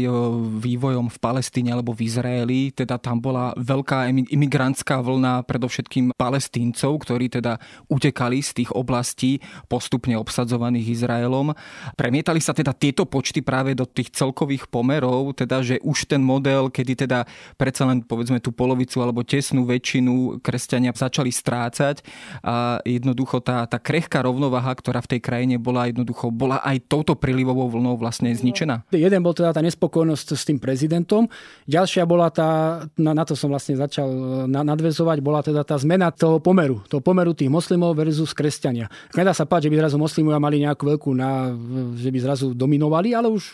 vývojom 0.62 1.10
v 1.10 1.18
Palestíne 1.18 1.74
alebo 1.74 1.90
v 1.90 2.06
Izraeli. 2.06 2.70
Teda 2.70 2.94
tam 3.02 3.18
bola 3.18 3.50
veľká 3.58 4.06
imigrantská 4.30 5.02
vlna 5.02 5.42
predovšetkým 5.42 6.14
palestíncov, 6.14 7.02
ktorí 7.02 7.26
teda 7.34 7.58
utekali 7.90 8.38
z 8.38 8.62
tých 8.62 8.70
oblastí 8.70 9.42
postupne 9.66 10.14
obsadzovaných 10.14 10.94
Izraelom. 10.94 11.58
Premietali 11.98 12.38
sa 12.38 12.54
teda 12.54 12.70
tieto 12.70 13.02
počty 13.02 13.42
práve 13.42 13.74
do 13.74 13.82
tých 13.82 14.14
celkových 14.14 14.70
pomerov, 14.70 15.34
teda 15.34 15.58
že 15.66 15.82
už 15.82 16.06
ten 16.06 16.22
model, 16.22 16.70
kedy 16.70 17.02
teda 17.02 17.26
predsa 17.58 17.82
len 17.82 18.06
povedzme 18.06 18.38
tú 18.38 18.54
polovicu 18.54 19.02
alebo 19.02 19.26
tesnú 19.26 19.66
väčšinu 19.66 19.87
väčšinu 19.88 20.44
kresťania 20.44 20.92
začali 20.92 21.32
strácať 21.32 22.04
a 22.44 22.76
jednoducho 22.84 23.40
tá, 23.40 23.64
tá 23.64 23.80
krehká 23.80 24.20
rovnováha, 24.20 24.76
ktorá 24.76 25.00
v 25.00 25.16
tej 25.16 25.20
krajine 25.24 25.56
bola 25.56 25.88
jednoducho, 25.88 26.28
bola 26.28 26.60
aj 26.60 26.84
touto 26.92 27.16
prílivovou 27.16 27.72
vlnou 27.72 27.96
vlastne 27.96 28.28
zničená. 28.28 28.84
No, 28.84 28.96
jeden 29.00 29.24
bol 29.24 29.32
teda 29.32 29.56
tá 29.56 29.64
nespokojnosť 29.64 30.28
s 30.36 30.44
tým 30.44 30.60
prezidentom, 30.60 31.32
ďalšia 31.64 32.04
bola 32.04 32.28
tá, 32.28 32.84
na, 33.00 33.16
na 33.16 33.24
to 33.24 33.32
som 33.32 33.48
vlastne 33.48 33.80
začal 33.80 34.12
na, 34.44 34.60
nadvezovať, 34.60 35.24
bola 35.24 35.40
teda 35.40 35.64
tá 35.64 35.80
zmena 35.80 36.12
toho 36.12 36.36
pomeru, 36.36 36.84
toho 36.84 37.00
pomeru 37.00 37.32
tých 37.32 37.48
moslimov 37.48 37.96
versus 37.96 38.36
kresťania. 38.36 38.92
Nedá 39.16 39.32
sa 39.32 39.48
páť, 39.48 39.70
že 39.70 39.72
by 39.72 39.88
zrazu 39.88 39.96
moslimovia 39.96 40.36
mali 40.36 40.60
nejakú 40.68 40.84
veľkú, 40.84 41.16
na, 41.16 41.48
že 41.96 42.12
by 42.12 42.18
zrazu 42.20 42.52
dominovali, 42.52 43.16
ale 43.16 43.32
už, 43.32 43.48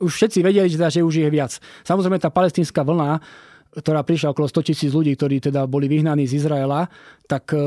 už 0.00 0.08
všetci 0.08 0.40
vedeli, 0.40 0.72
že, 0.72 0.80
teda, 0.80 0.88
že 0.88 1.04
už 1.04 1.20
je 1.20 1.28
viac. 1.28 1.52
Samozrejme 1.84 2.16
tá 2.16 2.32
palestínska 2.32 2.80
vlna 2.80 3.20
ktorá 3.76 4.00
prišla 4.00 4.32
okolo 4.32 4.48
100 4.48 4.68
tisíc 4.72 4.90
ľudí, 4.96 5.12
ktorí 5.14 5.36
teda 5.38 5.68
boli 5.68 5.84
vyhnaní 5.86 6.24
z 6.24 6.40
Izraela, 6.40 6.88
tak 7.28 7.52
e, 7.52 7.60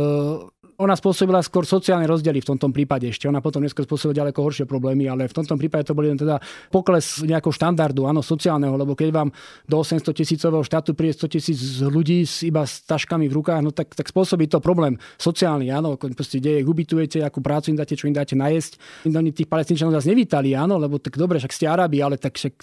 ona 0.79 0.95
spôsobila 0.95 1.43
skôr 1.43 1.67
sociálne 1.67 2.07
rozdiely 2.07 2.39
v 2.39 2.55
tomto 2.55 2.71
prípade 2.71 3.11
ešte. 3.11 3.27
Ona 3.27 3.43
potom 3.43 3.59
neskôr 3.59 3.83
spôsobila 3.83 4.23
ďaleko 4.23 4.39
horšie 4.39 4.63
problémy, 4.63 5.11
ale 5.11 5.27
v 5.27 5.35
tomto 5.35 5.59
prípade 5.59 5.83
to 5.83 5.91
boli 5.91 6.07
len 6.07 6.15
teda 6.15 6.39
pokles 6.71 7.19
nejakého 7.19 7.51
štandardu, 7.51 8.07
áno, 8.07 8.23
sociálneho, 8.23 8.79
lebo 8.79 8.95
keď 8.95 9.11
vám 9.11 9.29
do 9.67 9.75
800 9.83 10.15
tisícového 10.15 10.63
štátu 10.63 10.95
príde 10.95 11.19
100 11.19 11.35
tisíc 11.35 11.59
ľudí 11.83 12.23
s, 12.23 12.47
iba 12.47 12.63
s 12.63 12.79
taškami 12.87 13.27
v 13.27 13.33
rukách, 13.35 13.59
no 13.59 13.75
tak, 13.75 13.91
tak 13.91 14.07
spôsobí 14.07 14.47
to 14.47 14.63
problém 14.63 14.95
sociálny, 15.19 15.67
áno, 15.67 15.99
proste 15.99 16.39
kde 16.39 16.63
ubytujete, 16.63 17.19
akú 17.27 17.43
prácu 17.43 17.75
im 17.75 17.77
dáte, 17.77 17.99
čo 17.99 18.07
im 18.07 18.15
dáte 18.15 18.39
najesť. 18.39 18.79
Oni 19.11 19.35
tých 19.35 19.51
palestínčanov 19.51 19.99
zase 19.99 20.15
nevítali, 20.15 20.55
áno, 20.55 20.79
lebo 20.79 20.95
tak 20.95 21.19
dobre, 21.19 21.43
však 21.43 21.51
ste 21.51 21.67
Arabi, 21.67 21.99
ale 21.99 22.15
tak 22.15 22.39
však 22.39 22.55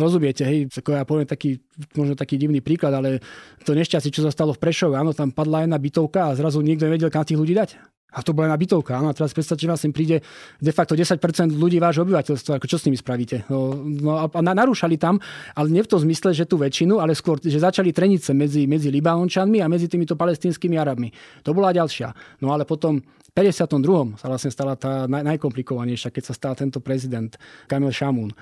rozumiete, 0.00 0.48
hej, 0.48 0.72
ako 0.72 0.96
ja 0.96 1.04
poviem 1.04 1.28
taký, 1.28 1.60
možno 1.92 2.16
taký 2.16 2.40
divný 2.40 2.64
príklad, 2.64 2.96
ale 2.96 3.20
to 3.68 3.76
nešťastie, 3.76 4.08
čo 4.08 4.24
sa 4.24 4.32
stalo 4.32 4.56
v 4.56 4.64
Prešove, 4.64 4.96
áno, 4.96 5.12
tam 5.12 5.28
padla 5.28 5.68
jedna 5.68 5.76
bytovka 5.76 6.32
a 6.32 6.36
zrazu 6.38 6.64
nikto 6.64 6.88
nevedel, 6.88 7.12
kam 7.18 7.26
tých 7.26 7.40
ľudí 7.42 7.54
dať. 7.58 7.88
A 8.08 8.24
to 8.24 8.32
bola 8.32 8.48
na 8.48 8.56
bytovka. 8.56 8.96
Áno, 8.96 9.12
a 9.12 9.16
teraz 9.16 9.36
predstavte, 9.36 9.68
že 9.68 9.68
vás 9.68 9.84
sem 9.84 9.92
príde 9.92 10.24
de 10.64 10.72
facto 10.72 10.96
10% 10.96 11.20
ľudí 11.52 11.76
vášho 11.76 12.08
obyvateľstva. 12.08 12.56
Ako 12.56 12.64
čo 12.64 12.80
s 12.80 12.88
nimi 12.88 12.96
spravíte? 12.96 13.44
No, 13.52 13.76
no 13.84 14.24
a, 14.24 14.40
narúšali 14.40 14.96
tam, 14.96 15.20
ale 15.52 15.68
nie 15.68 15.84
v 15.84 15.92
tom 15.92 16.00
zmysle, 16.00 16.32
že 16.32 16.48
tú 16.48 16.56
väčšinu, 16.56 17.04
ale 17.04 17.12
skôr, 17.12 17.36
že 17.36 17.60
začali 17.60 17.92
trenice 17.92 18.32
medzi, 18.32 18.64
medzi 18.64 18.88
Libanončanmi 18.88 19.60
a 19.60 19.68
medzi 19.68 19.92
týmito 19.92 20.16
palestínskymi 20.16 20.80
Arabmi. 20.80 21.12
To 21.44 21.52
bola 21.52 21.68
ďalšia. 21.68 22.40
No 22.40 22.56
ale 22.56 22.64
potom 22.64 23.04
v 23.04 23.30
52. 23.36 24.16
sa 24.16 24.26
vlastne 24.32 24.56
stala 24.56 24.72
tá 24.80 25.04
naj, 25.04 25.28
najkomplikovanejšia, 25.36 26.08
keď 26.08 26.32
sa 26.32 26.34
stal 26.34 26.56
tento 26.56 26.80
prezident 26.80 27.36
Kamil 27.68 27.92
Šamún. 27.92 28.32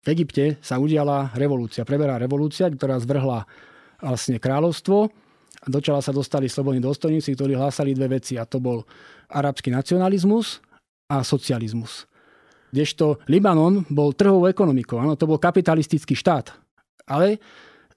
V 0.00 0.06
Egypte 0.16 0.56
sa 0.64 0.80
udiala 0.80 1.28
revolúcia, 1.36 1.84
preberá 1.84 2.16
revolúcia, 2.16 2.72
ktorá 2.72 2.96
zvrhla 3.04 3.44
vlastne 4.00 4.40
kráľovstvo 4.40 5.12
do 5.64 5.78
čela 5.80 6.00
sa 6.04 6.12
dostali 6.12 6.48
slobodní 6.48 6.80
dôstojníci, 6.84 7.32
ktorí 7.34 7.56
hlásali 7.56 7.96
dve 7.96 8.20
veci 8.20 8.36
a 8.36 8.44
to 8.44 8.60
bol 8.60 8.84
arabský 9.32 9.72
nacionalizmus 9.72 10.60
a 11.08 11.24
socializmus. 11.24 12.08
Kdežto 12.74 13.22
Libanon 13.30 13.86
bol 13.86 14.12
trhovou 14.12 14.50
ekonomikou, 14.50 14.98
áno, 14.98 15.14
to 15.14 15.30
bol 15.30 15.38
kapitalistický 15.38 16.18
štát. 16.18 16.50
Ale 17.06 17.38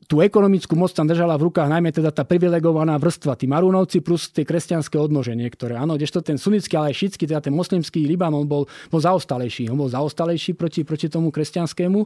tú 0.06 0.21
ekonomickú 0.21 0.77
moc 0.77 0.93
tam 0.93 1.10
držala 1.10 1.36
v 1.36 1.49
rukách 1.49 1.67
najmä 1.67 1.89
teda 1.89 2.13
tá 2.13 2.23
privilegovaná 2.23 2.95
vrstva, 3.01 3.36
tí 3.36 3.49
Marúnovci 3.49 3.99
plus 3.99 4.30
tie 4.30 4.45
kresťanské 4.45 4.95
odnoženie, 4.95 5.49
ktoré 5.49 5.75
áno, 5.75 5.97
kdežto 5.97 6.21
ten 6.21 6.38
sunnický, 6.38 6.77
ale 6.77 6.93
aj 6.93 7.01
šitský, 7.03 7.25
teda 7.25 7.41
ten 7.43 7.56
moslimský 7.56 8.06
Libanon 8.06 8.45
bol, 8.45 8.69
bol 8.88 9.01
zaostalejší. 9.01 9.67
On 9.73 9.80
bol 9.80 9.89
zaostalejší 9.89 10.53
proti, 10.53 10.86
proti 10.86 11.10
tomu 11.10 11.34
kresťanskému. 11.34 12.06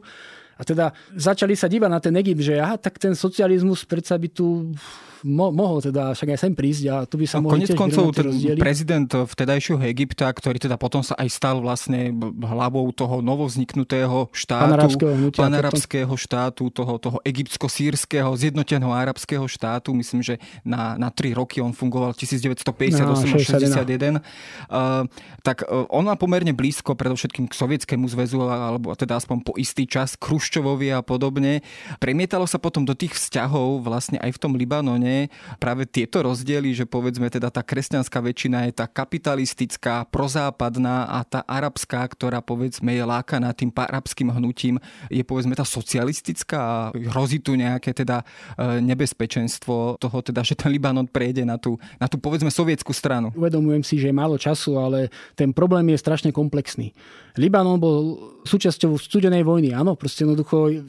A 0.61 0.63
teda 0.63 0.93
začali 1.17 1.57
sa 1.57 1.65
dívať 1.65 1.89
na 1.89 1.97
ten 1.97 2.13
Egypt, 2.21 2.45
že 2.45 2.61
aha, 2.61 2.77
tak 2.77 3.01
ten 3.01 3.17
socializmus 3.17 3.81
predsa 3.81 4.13
by 4.13 4.29
tu 4.29 4.69
mo- 5.23 5.53
mohol 5.53 5.81
teda 5.81 6.13
však 6.13 6.29
aj 6.33 6.39
sem 6.39 6.53
prísť 6.53 6.83
a 6.89 6.95
tu 7.05 7.15
by 7.17 7.25
sa 7.29 7.37
no, 7.39 7.49
mohli 7.49 7.65
tiež 7.65 7.77
koncov 7.77 8.13
ten 8.13 8.29
prezident 8.57 9.09
vtedajšieho 9.09 9.81
Egypta, 9.89 10.29
ktorý 10.29 10.57
teda 10.57 10.77
potom 10.77 11.05
sa 11.05 11.17
aj 11.17 11.29
stal 11.29 11.61
vlastne 11.61 12.13
hlavou 12.41 12.89
toho 12.93 13.21
novovzniknutého 13.21 14.29
štátu, 14.33 14.97
panarabského, 15.33 16.13
štátu, 16.17 16.69
toho, 16.73 16.97
toho 16.97 17.17
egyptsko-sírskeho 17.25 18.29
zjednoteného 18.33 18.91
arabského 18.91 19.45
štátu. 19.45 19.93
Myslím, 19.93 20.21
že 20.25 20.41
na, 20.65 20.97
na 20.97 21.09
tri 21.13 21.33
roky 21.33 21.61
on 21.61 21.73
fungoval 21.73 22.13
1958 22.17 23.01
no, 23.05 23.15
61. 23.17 24.21
Uh, 24.69 25.05
tak 25.45 25.65
uh, 25.65 25.85
on 25.89 26.05
má 26.05 26.17
pomerne 26.17 26.51
blízko 26.53 26.97
predovšetkým 26.97 27.49
k 27.49 27.53
Sovietskému 27.53 28.05
zväzu, 28.09 28.41
alebo 28.45 28.93
teda 28.97 29.17
aspoň 29.21 29.37
po 29.45 29.53
istý 29.57 29.85
čas 29.85 30.17
Kruščovovi 30.51 30.91
a 30.91 30.99
podobne. 30.99 31.63
Premietalo 32.03 32.43
sa 32.43 32.59
potom 32.59 32.83
do 32.83 32.91
tých 32.91 33.15
vzťahov 33.15 33.87
vlastne 33.87 34.19
aj 34.19 34.35
v 34.35 34.41
tom 34.43 34.59
Libanone 34.59 35.31
práve 35.63 35.87
tieto 35.87 36.19
rozdiely, 36.19 36.75
že 36.75 36.83
povedzme 36.83 37.31
teda 37.31 37.47
tá 37.47 37.63
kresťanská 37.63 38.19
väčšina 38.19 38.67
je 38.67 38.73
tá 38.75 38.83
kapitalistická, 38.83 40.11
prozápadná 40.11 41.07
a 41.07 41.23
tá 41.23 41.47
arabská, 41.47 42.03
ktorá 42.03 42.43
povedzme 42.43 42.91
je 42.91 42.99
lákaná 42.99 43.55
tým 43.55 43.71
arabským 43.71 44.27
hnutím, 44.27 44.75
je 45.07 45.23
povedzme 45.23 45.55
tá 45.55 45.63
socialistická 45.63 46.59
a 46.59 46.75
hrozí 46.91 47.39
tu 47.39 47.55
nejaké 47.55 47.95
teda 47.95 48.27
e, 48.59 48.83
nebezpečenstvo 48.83 50.03
toho 50.03 50.17
teda, 50.19 50.43
že 50.43 50.59
ten 50.59 50.67
Libanon 50.67 51.07
prejde 51.07 51.47
na 51.47 51.55
tú, 51.55 51.79
na 51.95 52.11
tú 52.11 52.19
povedzme 52.19 52.51
sovietskú 52.51 52.91
stranu. 52.91 53.31
Uvedomujem 53.39 53.87
si, 53.87 53.95
že 53.95 54.11
je 54.11 54.19
málo 54.19 54.35
času, 54.35 54.75
ale 54.75 55.07
ten 55.31 55.55
problém 55.55 55.95
je 55.95 56.03
strašne 56.03 56.35
komplexný. 56.35 56.91
Libanon 57.39 57.79
bol 57.79 58.19
súčasťou 58.43 58.97
studenej 58.97 59.45
vojny, 59.45 59.73
áno, 59.73 59.93
proste 59.93 60.25
jednoducho 60.25 60.85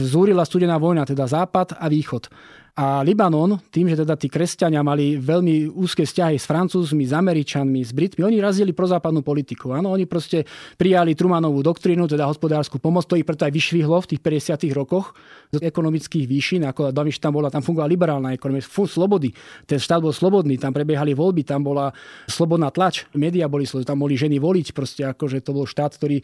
zúrila 0.00 0.44
studená 0.44 0.80
vojna, 0.80 1.04
teda 1.04 1.28
západ 1.28 1.76
a 1.76 1.86
východ. 1.88 2.28
A 2.76 3.00
Libanon, 3.00 3.56
tým, 3.72 3.88
že 3.88 4.04
teda 4.04 4.20
tí 4.20 4.28
kresťania 4.28 4.84
mali 4.84 5.16
veľmi 5.16 5.72
úzke 5.80 6.04
vzťahy 6.04 6.36
s 6.36 6.44
Francúzmi, 6.44 7.08
s 7.08 7.16
Američanmi, 7.16 7.80
s 7.80 7.96
Britmi, 7.96 8.20
oni 8.20 8.36
razili 8.36 8.76
prozápadnú 8.76 9.24
politiku. 9.24 9.72
Áno, 9.72 9.96
oni 9.96 10.04
proste 10.04 10.44
prijali 10.76 11.16
Trumanovú 11.16 11.64
doktrínu, 11.64 12.04
teda 12.04 12.28
hospodárskú 12.28 12.76
pomoc, 12.76 13.08
to 13.08 13.16
ich 13.16 13.24
preto 13.24 13.48
aj 13.48 13.52
vyšvihlo 13.56 13.96
v 14.04 14.08
tých 14.12 14.20
50. 14.20 14.76
rokoch 14.76 15.16
z 15.56 15.64
ekonomických 15.64 16.28
výšin, 16.28 16.68
ako 16.68 16.92
Daviš 16.92 17.16
tam 17.16 17.40
bola, 17.40 17.48
tam 17.48 17.64
fungovala 17.64 17.88
liberálna 17.88 18.36
ekonomia, 18.36 18.60
furt 18.60 18.92
slobody. 18.92 19.32
Ten 19.64 19.80
štát 19.80 20.04
bol 20.04 20.12
slobodný, 20.12 20.60
tam 20.60 20.76
prebiehali 20.76 21.16
voľby, 21.16 21.48
tam 21.48 21.64
bola 21.64 21.96
slobodná 22.28 22.68
tlač, 22.68 23.08
média 23.16 23.48
boli 23.48 23.64
slobodné, 23.64 23.88
tam 23.88 24.04
boli 24.04 24.20
ženy 24.20 24.36
voliť, 24.36 24.76
proste 24.76 25.08
akože 25.08 25.40
to 25.40 25.56
bol 25.56 25.64
štát, 25.64 25.96
ktorý 25.96 26.20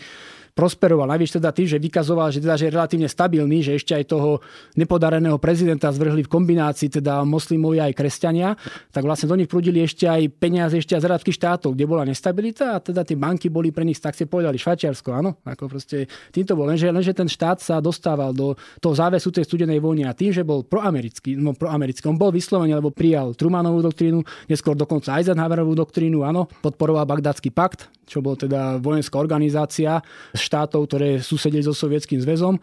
prosperoval. 0.53 1.09
Najvyššie 1.09 1.37
teda 1.41 1.51
tým, 1.51 1.69
že 1.69 1.81
vykazoval, 1.81 2.29
že, 2.29 2.45
teda, 2.45 2.61
že 2.61 2.69
je 2.69 2.75
relatívne 2.77 3.09
stabilný, 3.09 3.65
že 3.65 3.73
ešte 3.81 3.97
aj 3.97 4.05
toho 4.05 4.45
nepodareného 4.77 5.41
prezidenta 5.41 5.89
zvrhli 5.89 6.29
v 6.29 6.33
kombinácii 6.33 6.93
teda 6.93 7.25
moslimovia 7.25 7.89
aj 7.89 7.97
kresťania, 7.97 8.53
tak 8.93 9.09
vlastne 9.09 9.33
do 9.33 9.37
nich 9.41 9.49
prúdili 9.49 9.81
ešte 9.81 10.05
aj 10.05 10.29
peniaze 10.37 10.77
ešte 10.77 10.93
z 10.93 11.09
arabských 11.09 11.37
štátov, 11.37 11.73
kde 11.73 11.89
bola 11.89 12.05
nestabilita 12.05 12.77
a 12.77 12.85
teda 12.85 13.01
tie 13.01 13.17
banky 13.17 13.49
boli 13.49 13.73
pre 13.73 13.89
nich, 13.89 13.97
tak 13.97 14.13
si 14.13 14.29
povedali, 14.29 14.61
Švajčiarsko, 14.61 15.09
áno, 15.17 15.41
ako 15.41 15.73
proste 15.73 16.05
týmto 16.29 16.53
bol. 16.53 16.69
Lenže, 16.69 16.93
lenže 16.93 17.17
ten 17.17 17.29
štát 17.33 17.65
sa 17.65 17.81
dostával 17.81 18.37
do 18.37 18.53
toho 18.77 18.93
závesu 18.93 19.33
tej 19.33 19.49
studenej 19.49 19.81
vojny 19.81 20.05
a 20.05 20.13
tým, 20.13 20.37
že 20.37 20.45
bol 20.45 20.69
proamerický, 20.69 21.33
no 21.41 21.57
proamerický, 21.57 22.05
on 22.13 22.21
bol 22.21 22.29
vyslovený, 22.29 22.77
lebo 22.77 22.93
prijal 22.93 23.33
Trumanovú 23.33 23.81
doktrínu, 23.81 24.21
neskôr 24.53 24.77
dokonca 24.77 25.17
Eisenhowerovú 25.17 25.73
doktrínu, 25.73 26.29
áno, 26.29 26.45
podporoval 26.61 27.09
Bagdátsky 27.09 27.49
pakt, 27.49 27.89
čo 28.07 28.21
bol 28.21 28.35
teda 28.35 28.83
vojenská 28.83 29.17
organizácia 29.19 30.03
štátov, 30.35 30.91
ktoré 30.91 31.09
susedili 31.23 31.63
so 31.63 31.75
Sovietským 31.75 32.19
zväzom, 32.21 32.59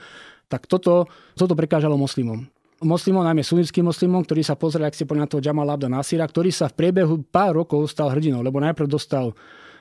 tak 0.50 0.66
toto, 0.66 1.06
toto 1.38 1.54
prekážalo 1.54 1.96
moslimom 1.96 2.50
moslimom, 2.80 3.24
najmä 3.28 3.44
sunnickým 3.44 3.84
moslimom, 3.84 4.24
ktorí 4.24 4.40
sa 4.40 4.56
pozreli, 4.56 4.88
ak 4.88 4.96
ste 4.96 5.04
povedali 5.04 5.28
na 5.28 5.32
toho 5.32 5.44
Jamal 5.44 5.68
Abda 5.68 5.92
Nasira, 5.92 6.24
ktorý 6.24 6.48
sa 6.48 6.72
v 6.72 6.80
priebehu 6.80 7.28
pár 7.28 7.60
rokov 7.60 7.92
stal 7.92 8.08
hrdinou, 8.12 8.40
lebo 8.40 8.64
najprv 8.64 8.88
dostal 8.88 9.36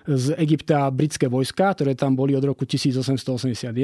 z 0.09 0.33
Egypta 0.40 0.88
britské 0.88 1.29
vojska, 1.29 1.77
ktoré 1.77 1.92
tam 1.92 2.16
boli 2.16 2.33
od 2.33 2.40
roku 2.40 2.64
1881 2.64 3.77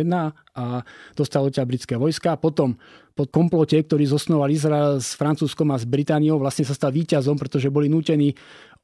a 0.56 0.64
dostal 1.12 1.44
odtiaľ 1.44 1.66
britské 1.68 2.00
vojska. 2.00 2.40
Potom 2.40 2.80
po 3.12 3.28
komplote, 3.28 3.76
ktorý 3.76 4.08
zosnoval 4.08 4.48
Izrael 4.48 5.04
s 5.04 5.12
Francúzskom 5.20 5.68
a 5.70 5.76
s 5.76 5.84
Britániou, 5.84 6.40
vlastne 6.40 6.64
sa 6.64 6.72
stal 6.72 6.96
víťazom, 6.96 7.36
pretože 7.36 7.68
boli 7.68 7.92
nútení 7.92 8.32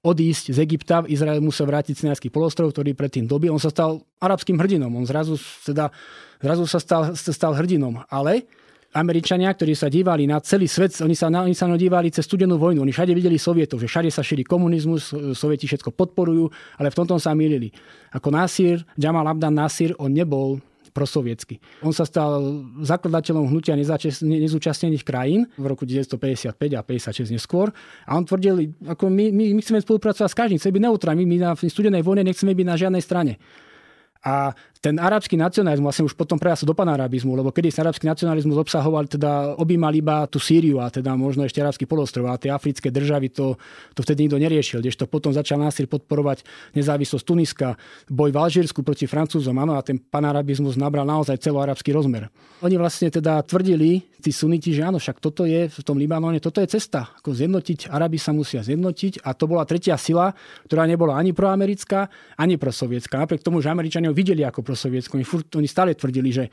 odísť 0.01 0.57
z 0.57 0.59
Egypta. 0.65 1.05
Izrael 1.05 1.45
musel 1.45 1.69
vrátiť 1.69 1.97
Sinajský 2.05 2.33
polostrov, 2.33 2.73
ktorý 2.73 2.97
predtým 2.97 3.29
doby. 3.29 3.53
On 3.53 3.61
sa 3.61 3.69
stal 3.69 4.01
arabským 4.21 4.57
hrdinom. 4.57 4.89
On 4.97 5.05
zrazu, 5.05 5.37
teda, 5.65 5.93
zrazu 6.41 6.65
sa 6.65 6.81
stal, 6.81 7.03
stal 7.13 7.53
hrdinom. 7.53 8.01
Ale 8.09 8.49
Američania, 8.97 9.53
ktorí 9.55 9.77
sa 9.77 9.87
dívali 9.87 10.27
na 10.27 10.41
celý 10.43 10.67
svet, 10.67 10.97
oni 11.05 11.15
sa, 11.15 11.31
oni 11.31 11.55
sa 11.55 11.71
dívali 11.71 12.11
cez 12.11 12.27
studenú 12.27 12.59
vojnu. 12.59 12.83
Oni 12.83 12.91
všade 12.91 13.13
videli 13.13 13.39
Sovietov, 13.39 13.79
že 13.79 13.87
všade 13.87 14.11
sa 14.11 14.25
šíri 14.25 14.43
komunizmus, 14.43 15.15
Sovieti 15.37 15.69
všetko 15.69 15.95
podporujú, 15.95 16.51
ale 16.81 16.89
v 16.91 16.97
tomto 16.97 17.21
sa 17.21 17.37
milili. 17.37 17.71
Ako 18.11 18.35
Nasir, 18.35 18.83
Jamal 18.99 19.29
Abdan 19.29 19.55
Nasir, 19.55 19.95
on 20.01 20.11
nebol 20.11 20.59
prosovietsky. 20.91 21.63
On 21.87 21.95
sa 21.95 22.05
stal 22.05 22.43
zakladateľom 22.83 23.47
hnutia 23.49 23.79
nezúčastnených 23.79 25.07
krajín 25.07 25.47
v 25.55 25.65
roku 25.67 25.87
1955 25.87 26.55
a 26.77 26.83
56 26.83 27.35
neskôr. 27.35 27.71
A 28.05 28.19
on 28.19 28.27
tvrdil, 28.27 28.75
ako 28.85 29.09
my, 29.09 29.31
my, 29.31 29.45
my 29.57 29.61
chceme 29.63 29.81
spolupracovať 29.81 30.31
s 30.31 30.37
každým, 30.37 30.59
chceme 30.59 30.75
byť 30.77 30.85
neutrálni, 30.91 31.25
my 31.25 31.37
na 31.39 31.51
studenej 31.55 32.03
vojne 32.03 32.27
nechceme 32.27 32.53
byť 32.53 32.67
na 32.67 32.77
žiadnej 32.77 33.03
strane. 33.03 33.39
A 34.21 34.53
ten 34.81 34.97
arabský 34.97 35.37
nacionalizmus 35.37 35.93
vlastne 35.93 36.09
už 36.09 36.17
potom 36.17 36.41
prejasol 36.41 36.73
do 36.73 36.77
panarabizmu, 36.77 37.37
lebo 37.37 37.53
kedy 37.53 37.69
sa 37.69 37.85
arabský 37.85 38.09
nacionalizmus 38.09 38.57
obsahoval, 38.57 39.05
teda 39.05 39.61
objímal 39.61 39.93
iba 39.93 40.25
tú 40.25 40.41
Sýriu 40.41 40.81
a 40.81 40.89
teda 40.89 41.13
možno 41.21 41.45
ešte 41.45 41.61
arabský 41.61 41.85
polostrov 41.85 42.33
a 42.33 42.41
tie 42.41 42.49
africké 42.49 42.89
državy 42.89 43.29
to, 43.29 43.61
to 43.93 44.01
vtedy 44.01 44.25
nikto 44.25 44.41
neriešil, 44.41 44.81
kdežto 44.81 45.05
potom 45.05 45.37
začal 45.37 45.61
násil 45.61 45.85
podporovať 45.85 46.49
nezávislosť 46.73 47.25
Tuniska, 47.29 47.77
boj 48.09 48.33
v 48.33 48.41
Alžírsku 48.41 48.81
proti 48.81 49.05
Francúzom, 49.05 49.53
áno, 49.61 49.77
a 49.77 49.85
ten 49.85 50.01
panarabizmus 50.01 50.81
nabral 50.81 51.05
naozaj 51.05 51.37
celoarabský 51.45 51.93
rozmer. 51.93 52.33
Oni 52.65 52.81
vlastne 52.81 53.13
teda 53.13 53.45
tvrdili, 53.45 54.01
tí 54.25 54.33
suniti, 54.33 54.73
že 54.73 54.81
áno, 54.81 54.97
však 54.97 55.21
toto 55.21 55.45
je 55.45 55.69
v 55.69 55.81
tom 55.85 56.01
Libanone, 56.01 56.41
toto 56.41 56.65
je 56.65 56.69
cesta, 56.73 57.13
ako 57.21 57.37
zjednotiť, 57.37 57.93
Arabi 57.93 58.17
sa 58.17 58.33
musia 58.33 58.65
zjednotiť 58.65 59.29
a 59.29 59.37
to 59.37 59.45
bola 59.45 59.69
tretia 59.69 60.01
sila, 60.01 60.33
ktorá 60.65 60.89
nebola 60.89 61.21
ani 61.21 61.37
proamerická, 61.37 62.09
ani 62.41 62.57
prosovietská. 62.57 63.21
Napriek 63.21 63.45
tomu, 63.45 63.61
že 63.61 63.69
Američania 63.69 64.09
videli 64.13 64.41
ako 64.41 64.70
prosovietsku. 64.71 65.19
Oni, 65.19 65.27
furt, 65.27 65.51
oni 65.59 65.67
stále 65.67 65.99
tvrdili, 65.99 66.31
že 66.31 66.45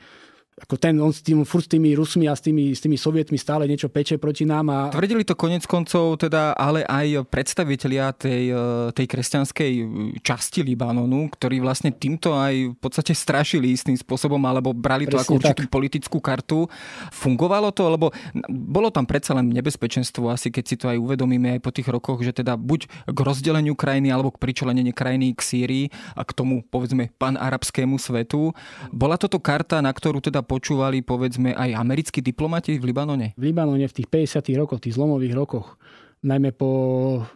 ako 0.58 0.74
ten, 0.76 0.98
on 0.98 1.14
s, 1.14 1.22
tým, 1.22 1.46
furt 1.46 1.66
s 1.66 1.70
tými 1.70 1.94
Rusmi 1.94 2.26
a 2.26 2.34
s 2.34 2.42
tými, 2.42 2.74
s 2.74 2.82
tými 2.82 2.98
Sovietmi 2.98 3.38
stále 3.38 3.70
niečo 3.70 3.86
peče 3.86 4.18
proti 4.18 4.42
nám. 4.42 4.66
A... 4.70 4.78
Tvrdili 4.90 5.22
to 5.22 5.38
konec 5.38 5.62
koncov, 5.64 6.18
teda, 6.18 6.58
ale 6.58 6.82
aj 6.82 7.26
predstavitelia 7.30 8.10
tej, 8.12 8.50
e, 8.50 8.64
tej 8.92 9.06
kresťanskej 9.06 9.72
časti 10.20 10.66
Libanonu, 10.66 11.30
ktorí 11.30 11.62
vlastne 11.62 11.94
týmto 11.94 12.34
aj 12.34 12.74
v 12.74 12.76
podstate 12.76 13.14
strašili 13.14 13.70
istým 13.70 13.94
spôsobom, 13.94 14.40
alebo 14.42 14.74
brali 14.74 15.06
to 15.06 15.14
Presne 15.14 15.24
ako 15.24 15.32
určitú 15.38 15.62
tak. 15.66 15.72
politickú 15.72 16.18
kartu. 16.18 16.66
Fungovalo 17.14 17.70
to, 17.70 17.86
lebo 17.86 18.06
bolo 18.50 18.90
tam 18.90 19.06
predsa 19.06 19.38
len 19.38 19.54
nebezpečenstvo, 19.54 20.28
asi 20.32 20.50
keď 20.50 20.64
si 20.66 20.76
to 20.76 20.90
aj 20.90 20.98
uvedomíme 20.98 21.58
aj 21.58 21.60
po 21.62 21.70
tých 21.70 21.88
rokoch, 21.88 22.20
že 22.24 22.34
teda 22.34 22.58
buď 22.58 22.90
k 23.06 23.18
rozdeleniu 23.18 23.78
krajiny 23.78 24.10
alebo 24.10 24.34
k 24.34 24.42
pričleneniu 24.42 24.90
krajiny 24.92 25.36
k 25.36 25.40
Sýrii 25.40 25.84
a 26.16 26.26
k 26.26 26.34
tomu, 26.34 26.64
povedzme, 26.66 27.12
panarabskému 27.16 28.00
svetu. 28.00 28.56
Bola 28.90 29.20
toto 29.20 29.38
karta, 29.38 29.78
na 29.84 29.92
ktorú 29.92 30.18
teda 30.18 30.42
počúvali 30.48 31.04
povedzme 31.04 31.52
aj 31.52 31.76
americkí 31.76 32.24
diplomati 32.24 32.80
v 32.80 32.88
Libanone? 32.88 33.36
V 33.36 33.52
Libanone 33.52 33.84
v 33.84 33.92
tých 33.92 34.08
50. 34.08 34.48
rokoch, 34.56 34.80
tých 34.80 34.96
zlomových 34.96 35.36
rokoch, 35.36 35.76
najmä 36.24 36.56
po 36.56 36.70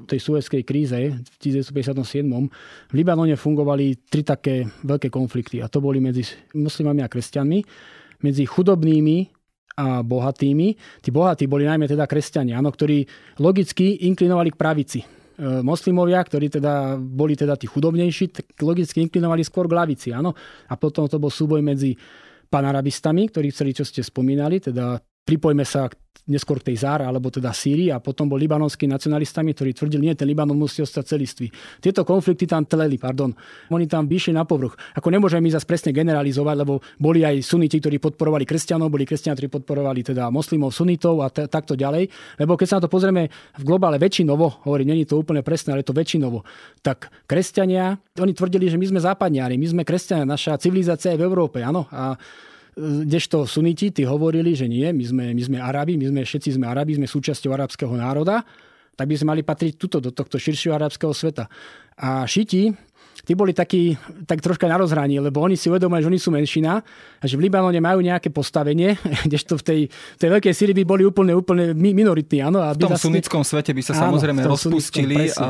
tej 0.09 0.18
suezkej 0.18 0.64
kríze 0.64 0.96
v 0.96 1.37
1957. 1.38 2.25
v 2.25 2.94
Libanone 2.96 3.37
fungovali 3.37 4.09
tri 4.09 4.25
také 4.27 4.66
veľké 4.83 5.12
konflikty 5.12 5.62
a 5.62 5.68
to 5.68 5.79
boli 5.79 6.01
medzi 6.03 6.25
moslimami 6.57 7.05
a 7.05 7.12
kresťanmi, 7.12 7.59
medzi 8.27 8.42
chudobnými 8.48 9.42
a 9.79 10.01
bohatými. 10.05 10.68
Tí 11.01 11.09
bohatí 11.14 11.46
boli 11.48 11.64
najmä 11.64 11.88
teda 11.88 12.05
kresťania, 12.05 12.61
áno, 12.61 12.72
ktorí 12.75 13.07
logicky 13.40 14.05
inklinovali 14.09 14.53
k 14.53 14.61
pravici. 14.61 15.01
E, 15.01 15.07
moslimovia, 15.64 16.20
ktorí 16.20 16.53
teda 16.53 17.01
boli 17.01 17.38
teda 17.38 17.57
tí 17.57 17.64
chudobnejší, 17.64 18.25
tak 18.35 18.46
logicky 18.61 19.01
inklinovali 19.01 19.40
skôr 19.46 19.64
k 19.64 19.77
lavici. 19.79 20.09
Áno? 20.12 20.37
A 20.68 20.75
potom 20.77 21.09
to 21.09 21.16
bol 21.16 21.33
súboj 21.33 21.64
medzi 21.64 21.96
panarabistami, 22.52 23.32
ktorí 23.32 23.48
chceli, 23.48 23.72
čo 23.72 23.88
ste 23.88 24.04
spomínali, 24.04 24.60
teda 24.60 25.00
pripojme 25.24 25.64
sa 25.64 25.88
neskôr 26.30 26.62
k 26.62 26.70
tej 26.70 26.87
Zára, 26.87 27.11
alebo 27.11 27.35
teda 27.35 27.50
Sýrii 27.50 27.90
a 27.90 27.98
potom 27.98 28.30
bol 28.30 28.38
libanonský 28.38 28.87
nacionalistami, 28.87 29.58
ktorí 29.58 29.74
tvrdili, 29.74 30.06
nie, 30.06 30.14
ten 30.14 30.30
Libanon 30.30 30.54
musí 30.54 30.78
ostať 30.78 31.18
celistvý. 31.18 31.50
Tieto 31.82 32.06
konflikty 32.06 32.46
tam 32.46 32.62
tleli, 32.62 32.94
pardon. 32.94 33.35
Oni 33.74 33.90
tam 33.90 34.06
vyšli 34.06 34.30
na 34.30 34.46
povrch. 34.46 34.78
Ako 34.94 35.11
nemôžeme 35.11 35.42
my 35.42 35.50
zase 35.50 35.66
presne 35.66 35.90
generalizovať, 35.90 36.56
lebo 36.62 36.78
boli 37.02 37.26
aj 37.26 37.42
suniti, 37.42 37.82
ktorí 37.82 37.98
podporovali 37.98 38.46
kresťanov, 38.46 38.94
boli 38.94 39.02
kresťania, 39.02 39.35
ktorí 39.35 39.50
podporovali 39.50 40.00
teda 40.14 40.30
moslimov, 40.30 40.70
sunitov 40.70 41.26
a 41.26 41.28
t- 41.30 41.50
takto 41.50 41.74
ďalej. 41.74 42.06
Lebo 42.38 42.54
keď 42.54 42.66
sa 42.70 42.76
na 42.78 42.87
to 42.87 42.90
pozrieme 42.92 43.26
v 43.58 43.62
globále 43.66 43.98
väčšinovo, 43.98 44.62
hovorí, 44.62 44.87
není 44.87 45.02
to 45.02 45.18
úplne 45.18 45.42
presné, 45.42 45.74
ale 45.74 45.82
je 45.82 45.90
to 45.90 45.98
väčšinovo, 45.98 46.46
tak 46.87 47.11
kresťania, 47.26 47.98
oni 48.22 48.30
tvrdili, 48.30 48.70
že 48.70 48.78
my 48.78 48.87
sme 48.94 49.00
západniari, 49.02 49.58
my 49.58 49.66
sme 49.66 49.82
kresťania, 49.82 50.22
naša 50.22 50.54
civilizácia 50.62 51.11
je 51.11 51.18
v 51.18 51.26
Európe, 51.26 51.58
áno. 51.66 51.90
A 51.90 52.14
Kdežto 52.72 53.44
suniti, 53.44 53.92
tí 53.92 54.08
hovorili, 54.08 54.56
že 54.56 54.64
nie, 54.64 54.88
my 54.96 55.04
sme, 55.04 55.24
my 55.37 55.42
sme 55.44 55.58
Arabi, 55.61 56.00
my 56.00 56.08
sme 56.08 56.20
všetci 56.24 56.56
sme 56.56 56.64
Arabi, 56.72 56.96
sme 56.96 57.04
súčasťou 57.04 57.52
arabského 57.52 57.92
národa, 57.92 58.40
tak 58.96 59.12
by 59.12 59.14
sme 59.16 59.37
mali 59.37 59.42
patriť 59.44 59.76
tuto, 59.76 60.00
do 60.00 60.08
tohto 60.08 60.40
širšieho 60.40 60.72
arabského 60.72 61.12
sveta. 61.12 61.52
A 62.00 62.24
šiti, 62.24 62.72
tí 63.22 63.33
boli 63.33 63.55
takí, 63.55 63.96
tak 64.27 64.44
troška 64.44 64.66
na 64.68 64.77
rozhraní, 64.77 65.22
lebo 65.22 65.40
oni 65.40 65.57
si 65.57 65.70
uvedomujú, 65.72 66.05
že 66.05 66.09
oni 66.12 66.20
sú 66.20 66.31
menšina 66.35 66.83
a 67.18 67.25
že 67.25 67.38
v 67.38 67.48
Libanone 67.48 67.79
majú 67.79 68.03
nejaké 68.05 68.29
postavenie, 68.29 68.98
kdežto 69.27 69.57
v 69.59 69.62
tej, 69.62 69.81
v 69.88 70.18
tej 70.18 70.29
veľkej 70.38 70.53
Syrii 70.53 70.77
by 70.83 70.85
boli 70.85 71.03
úplne, 71.07 71.33
úplne 71.33 71.72
minoritní. 71.72 72.44
Áno, 72.44 72.61
v 72.61 72.79
tom 72.79 72.92
zase... 72.92 73.09
sunnickom 73.09 73.42
svete 73.42 73.72
by 73.72 73.83
sa 73.83 73.92
áno, 73.96 74.03
samozrejme 74.12 74.40
rozpustili. 74.44 75.33
A 75.38 75.48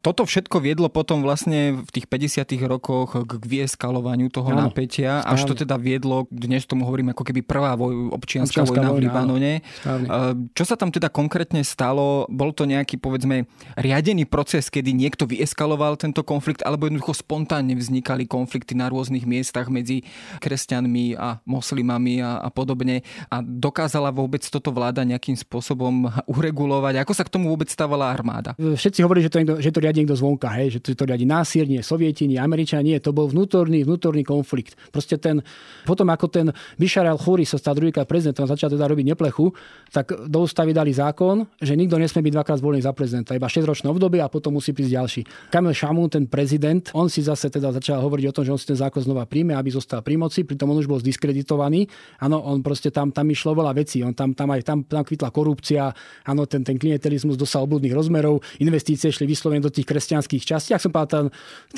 toto 0.00 0.22
všetko 0.28 0.62
viedlo 0.62 0.86
potom 0.92 1.24
vlastne 1.24 1.82
v 1.82 1.90
tých 1.90 2.06
50 2.06 2.46
rokoch 2.70 3.18
k 3.24 3.32
vieskalovaniu 3.42 4.30
toho 4.30 4.54
áno, 4.54 4.68
napätia, 4.70 5.24
správne. 5.24 5.34
až 5.34 5.40
to 5.48 5.54
teda 5.66 5.76
viedlo, 5.80 6.28
dnes 6.30 6.68
tomu 6.68 6.84
hovorím 6.86 7.16
ako 7.16 7.24
keby 7.24 7.40
prvá 7.42 7.74
voj, 7.74 8.14
občianská, 8.14 8.62
občianská 8.62 8.80
vojna, 8.80 8.92
vojna 8.92 9.00
v 9.00 9.04
Libanone. 9.04 9.52
Áno, 9.84 10.06
Čo 10.52 10.64
sa 10.64 10.76
tam 10.78 10.92
teda 10.92 11.08
konkrétne 11.08 11.64
stalo? 11.64 12.28
Bol 12.28 12.52
to 12.52 12.68
nejaký, 12.68 13.00
povedzme, 13.00 13.48
riadený 13.80 14.28
proces, 14.28 14.68
kedy 14.68 14.92
niekto 14.92 15.24
vyeskaloval 15.24 15.74
eskaloval 15.74 15.96
tento 15.96 16.22
konflikt, 16.22 16.62
alebo 16.62 16.86
jednoducho 16.86 17.03
spontánne 17.12 17.74
vznikali 17.76 18.24
konflikty 18.24 18.72
na 18.72 18.88
rôznych 18.88 19.26
miestach 19.26 19.68
medzi 19.68 20.06
kresťanmi 20.40 21.18
a 21.18 21.42
moslimami 21.44 22.22
a, 22.22 22.40
a 22.40 22.48
podobne. 22.48 23.02
A 23.28 23.42
dokázala 23.42 24.14
vôbec 24.14 24.40
toto 24.46 24.70
vláda 24.70 25.02
nejakým 25.02 25.34
spôsobom 25.34 26.08
uregulovať? 26.30 27.02
Ako 27.02 27.12
sa 27.12 27.26
k 27.26 27.32
tomu 27.34 27.50
vôbec 27.50 27.68
stávala 27.68 28.08
armáda? 28.08 28.54
Všetci 28.56 29.02
hovorí, 29.02 29.20
že 29.20 29.30
to, 29.34 29.42
niekto, 29.42 29.54
že 29.58 29.74
to 29.74 29.82
riadi 29.82 30.06
niekto 30.06 30.16
zvonka, 30.16 30.48
hej, 30.54 30.78
že 30.78 30.80
to, 30.80 30.88
to 30.94 31.04
riadi 31.04 31.26
násier, 31.26 31.66
nie 31.66 31.82
Sovieti, 31.82 32.30
nie 32.30 32.38
Američania, 32.38 32.94
nie. 32.94 33.02
To 33.02 33.10
bol 33.10 33.26
vnútorný, 33.26 33.82
vnútorný 33.82 34.22
konflikt. 34.22 34.78
Proste 34.94 35.18
ten, 35.18 35.42
potom 35.88 36.06
ako 36.12 36.26
ten 36.30 36.46
Bishar 36.78 37.08
al-Khuri 37.08 37.48
sa 37.48 37.58
stal 37.58 37.74
druhýkrát 37.74 38.06
prezidentom 38.06 38.46
začal 38.46 38.70
teda 38.70 38.86
robiť 38.86 39.16
neplechu, 39.16 39.50
tak 39.90 40.12
do 40.28 40.44
ústavy 40.44 40.76
dali 40.76 40.92
zákon, 40.92 41.48
že 41.58 41.74
nikto 41.74 41.96
nesmie 41.96 42.22
byť 42.28 42.34
dvakrát 42.36 42.58
zvolený 42.60 42.84
za 42.84 42.92
prezidenta, 42.92 43.34
iba 43.34 43.48
6-ročné 43.48 43.88
obdobie 43.90 44.20
a 44.20 44.28
potom 44.28 44.54
musí 44.54 44.76
prísť 44.76 44.92
ďalší. 44.92 45.20
Kamil 45.50 45.74
Šamún, 45.74 46.12
ten 46.12 46.28
prezident, 46.28 46.93
on 46.94 47.10
si 47.10 47.26
zase 47.26 47.50
teda 47.50 47.74
začal 47.74 47.98
hovoriť 47.98 48.24
o 48.30 48.34
tom, 48.34 48.42
že 48.46 48.52
on 48.54 48.60
si 48.60 48.70
ten 48.70 48.78
zákon 48.78 49.02
znova 49.02 49.26
príjme, 49.26 49.50
aby 49.58 49.74
zostal 49.74 49.98
pri 49.98 50.14
moci, 50.14 50.46
pritom 50.46 50.70
on 50.70 50.78
už 50.78 50.86
bol 50.86 51.02
zdiskreditovaný. 51.02 51.90
Áno, 52.22 52.38
on 52.46 52.62
proste 52.62 52.94
tam, 52.94 53.10
tam 53.10 53.26
išlo 53.26 53.58
veľa 53.58 53.74
vecí, 53.74 53.98
on 54.06 54.14
tam, 54.14 54.30
tam 54.30 54.54
aj 54.54 54.62
tam, 54.62 54.78
tam 54.86 55.02
kvitla 55.02 55.34
korupcia, 55.34 55.90
áno, 56.22 56.46
ten, 56.46 56.62
ten 56.62 56.78
klientelizmus 56.78 57.34
dosal 57.34 57.66
obľudných 57.66 57.90
rozmerov, 57.90 58.38
investície 58.62 59.10
šli 59.10 59.26
vyslovene 59.26 59.58
do 59.58 59.74
tých 59.74 59.90
kresťanských 59.90 60.42
častí. 60.46 60.70
Ak 60.70 60.80
som 60.80 60.94
povedal, 60.94 61.10
ten, 61.10 61.26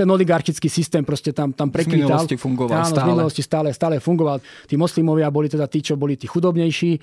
ten 0.05 0.09
oligarchický 0.13 0.69
systém 0.69 1.01
proste 1.01 1.33
tam, 1.33 1.57
tam 1.57 1.73
prekvítal. 1.73 2.29
Z 2.29 2.37
fungoval 2.37 2.85
áno, 2.85 2.93
stále. 2.93 3.09
Minulosti 3.09 3.41
stále, 3.41 3.69
stále 3.73 3.97
fungoval. 4.05 4.45
Tí 4.69 4.77
moslimovia 4.77 5.33
boli 5.33 5.49
teda 5.49 5.65
tí, 5.65 5.81
čo 5.81 5.97
boli 5.97 6.21
tí 6.21 6.29
chudobnejší 6.29 7.01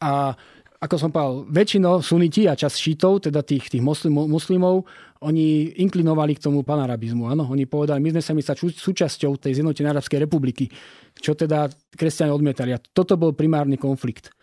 a 0.00 0.36
ako 0.76 0.94
som 1.00 1.08
povedal, 1.08 1.48
väčšinou 1.48 2.04
suniti 2.04 2.44
a 2.44 2.52
čas 2.52 2.76
šítov, 2.76 3.24
teda 3.24 3.40
tých, 3.40 3.72
tých 3.72 3.80
muslimov, 3.80 4.28
muslimov, 4.28 4.84
oni 5.24 5.72
inklinovali 5.80 6.36
k 6.36 6.44
tomu 6.44 6.60
panarabizmu. 6.60 7.32
Áno? 7.32 7.48
Oni 7.48 7.64
povedali, 7.64 8.04
my 8.04 8.20
sme 8.20 8.22
sa 8.22 8.32
my 8.36 8.42
sa 8.44 8.52
súčasťou 8.52 9.40
tej 9.40 9.60
zjednotenej 9.60 9.96
Arabskej 9.96 10.20
republiky, 10.20 10.68
čo 11.16 11.32
teda 11.32 11.72
kresťania 11.96 12.36
odmietali. 12.36 12.76
A 12.76 12.78
toto 12.78 13.16
bol 13.16 13.32
primárny 13.32 13.80
konflikt. 13.80 14.36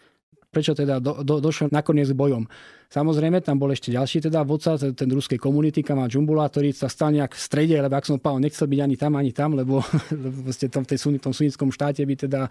Prečo 0.50 0.74
teda 0.78 1.02
do, 1.02 1.26
do, 1.26 1.41
došlo 1.41 1.69
nakoniec 1.74 2.10
k 2.10 2.17
bojom? 2.17 2.46
Samozrejme, 2.89 3.41
tam 3.41 3.58
bol 3.58 3.74
ešte 3.74 3.89
ďalší 3.89 4.30
teda 4.30 4.46
vodca, 4.46 4.78
ten, 4.78 4.93
ten 4.93 5.10
ruskej 5.10 5.41
komunity, 5.41 5.82
Kamal 5.82 6.06
Džumbula, 6.06 6.46
ktorý 6.46 6.69
sa 6.78 6.86
stal 6.86 7.10
nejak 7.10 7.34
v 7.34 7.41
strede, 7.41 7.74
lebo 7.82 7.98
ak 7.98 8.06
som 8.06 8.22
povedal, 8.22 8.46
nechcel 8.46 8.69
byť 8.69 8.80
ani 8.86 8.96
tam, 8.98 9.17
ani 9.17 9.32
tam, 9.34 9.58
lebo, 9.58 9.82
lebo 10.13 10.38
v 10.46 10.58
tom, 10.69 10.86
tej, 10.86 10.98
tom 11.17 11.34
sunnickom 11.34 11.74
štáte 11.74 12.06
by 12.06 12.15
teda 12.30 12.41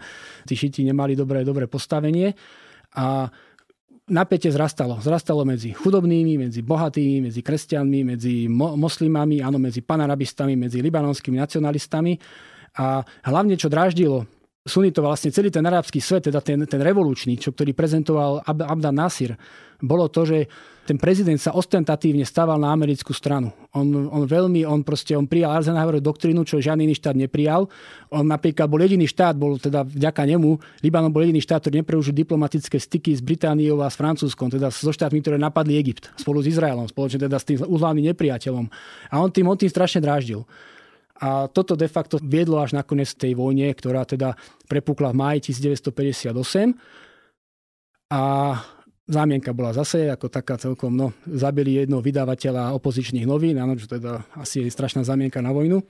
tí 0.43 0.55
šiti 0.55 0.83
nemali 0.83 1.15
dobré, 1.15 1.47
dobré 1.47 1.71
postavenie. 1.71 2.35
A 2.99 3.31
napätie 4.09 4.51
zrastalo. 4.51 4.99
Zrastalo 4.99 5.47
medzi 5.47 5.71
chudobnými, 5.71 6.35
medzi 6.47 6.59
bohatými, 6.59 7.29
medzi 7.29 7.39
kresťanmi, 7.39 7.99
medzi 8.03 8.51
mo- 8.51 8.75
moslimami, 8.75 9.39
áno, 9.39 9.61
medzi 9.61 9.79
panarabistami, 9.79 10.59
medzi 10.59 10.83
libanonskými 10.83 11.39
nacionalistami. 11.39 12.19
A 12.73 13.05
hlavne, 13.29 13.53
čo 13.53 13.69
dráždilo 13.69 14.25
sunitov 14.63 15.11
vlastne 15.11 15.27
celý 15.27 15.51
ten 15.51 15.63
arabský 15.63 15.99
svet, 15.99 16.31
teda 16.31 16.39
ten, 16.39 16.63
ten 16.63 16.79
revolučný, 16.79 17.35
čo, 17.35 17.51
ktorý 17.51 17.75
prezentoval 17.75 18.47
Ab- 18.47 18.63
Abdan 18.63 18.95
Nasir, 18.95 19.35
bolo 19.83 20.07
to, 20.07 20.23
že 20.23 20.47
ten 20.87 20.95
prezident 20.95 21.35
sa 21.35 21.51
ostentatívne 21.51 22.23
stával 22.23 22.55
na 22.55 22.71
americkú 22.71 23.11
stranu. 23.11 23.51
On, 23.75 23.83
on 23.87 24.23
veľmi, 24.23 24.63
on 24.63 24.79
proste, 24.83 25.11
on 25.15 25.27
prijal 25.27 25.59
Eisenhowerovú 25.59 25.99
doktrínu, 25.99 26.47
čo 26.47 26.63
žiadny 26.63 26.87
iný 26.87 26.95
štát 26.95 27.15
neprijal. 27.15 27.67
On 28.07 28.23
napríklad 28.23 28.71
bol 28.71 28.79
jediný 28.79 29.03
štát, 29.03 29.35
bol 29.35 29.59
teda 29.59 29.83
vďaka 29.83 30.23
nemu, 30.23 30.55
Libanon 30.79 31.11
bol 31.11 31.27
jediný 31.27 31.43
štát, 31.43 31.67
ktorý 31.67 31.83
nepreužil 31.83 32.15
diplomatické 32.15 32.79
styky 32.79 33.11
s 33.11 33.19
Britániou 33.19 33.83
a 33.83 33.91
s 33.91 33.99
Francúzskom, 33.99 34.47
teda 34.47 34.71
so 34.71 34.91
štátmi, 34.95 35.19
ktoré 35.19 35.35
napadli 35.35 35.75
Egypt 35.75 36.07
spolu 36.15 36.39
s 36.39 36.47
Izraelom, 36.47 36.87
spoločne 36.87 37.27
teda 37.27 37.35
s 37.35 37.47
tým 37.47 37.59
uhlavným 37.63 38.15
nepriateľom. 38.15 38.71
A 39.11 39.19
on 39.19 39.27
tým, 39.27 39.47
on 39.51 39.59
tým 39.59 39.71
strašne 39.71 39.99
dráždil. 39.99 40.47
A 41.21 41.45
toto 41.45 41.77
de 41.77 41.85
facto 41.85 42.17
viedlo 42.17 42.57
až 42.57 42.73
nakoniec 42.73 43.13
tej 43.13 43.37
vojne, 43.37 43.69
ktorá 43.69 44.01
teda 44.07 44.33
prepukla 44.65 45.13
v 45.13 45.19
máji 45.19 45.39
1958. 45.53 46.73
A 48.13 48.21
zámienka 49.03 49.51
bola 49.53 49.75
zase 49.75 50.09
ako 50.09 50.31
taká 50.31 50.55
celkom, 50.55 50.95
no, 50.95 51.13
zabili 51.27 51.75
jedno 51.83 51.99
vydavateľa 51.99 52.73
opozičných 52.79 53.27
novín, 53.27 53.59
áno, 53.59 53.75
čo 53.75 53.85
teda 53.85 54.25
asi 54.39 54.63
je 54.63 54.71
strašná 54.71 55.03
zámienka 55.03 55.43
na 55.43 55.51
vojnu. 55.51 55.83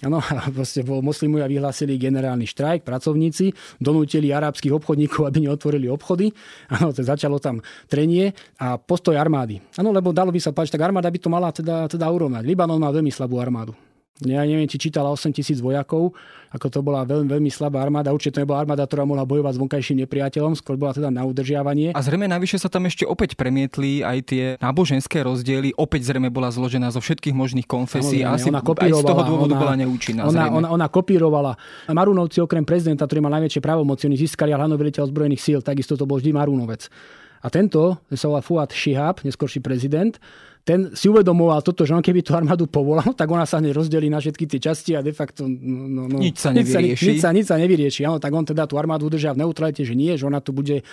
Áno, 0.00 0.16
a 0.16 0.48
proste 0.48 0.80
bol 0.80 1.04
moslimovia 1.04 1.44
vyhlásili 1.44 2.00
generálny 2.00 2.48
štrajk, 2.48 2.88
pracovníci 2.88 3.52
donútili 3.76 4.32
arabských 4.32 4.72
obchodníkov, 4.72 5.28
aby 5.28 5.44
neotvorili 5.44 5.92
obchody. 5.92 6.32
Áno, 6.72 6.88
to 6.96 7.04
začalo 7.04 7.36
tam 7.36 7.60
trenie 7.84 8.32
a 8.56 8.80
postoj 8.80 9.12
armády. 9.20 9.60
Áno, 9.76 9.92
lebo 9.92 10.16
dalo 10.16 10.32
by 10.32 10.40
sa 10.40 10.56
páčiť, 10.56 10.80
tak 10.80 10.88
armáda 10.88 11.12
by 11.12 11.20
to 11.20 11.28
mala 11.28 11.52
teda, 11.52 11.84
teda 11.84 12.08
urovnať. 12.08 12.48
Libanon 12.48 12.80
má 12.80 12.88
veľmi 12.88 13.12
slabú 13.12 13.36
armádu. 13.36 13.76
Ja 14.20 14.44
neviem, 14.44 14.68
či 14.68 14.76
čítala 14.76 15.08
8 15.08 15.32
tisíc 15.32 15.64
vojakov, 15.64 16.12
ako 16.52 16.66
to 16.68 16.80
bola 16.84 17.06
veľmi, 17.08 17.30
veľmi 17.30 17.48
slabá 17.48 17.80
armáda. 17.80 18.12
Určite 18.12 18.36
to 18.36 18.42
nebola 18.44 18.60
armáda, 18.60 18.84
ktorá 18.84 19.08
mohla 19.08 19.24
bojovať 19.24 19.56
s 19.56 19.58
vonkajším 19.62 19.96
nepriateľom, 20.04 20.52
skôr 20.58 20.76
bola 20.76 20.92
teda 20.92 21.08
na 21.08 21.24
udržiavanie. 21.24 21.96
A 21.96 22.00
zrejme 22.04 22.28
navyše 22.28 22.60
sa 22.60 22.68
tam 22.68 22.84
ešte 22.84 23.08
opäť 23.08 23.38
premietli 23.38 24.04
aj 24.04 24.18
tie 24.28 24.44
náboženské 24.60 25.24
rozdiely. 25.24 25.72
Opäť 25.78 26.12
zrejme 26.12 26.28
bola 26.28 26.52
zložená 26.52 26.92
zo 26.92 27.00
všetkých 27.00 27.32
možných 27.32 27.64
konfesí. 27.64 28.20
a 28.20 28.36
asi 28.36 28.52
ona 28.52 28.60
aj 28.60 28.92
z 28.92 29.04
toho 29.06 29.22
dôvodu 29.24 29.54
ona, 29.56 29.62
bola 29.62 29.74
neúčinná. 29.78 30.28
Ona, 30.28 30.52
ona, 30.52 30.68
ona, 30.68 30.86
kopírovala. 30.92 31.56
Marunovci 31.88 32.44
okrem 32.44 32.66
prezidenta, 32.66 33.08
ktorý 33.08 33.24
mal 33.24 33.32
najväčšie 33.40 33.62
právomoci, 33.64 34.10
oni 34.10 34.18
získali 34.20 34.52
hlavnou 34.52 34.76
veliteľ 34.76 35.08
ozbrojených 35.08 35.40
síl, 35.40 35.58
takisto 35.64 35.96
to 35.96 36.04
bol 36.04 36.20
vždy 36.20 36.36
Marunovec. 36.36 36.92
A 37.40 37.48
tento, 37.48 37.96
sa 38.12 38.28
volá 38.28 38.44
Fuad 38.44 38.68
Shihab, 38.76 39.24
neskorší 39.24 39.64
prezident, 39.64 40.20
ten 40.60 40.92
si 40.92 41.08
uvedomoval 41.08 41.64
toto, 41.64 41.88
že 41.88 41.96
on 41.96 42.04
keby 42.04 42.20
tú 42.20 42.36
armádu 42.36 42.68
povolal, 42.68 43.10
tak 43.20 43.26
ona 43.28 43.48
sa 43.48 43.58
hneď 43.58 43.72
rozdelí 43.74 44.12
na 44.12 44.20
všetky 44.20 44.44
tie 44.46 44.60
časti 44.60 44.92
a 44.94 45.00
de 45.00 45.12
facto 45.16 45.48
no, 45.48 46.06
no, 46.06 46.18
nič 46.20 46.40
sa 46.40 46.52
nevyrieši. 46.52 47.16
Nič 47.16 47.18
sa, 47.20 47.30
nič 47.32 47.46
sa 47.48 47.56
nevyrieši. 47.56 48.04
Áno, 48.04 48.20
tak 48.20 48.30
on 48.32 48.44
teda 48.44 48.68
tú 48.68 48.76
armádu 48.76 49.08
udržia 49.08 49.32
v 49.32 49.42
neutralite, 49.44 49.82
že 49.82 49.96
nie, 49.96 50.14
že 50.14 50.28
ona 50.28 50.38
tu 50.44 50.52
bude 50.52 50.84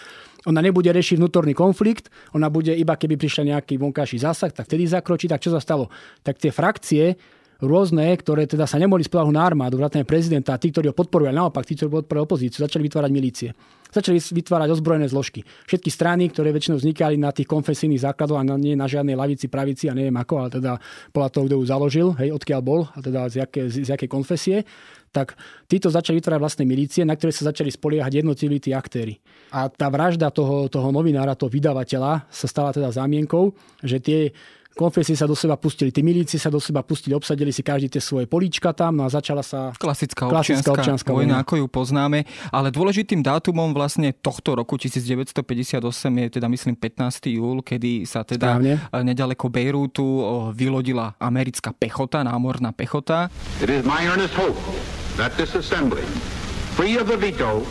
ona 0.48 0.64
nebude 0.64 0.88
riešiť 0.88 1.20
vnútorný 1.20 1.52
konflikt, 1.52 2.08
ona 2.32 2.48
bude 2.48 2.72
iba 2.72 2.96
keby 2.96 3.20
prišiel 3.20 3.52
nejaký 3.52 3.76
vonkajší 3.76 4.24
zásah, 4.24 4.48
tak 4.56 4.72
vtedy 4.72 4.88
zakročí. 4.88 5.28
Tak 5.28 5.44
čo 5.44 5.52
sa 5.52 5.60
stalo? 5.60 5.92
Tak 6.24 6.40
tie 6.40 6.56
frakcie 6.56 7.20
rôzne, 7.60 8.08
ktoré 8.16 8.46
teda 8.48 8.70
sa 8.70 8.78
nemohli 8.80 9.04
spolahnuť 9.04 9.36
na 9.36 9.44
armádu, 9.44 9.76
vrátane 9.82 10.06
prezidenta 10.06 10.56
tí, 10.62 10.70
ktorí 10.70 10.94
ho 10.94 10.96
podporujú, 10.96 11.28
ale 11.28 11.42
naopak 11.42 11.66
tí, 11.66 11.74
ktorí 11.74 12.06
podporujú 12.06 12.24
opozíciu, 12.24 12.64
začali 12.64 12.86
vytvárať 12.86 13.12
milície. 13.12 13.50
Začali 13.92 14.20
vytvárať 14.20 14.70
ozbrojené 14.74 15.08
zložky. 15.08 15.44
Všetky 15.68 15.90
strany, 15.92 16.28
ktoré 16.32 16.52
väčšinou 16.52 16.78
vznikali 16.80 17.16
na 17.16 17.32
tých 17.32 17.48
konfesijných 17.48 18.04
základoch 18.04 18.40
a 18.40 18.44
nie 18.58 18.76
na 18.76 18.86
žiadnej 18.86 19.16
lavici, 19.16 19.48
pravici 19.48 19.88
a 19.88 19.98
neviem 19.98 20.16
ako, 20.16 20.34
ale 20.38 20.50
teda 20.54 20.72
podľa 21.12 21.30
toho, 21.32 21.44
kto 21.48 21.56
ju 21.60 21.66
založil, 21.66 22.08
hej, 22.20 22.30
odkiaľ 22.36 22.62
bol 22.64 22.82
a 22.92 23.00
teda 23.00 23.32
z 23.32 23.44
jaké, 23.44 23.62
z, 23.72 23.88
z 23.88 23.90
jaké 23.96 24.08
konfesie, 24.12 24.68
tak 25.12 25.34
títo 25.66 25.88
začali 25.90 26.20
vytvárať 26.20 26.42
vlastné 26.42 26.64
milície, 26.68 27.02
na 27.08 27.16
ktoré 27.16 27.32
sa 27.34 27.50
začali 27.50 27.72
spoliehať 27.72 28.22
jednotliví 28.22 28.60
tí 28.62 28.76
aktéry. 28.76 29.18
A 29.56 29.72
tá 29.72 29.88
vražda 29.88 30.30
toho, 30.30 30.68
toho 30.68 30.92
novinára, 30.92 31.40
toho 31.40 31.50
vydavateľa 31.50 32.28
sa 32.28 32.48
stala 32.48 32.76
teda 32.76 32.92
zámienkou, 32.92 33.56
že 33.82 33.98
tie 34.04 34.20
konfesie 34.78 35.18
sa 35.18 35.26
do 35.26 35.34
seba 35.34 35.58
pustili, 35.58 35.90
tí 35.90 36.06
milíci 36.06 36.38
sa 36.38 36.54
do 36.54 36.62
seba 36.62 36.86
pustili, 36.86 37.18
obsadili 37.18 37.50
si 37.50 37.66
každý 37.66 37.90
tie 37.90 37.98
svoje 37.98 38.30
políčka 38.30 38.70
tam 38.78 39.02
no 39.02 39.04
a 39.04 39.10
začala 39.10 39.42
sa 39.42 39.74
klasická, 39.74 40.30
klasická 40.30 40.78
občianská, 40.78 41.10
vojna, 41.10 41.42
vojna, 41.42 41.44
ako 41.44 41.54
ju 41.58 41.68
poznáme. 41.68 42.30
Ale 42.54 42.70
dôležitým 42.70 43.26
dátumom 43.26 43.74
vlastne 43.74 44.14
tohto 44.14 44.54
roku 44.54 44.78
1958 44.78 45.82
je 46.22 46.28
teda 46.30 46.46
myslím 46.46 46.78
15. 46.78 47.34
júl, 47.34 47.66
kedy 47.66 48.06
sa 48.06 48.22
teda 48.22 48.62
Správne. 48.62 48.78
nedaleko 49.02 49.50
Bejrútu 49.50 50.06
vylodila 50.54 51.18
americká 51.18 51.74
pechota, 51.74 52.22
námorná 52.22 52.70
pechota. 52.70 53.34
It 53.58 53.74
is 53.74 53.82
my 53.82 54.06
earnest 54.06 54.38
hope 54.38 54.62
that 55.18 55.34
this 55.42 55.58
assembly, 55.58 56.06
free 56.78 57.02
of 57.02 57.10
the 57.10 57.18
veto, 57.18 57.66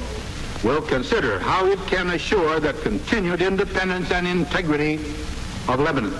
will 0.66 0.82
consider 0.82 1.38
how 1.38 1.68
it 1.70 1.78
can 1.86 2.10
assure 2.10 2.58
the 2.58 2.74
continued 2.82 3.44
independence 3.44 4.10
and 4.10 4.26
integrity 4.26 4.98
of 5.70 5.78
Lebanon 5.78 6.16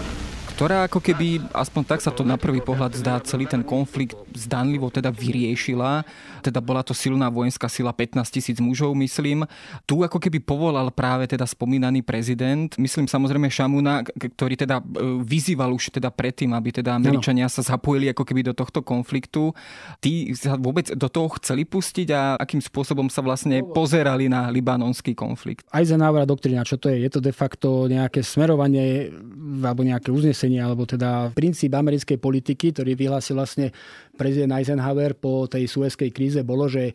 ktorá 0.56 0.88
ako 0.88 1.04
keby, 1.04 1.52
aspoň 1.52 1.82
tak 1.84 2.00
sa 2.00 2.08
to 2.08 2.24
na 2.24 2.40
prvý 2.40 2.64
pohľad 2.64 2.96
zdá, 2.96 3.20
celý 3.20 3.44
ten 3.44 3.60
konflikt 3.60 4.16
zdanlivo 4.32 4.88
teda 4.88 5.12
vyriešila. 5.12 6.00
Teda 6.40 6.64
bola 6.64 6.80
to 6.80 6.96
silná 6.96 7.28
vojenská 7.28 7.68
sila 7.68 7.92
15 7.92 8.24
tisíc 8.32 8.56
mužov, 8.56 8.96
myslím. 8.96 9.44
Tu 9.84 10.00
ako 10.00 10.16
keby 10.16 10.40
povolal 10.40 10.88
práve 10.88 11.28
teda 11.28 11.44
spomínaný 11.44 12.00
prezident, 12.00 12.72
myslím 12.80 13.04
samozrejme 13.04 13.52
Šamuna, 13.52 14.00
ktorý 14.08 14.56
teda 14.56 14.80
e, 14.80 15.20
vyzýval 15.28 15.76
už 15.76 15.92
teda 15.92 16.08
predtým, 16.08 16.56
aby 16.56 16.80
teda 16.80 16.96
Američania 16.96 17.52
sa 17.52 17.60
zapojili 17.60 18.08
ako 18.16 18.24
keby 18.24 18.48
do 18.48 18.56
tohto 18.56 18.80
konfliktu. 18.80 19.52
Tí 20.00 20.32
sa 20.32 20.56
vôbec 20.56 20.88
do 20.96 21.12
toho 21.12 21.36
chceli 21.36 21.68
pustiť 21.68 22.08
a 22.16 22.40
akým 22.40 22.64
spôsobom 22.64 23.12
sa 23.12 23.20
vlastne 23.20 23.60
pozerali 23.76 24.32
na 24.32 24.48
libanonský 24.48 25.12
konflikt? 25.12 25.68
Eisenhower 25.68 26.24
doktrína, 26.24 26.64
čo 26.64 26.80
to 26.80 26.88
je? 26.88 27.04
Je 27.04 27.12
to 27.12 27.20
de 27.20 27.36
facto 27.36 27.84
nejaké 27.92 28.24
smerovanie 28.24 29.12
alebo 29.60 29.84
nejaké 29.84 30.08
uznesenie 30.08 30.45
vyhlásenie, 30.46 30.62
alebo 30.62 30.86
teda 30.86 31.34
princíp 31.34 31.74
americkej 31.74 32.18
politiky, 32.22 32.70
ktorý 32.70 32.94
vyhlásil 32.94 33.34
vlastne 33.36 33.74
prezident 34.14 34.54
Eisenhower 34.54 35.18
po 35.18 35.50
tej 35.50 35.66
suezkej 35.66 36.10
kríze, 36.14 36.40
bolo, 36.46 36.70
že 36.70 36.94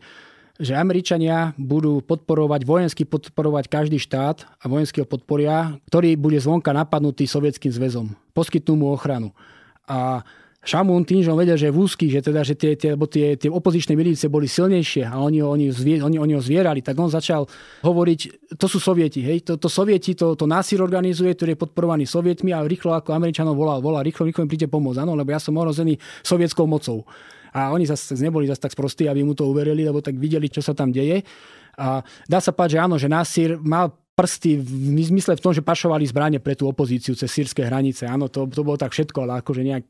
že 0.62 0.76
Američania 0.78 1.56
budú 1.56 2.04
podporovať, 2.04 2.62
vojensky 2.68 3.02
podporovať 3.08 3.72
každý 3.72 3.98
štát 3.98 4.46
a 4.62 4.68
vojenský 4.68 5.02
ho 5.02 5.08
podporia, 5.08 5.74
ktorý 5.90 6.14
bude 6.14 6.38
zvonka 6.38 6.70
napadnutý 6.76 7.24
sovietským 7.24 7.72
zväzom. 7.72 8.14
Poskytnú 8.36 8.78
mu 8.78 8.86
ochranu. 8.92 9.32
A 9.88 10.22
Šamún 10.62 11.02
tým, 11.02 11.26
že 11.26 11.34
on 11.34 11.42
vedel, 11.42 11.58
že 11.58 11.66
je 11.68 11.74
v 11.74 11.80
úzky, 11.82 12.06
že, 12.06 12.22
teda, 12.22 12.46
že 12.46 12.54
tie, 12.54 12.78
tie, 12.78 12.94
tie, 12.94 13.34
tie 13.34 13.50
opozičné 13.50 13.98
milície 13.98 14.30
boli 14.30 14.46
silnejšie 14.46 15.10
a 15.10 15.18
oni, 15.18 15.42
oni, 15.42 15.74
oni, 15.98 16.16
oni 16.22 16.32
ho 16.38 16.42
zvierali, 16.42 16.78
tak 16.86 16.94
on 17.02 17.10
začal 17.10 17.50
hovoriť, 17.82 18.54
to 18.54 18.66
sú 18.70 18.78
sovieti, 18.78 19.26
hej, 19.26 19.42
to, 19.42 19.58
to 19.58 19.66
sovieti, 19.66 20.14
to, 20.14 20.38
to 20.38 20.46
násir 20.46 20.78
organizuje, 20.78 21.34
ktorý 21.34 21.58
je 21.58 21.62
podporovaný 21.66 22.06
sovietmi 22.06 22.54
a 22.54 22.62
rýchlo 22.62 22.94
ako 22.94 23.10
Američanov 23.10 23.58
volal, 23.58 23.82
volá, 23.82 24.06
rýchlo, 24.06 24.22
rýchlo 24.22 24.46
mi 24.46 24.54
príďte 24.54 24.70
pomôcť, 24.70 25.02
áno, 25.02 25.18
lebo 25.18 25.34
ja 25.34 25.42
som 25.42 25.58
ohrozený 25.58 25.98
sovietskou 26.22 26.70
mocou. 26.70 27.02
A 27.50 27.74
oni 27.74 27.82
zase 27.82 28.14
neboli 28.22 28.46
zase 28.46 28.62
tak 28.62 28.72
sprostí, 28.72 29.10
aby 29.10 29.26
mu 29.26 29.34
to 29.34 29.50
uverili, 29.50 29.82
lebo 29.82 29.98
tak 29.98 30.14
videli, 30.14 30.46
čo 30.46 30.62
sa 30.62 30.78
tam 30.78 30.94
deje. 30.94 31.26
A 31.74 32.06
dá 32.30 32.38
sa 32.38 32.54
páť, 32.54 32.76
že 32.76 32.78
áno, 32.78 32.96
že 33.02 33.10
Nasir 33.10 33.58
mal 33.58 33.92
prsty 34.14 34.62
v 34.62 35.02
zmysle 35.10 35.36
v 35.36 35.42
tom, 35.42 35.52
že 35.52 35.64
pašovali 35.64 36.06
zbranie 36.06 36.38
pre 36.38 36.54
tú 36.54 36.68
opozíciu 36.68 37.18
cez 37.18 37.28
sírske 37.28 37.64
hranice. 37.64 38.04
Áno, 38.06 38.28
to, 38.28 38.46
to 38.46 38.62
bolo 38.62 38.76
tak 38.78 38.92
všetko, 38.92 39.24
ale 39.24 39.40
akože 39.40 39.62
nejak 39.64 39.84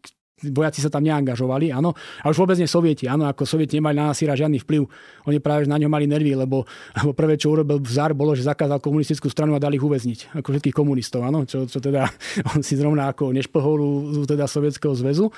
vojaci 0.50 0.82
sa 0.82 0.90
tam 0.90 1.06
neangažovali, 1.06 1.70
áno. 1.70 1.94
A 2.22 2.26
už 2.32 2.42
vôbec 2.42 2.58
nie 2.58 2.66
sovieti, 2.66 3.06
áno, 3.06 3.30
ako 3.30 3.46
sovieti 3.46 3.78
nemali 3.78 3.94
na 3.94 4.10
Nasíra 4.10 4.34
žiadny 4.34 4.58
vplyv. 4.66 4.82
Oni 5.30 5.38
práve 5.38 5.70
na 5.70 5.78
ňo 5.78 5.86
mali 5.86 6.10
nervy, 6.10 6.34
lebo, 6.34 6.66
lebo 6.98 7.10
prvé, 7.14 7.38
čo 7.38 7.54
urobil 7.54 7.78
Zar, 7.86 8.16
bolo, 8.16 8.34
že 8.34 8.42
zakázal 8.42 8.82
komunistickú 8.82 9.30
stranu 9.30 9.54
a 9.54 9.62
dali 9.62 9.78
ich 9.78 9.84
uväzniť, 9.84 10.34
ako 10.42 10.48
všetkých 10.58 10.76
komunistov, 10.76 11.22
áno, 11.22 11.46
čo, 11.46 11.70
čo 11.70 11.78
teda 11.78 12.10
on 12.56 12.66
si 12.66 12.74
zrovna 12.74 13.14
ako 13.14 13.30
nešplhol 13.30 13.78
teda 14.26 14.50
Sovietskeho 14.50 14.96
zväzu. 14.98 15.30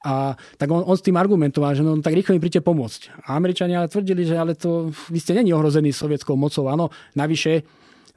A 0.00 0.32
tak 0.56 0.72
on, 0.72 0.80
on 0.80 0.96
s 0.96 1.04
tým 1.04 1.20
argumentoval, 1.20 1.76
že 1.76 1.84
no 1.84 2.00
tak 2.00 2.16
rýchlo 2.16 2.32
mi 2.32 2.40
príďte 2.40 2.64
pomôcť. 2.64 3.28
A 3.28 3.36
Američania 3.36 3.84
ale 3.84 3.92
tvrdili, 3.92 4.24
že 4.24 4.32
ale 4.32 4.56
to 4.56 4.88
vy 5.12 5.20
ste 5.20 5.36
není 5.36 5.52
ohrození 5.52 5.92
sovietskou 5.92 6.40
mocou. 6.40 6.72
Áno, 6.72 6.88
navyše 7.12 7.68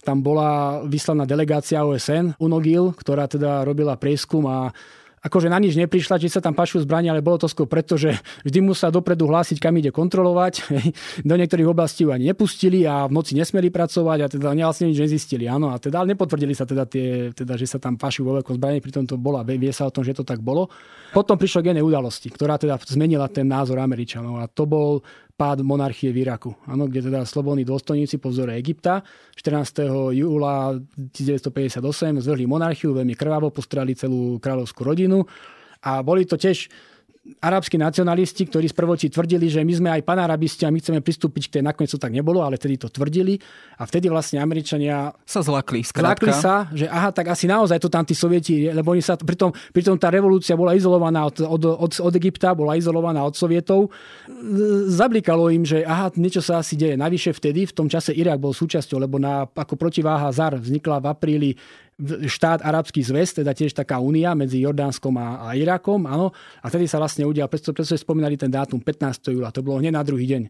tam 0.04 0.20
bola 0.20 0.84
vyslaná 0.84 1.24
delegácia 1.24 1.84
OSN, 1.84 2.36
UNOGIL, 2.40 2.96
ktorá 2.96 3.28
teda 3.28 3.64
robila 3.64 3.96
prieskum 3.96 4.48
a 4.48 4.72
akože 5.24 5.48
na 5.48 5.56
nič 5.56 5.80
neprišla, 5.80 6.20
či 6.20 6.28
sa 6.28 6.44
tam 6.44 6.52
pašujú 6.52 6.84
zbrania, 6.84 7.16
ale 7.16 7.24
bolo 7.24 7.40
to 7.40 7.48
skôr 7.48 7.64
preto, 7.64 7.96
že 7.96 8.20
vždy 8.44 8.60
musela 8.60 8.92
dopredu 8.92 9.24
hlásiť, 9.32 9.56
kam 9.56 9.80
ide 9.80 9.96
kontrolovať. 9.96 10.54
Do 11.30 11.40
niektorých 11.40 11.72
oblastí 11.72 12.04
ju 12.04 12.12
ani 12.12 12.36
nepustili 12.36 12.84
a 12.84 13.08
v 13.08 13.16
noci 13.16 13.40
nesmeli 13.40 13.72
pracovať 13.72 14.20
a 14.20 14.28
teda 14.28 14.52
vlastne 14.52 14.92
nič 14.92 15.00
nezistili. 15.00 15.48
Áno, 15.48 15.72
a 15.72 15.80
teda 15.80 16.04
nepotvrdili 16.04 16.52
sa 16.52 16.68
teda, 16.68 16.84
tie, 16.84 17.32
teda 17.32 17.56
že 17.56 17.66
sa 17.66 17.80
tam 17.80 17.96
pašujú 17.96 18.24
vo 18.28 18.34
veľkom 18.44 18.60
zbranie, 18.60 18.84
pritom 18.84 19.08
to 19.08 19.16
bola, 19.16 19.48
vie 19.48 19.72
sa 19.72 19.88
o 19.88 19.94
tom, 19.96 20.04
že 20.04 20.12
to 20.12 20.28
tak 20.28 20.44
bolo. 20.44 20.68
Potom 21.16 21.40
prišlo 21.40 21.64
k 21.64 21.80
udalosti, 21.80 22.28
ktorá 22.28 22.60
teda 22.60 22.76
zmenila 22.84 23.32
ten 23.32 23.48
názor 23.48 23.80
Američanov 23.80 24.44
a 24.44 24.52
to 24.52 24.68
bol 24.68 25.00
pád 25.34 25.66
monarchie 25.66 26.14
v 26.14 26.30
Iraku, 26.30 26.54
ano, 26.70 26.86
kde 26.86 27.10
teda 27.10 27.26
slobodní 27.26 27.66
dôstojníci 27.66 28.22
po 28.22 28.30
vzore 28.30 28.54
Egypta 28.54 29.02
14. 29.34 30.14
júla 30.14 30.78
1958 31.10 32.22
zvrhli 32.22 32.46
monarchiu, 32.46 32.94
veľmi 32.94 33.18
krvavo 33.18 33.50
postrali 33.50 33.98
celú 33.98 34.38
kráľovskú 34.38 34.86
rodinu 34.86 35.26
a 35.82 36.06
boli 36.06 36.30
to 36.30 36.38
tiež 36.38 36.70
arabskí 37.24 37.80
nacionalisti, 37.80 38.44
ktorí 38.52 38.68
z 38.68 38.76
prvoti 38.76 39.08
tvrdili, 39.08 39.48
že 39.48 39.64
my 39.64 39.74
sme 39.74 39.90
aj 39.96 40.04
panarabisti 40.04 40.68
a 40.68 40.74
my 40.76 40.84
chceme 40.84 41.00
pristúpiť 41.00 41.44
k 41.48 41.52
tej, 41.60 41.64
nakoniec 41.64 41.88
to 41.88 41.96
tak 41.96 42.12
nebolo, 42.12 42.44
ale 42.44 42.60
tedy 42.60 42.76
to 42.76 42.92
tvrdili. 42.92 43.40
A 43.80 43.88
vtedy 43.88 44.12
vlastne 44.12 44.44
Američania 44.44 45.16
sa 45.24 45.40
zlakli. 45.40 45.88
Skrátka. 45.88 46.20
Zlakli 46.20 46.32
sa, 46.36 46.68
že 46.76 46.86
aha, 46.92 47.16
tak 47.16 47.32
asi 47.32 47.48
naozaj 47.48 47.80
to 47.80 47.88
tam 47.88 48.04
tí 48.04 48.12
sovieti, 48.12 48.68
lebo 48.68 48.92
oni 48.92 49.00
sa, 49.00 49.16
pritom, 49.16 49.56
pritom 49.72 49.96
tá 49.96 50.12
revolúcia 50.12 50.60
bola 50.60 50.76
izolovaná 50.76 51.24
od, 51.24 51.40
od, 51.40 51.64
od, 51.64 51.92
od 52.04 52.14
Egypta, 52.20 52.52
bola 52.52 52.76
izolovaná 52.76 53.24
od 53.24 53.40
Sovietov. 53.40 53.88
Zablikalo 54.92 55.48
im, 55.48 55.64
že 55.64 55.88
aha, 55.88 56.12
niečo 56.20 56.44
sa 56.44 56.60
asi 56.60 56.76
deje. 56.76 57.00
Navyše 57.00 57.32
vtedy, 57.40 57.64
v 57.64 57.76
tom 57.76 57.88
čase 57.88 58.12
Irak 58.12 58.44
bol 58.44 58.52
súčasťou, 58.52 59.00
lebo 59.00 59.16
na, 59.16 59.48
ako 59.48 59.80
protiváha 59.80 60.28
ZAR 60.36 60.60
vznikla 60.60 61.00
v 61.00 61.08
apríli 61.08 61.52
štát 62.26 62.66
Arabský 62.66 63.06
zväz, 63.06 63.38
teda 63.38 63.54
tiež 63.54 63.78
taká 63.78 64.02
únia 64.02 64.34
medzi 64.34 64.62
Jordánskom 64.62 65.14
a, 65.18 65.46
a 65.46 65.48
Irakom, 65.54 66.04
áno. 66.10 66.34
A 66.62 66.66
vtedy 66.68 66.90
sa 66.90 66.98
vlastne 66.98 67.24
udial, 67.24 67.46
preto, 67.48 67.70
preto 67.72 67.94
spomínali 67.94 68.36
ten 68.36 68.50
dátum 68.50 68.82
15. 68.82 69.34
júla, 69.34 69.54
to 69.54 69.62
bolo 69.62 69.80
hneď 69.80 69.94
na 69.94 70.04
druhý 70.04 70.26
deň. 70.26 70.44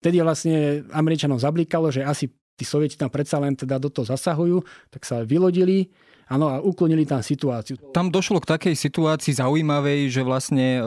Vtedy 0.00 0.16
vlastne 0.24 0.82
Američanom 0.90 1.38
zablikalo, 1.38 1.92
že 1.92 2.02
asi 2.02 2.32
tí 2.56 2.64
sovieti 2.68 2.96
tam 2.98 3.08
predsa 3.08 3.40
len 3.40 3.56
teda 3.56 3.80
do 3.80 3.88
toho 3.88 4.04
zasahujú, 4.04 4.60
tak 4.92 5.04
sa 5.08 5.24
vylodili 5.24 5.88
Áno, 6.30 6.46
a 6.46 6.62
uklonili 6.62 7.02
tam 7.02 7.18
situáciu. 7.26 7.74
Tam 7.90 8.06
došlo 8.06 8.38
k 8.38 8.54
takej 8.54 8.78
situácii 8.78 9.34
zaujímavej, 9.34 10.14
že 10.14 10.22
vlastne 10.22 10.78
e, 10.78 10.82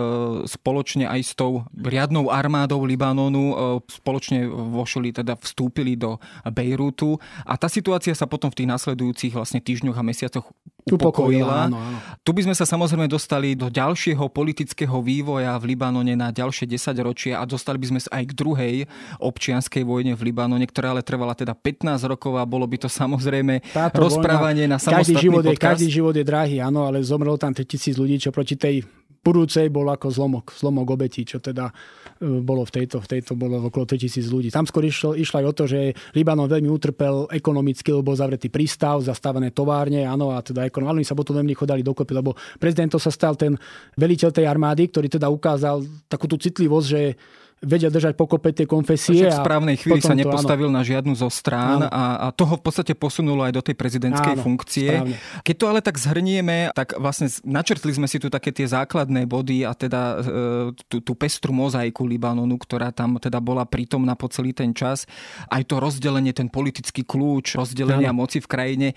spoločne 0.48 1.04
aj 1.04 1.20
s 1.20 1.36
tou 1.36 1.68
riadnou 1.76 2.32
armádou 2.32 2.80
Libanonu 2.88 3.52
e, 3.52 3.56
spoločne 3.92 4.48
vošli, 4.48 5.12
teda 5.12 5.36
vstúpili 5.36 6.00
do 6.00 6.16
Bejrútu 6.48 7.20
a 7.44 7.60
tá 7.60 7.68
situácia 7.68 8.16
sa 8.16 8.24
potom 8.24 8.48
v 8.56 8.64
tých 8.64 8.72
nasledujúcich 8.72 9.36
vlastne 9.36 9.60
týždňoch 9.60 10.00
a 10.00 10.08
mesiacoch 10.08 10.48
upokojila. 10.88 11.72
Áno, 11.72 11.80
áno. 11.80 11.98
Tu 12.24 12.32
by 12.36 12.42
sme 12.48 12.56
sa 12.56 12.68
samozrejme 12.68 13.08
dostali 13.08 13.56
do 13.56 13.72
ďalšieho 13.72 14.28
politického 14.32 15.00
vývoja 15.00 15.56
v 15.60 15.76
Libanone 15.76 16.16
na 16.16 16.32
ďalšie 16.32 16.68
10 16.68 16.96
ročia 17.04 17.40
a 17.40 17.48
dostali 17.48 17.80
by 17.80 17.88
sme 17.96 18.00
sa 18.04 18.10
aj 18.20 18.24
k 18.28 18.34
druhej 18.36 18.76
občianskej 19.20 19.84
vojne 19.88 20.16
v 20.16 20.32
Libanone, 20.32 20.64
ktorá 20.68 20.92
ale 20.96 21.04
trvala 21.04 21.36
teda 21.36 21.56
15 21.56 22.04
rokov 22.08 22.36
a 22.36 22.44
bolo 22.44 22.68
by 22.68 22.84
to 22.84 22.90
samozrejme 22.92 23.64
Táto 23.72 24.04
rozprávanie 24.04 24.68
vojna, 24.68 24.76
na 24.76 24.80
samostatný 24.80 25.24
život 25.24 25.44
je, 25.48 25.56
každý 25.56 25.88
život 25.88 26.16
je 26.16 26.26
drahý, 26.28 26.60
áno, 26.60 26.88
ale 26.88 27.00
zomrelo 27.04 27.40
tam 27.40 27.56
3000 27.56 27.96
ľudí, 27.96 28.16
čo 28.20 28.36
proti 28.36 28.60
tej 28.60 28.84
budúcej 29.24 29.72
bol 29.72 29.88
ako 29.88 30.12
zlomok, 30.12 30.52
zlomok 30.52 31.00
obetí, 31.00 31.24
čo 31.24 31.40
teda 31.40 31.72
bolo 32.24 32.64
v 32.64 32.72
tejto, 32.72 33.04
v 33.04 33.08
tejto 33.08 33.36
bolo 33.36 33.68
okolo 33.68 33.84
3000 33.84 34.24
ľudí. 34.32 34.50
Tam 34.50 34.64
skôr 34.64 34.88
išlo, 34.88 35.14
išlo 35.14 35.44
aj 35.44 35.46
o 35.46 35.54
to, 35.54 35.64
že 35.68 35.80
Libanon 36.16 36.48
veľmi 36.48 36.70
utrpel 36.72 37.28
ekonomicky, 37.30 37.92
lebo 37.92 38.14
bol 38.14 38.18
zavretý 38.18 38.48
prístav, 38.48 39.04
zastavené 39.04 39.52
továrne, 39.52 40.08
áno, 40.08 40.32
a 40.32 40.40
teda 40.40 40.64
ekonom, 40.64 40.90
ale 40.90 41.04
oni 41.04 41.08
sa 41.08 41.18
potom 41.18 41.36
veľmi 41.38 41.54
chodali 41.54 41.84
dokopy, 41.84 42.12
lebo 42.16 42.34
prezidentov 42.58 43.04
sa 43.04 43.12
stal 43.12 43.36
ten 43.36 43.60
veliteľ 44.00 44.32
tej 44.32 44.48
armády, 44.48 44.88
ktorý 44.88 45.08
teda 45.12 45.28
ukázal 45.28 45.84
takú 46.08 46.26
tú 46.26 46.40
citlivosť, 46.40 46.88
že 46.88 47.02
vedia 47.64 47.88
držať 47.88 48.14
pokope 48.20 48.52
tie 48.52 48.68
konfesie. 48.68 49.26
v 49.26 49.34
správnej 49.34 49.80
chvíli 49.80 50.04
sa 50.04 50.14
nepostavil 50.14 50.68
to, 50.70 50.76
na 50.76 50.84
žiadnu 50.84 51.16
zo 51.16 51.32
strán 51.32 51.88
a, 51.88 52.28
a 52.28 52.36
toho 52.36 52.60
v 52.60 52.64
podstate 52.64 52.94
posunulo 52.94 53.42
aj 53.48 53.54
do 53.56 53.64
tej 53.64 53.76
prezidentskej 53.80 54.36
áno, 54.38 54.44
funkcie. 54.44 54.92
Správne. 54.92 55.16
Keď 55.42 55.56
to 55.56 55.66
ale 55.72 55.80
tak 55.80 55.96
zhrnieme, 55.96 56.76
tak 56.76 57.00
vlastne 57.00 57.32
načrtli 57.48 57.96
sme 57.96 58.06
si 58.12 58.20
tu 58.20 58.28
také 58.28 58.52
tie 58.52 58.68
základné 58.68 59.24
body 59.26 59.64
a 59.64 59.72
teda 59.72 60.02
e, 60.02 60.16
tú, 60.92 61.00
tú 61.00 61.14
pestru 61.16 61.56
mozaiku 61.56 62.04
Libanonu, 62.04 62.60
ktorá 62.60 62.92
tam 62.92 63.16
teda 63.18 63.40
bola 63.40 63.64
prítomná 63.64 64.14
po 64.20 64.28
celý 64.28 64.52
ten 64.52 64.76
čas. 64.76 65.08
Aj 65.48 65.64
to 65.64 65.80
rozdelenie, 65.80 66.36
ten 66.36 66.52
politický 66.52 67.08
kľúč, 67.08 67.56
rozdelenia 67.56 68.12
áno. 68.12 68.28
moci 68.28 68.44
v 68.44 68.48
krajine. 68.52 68.88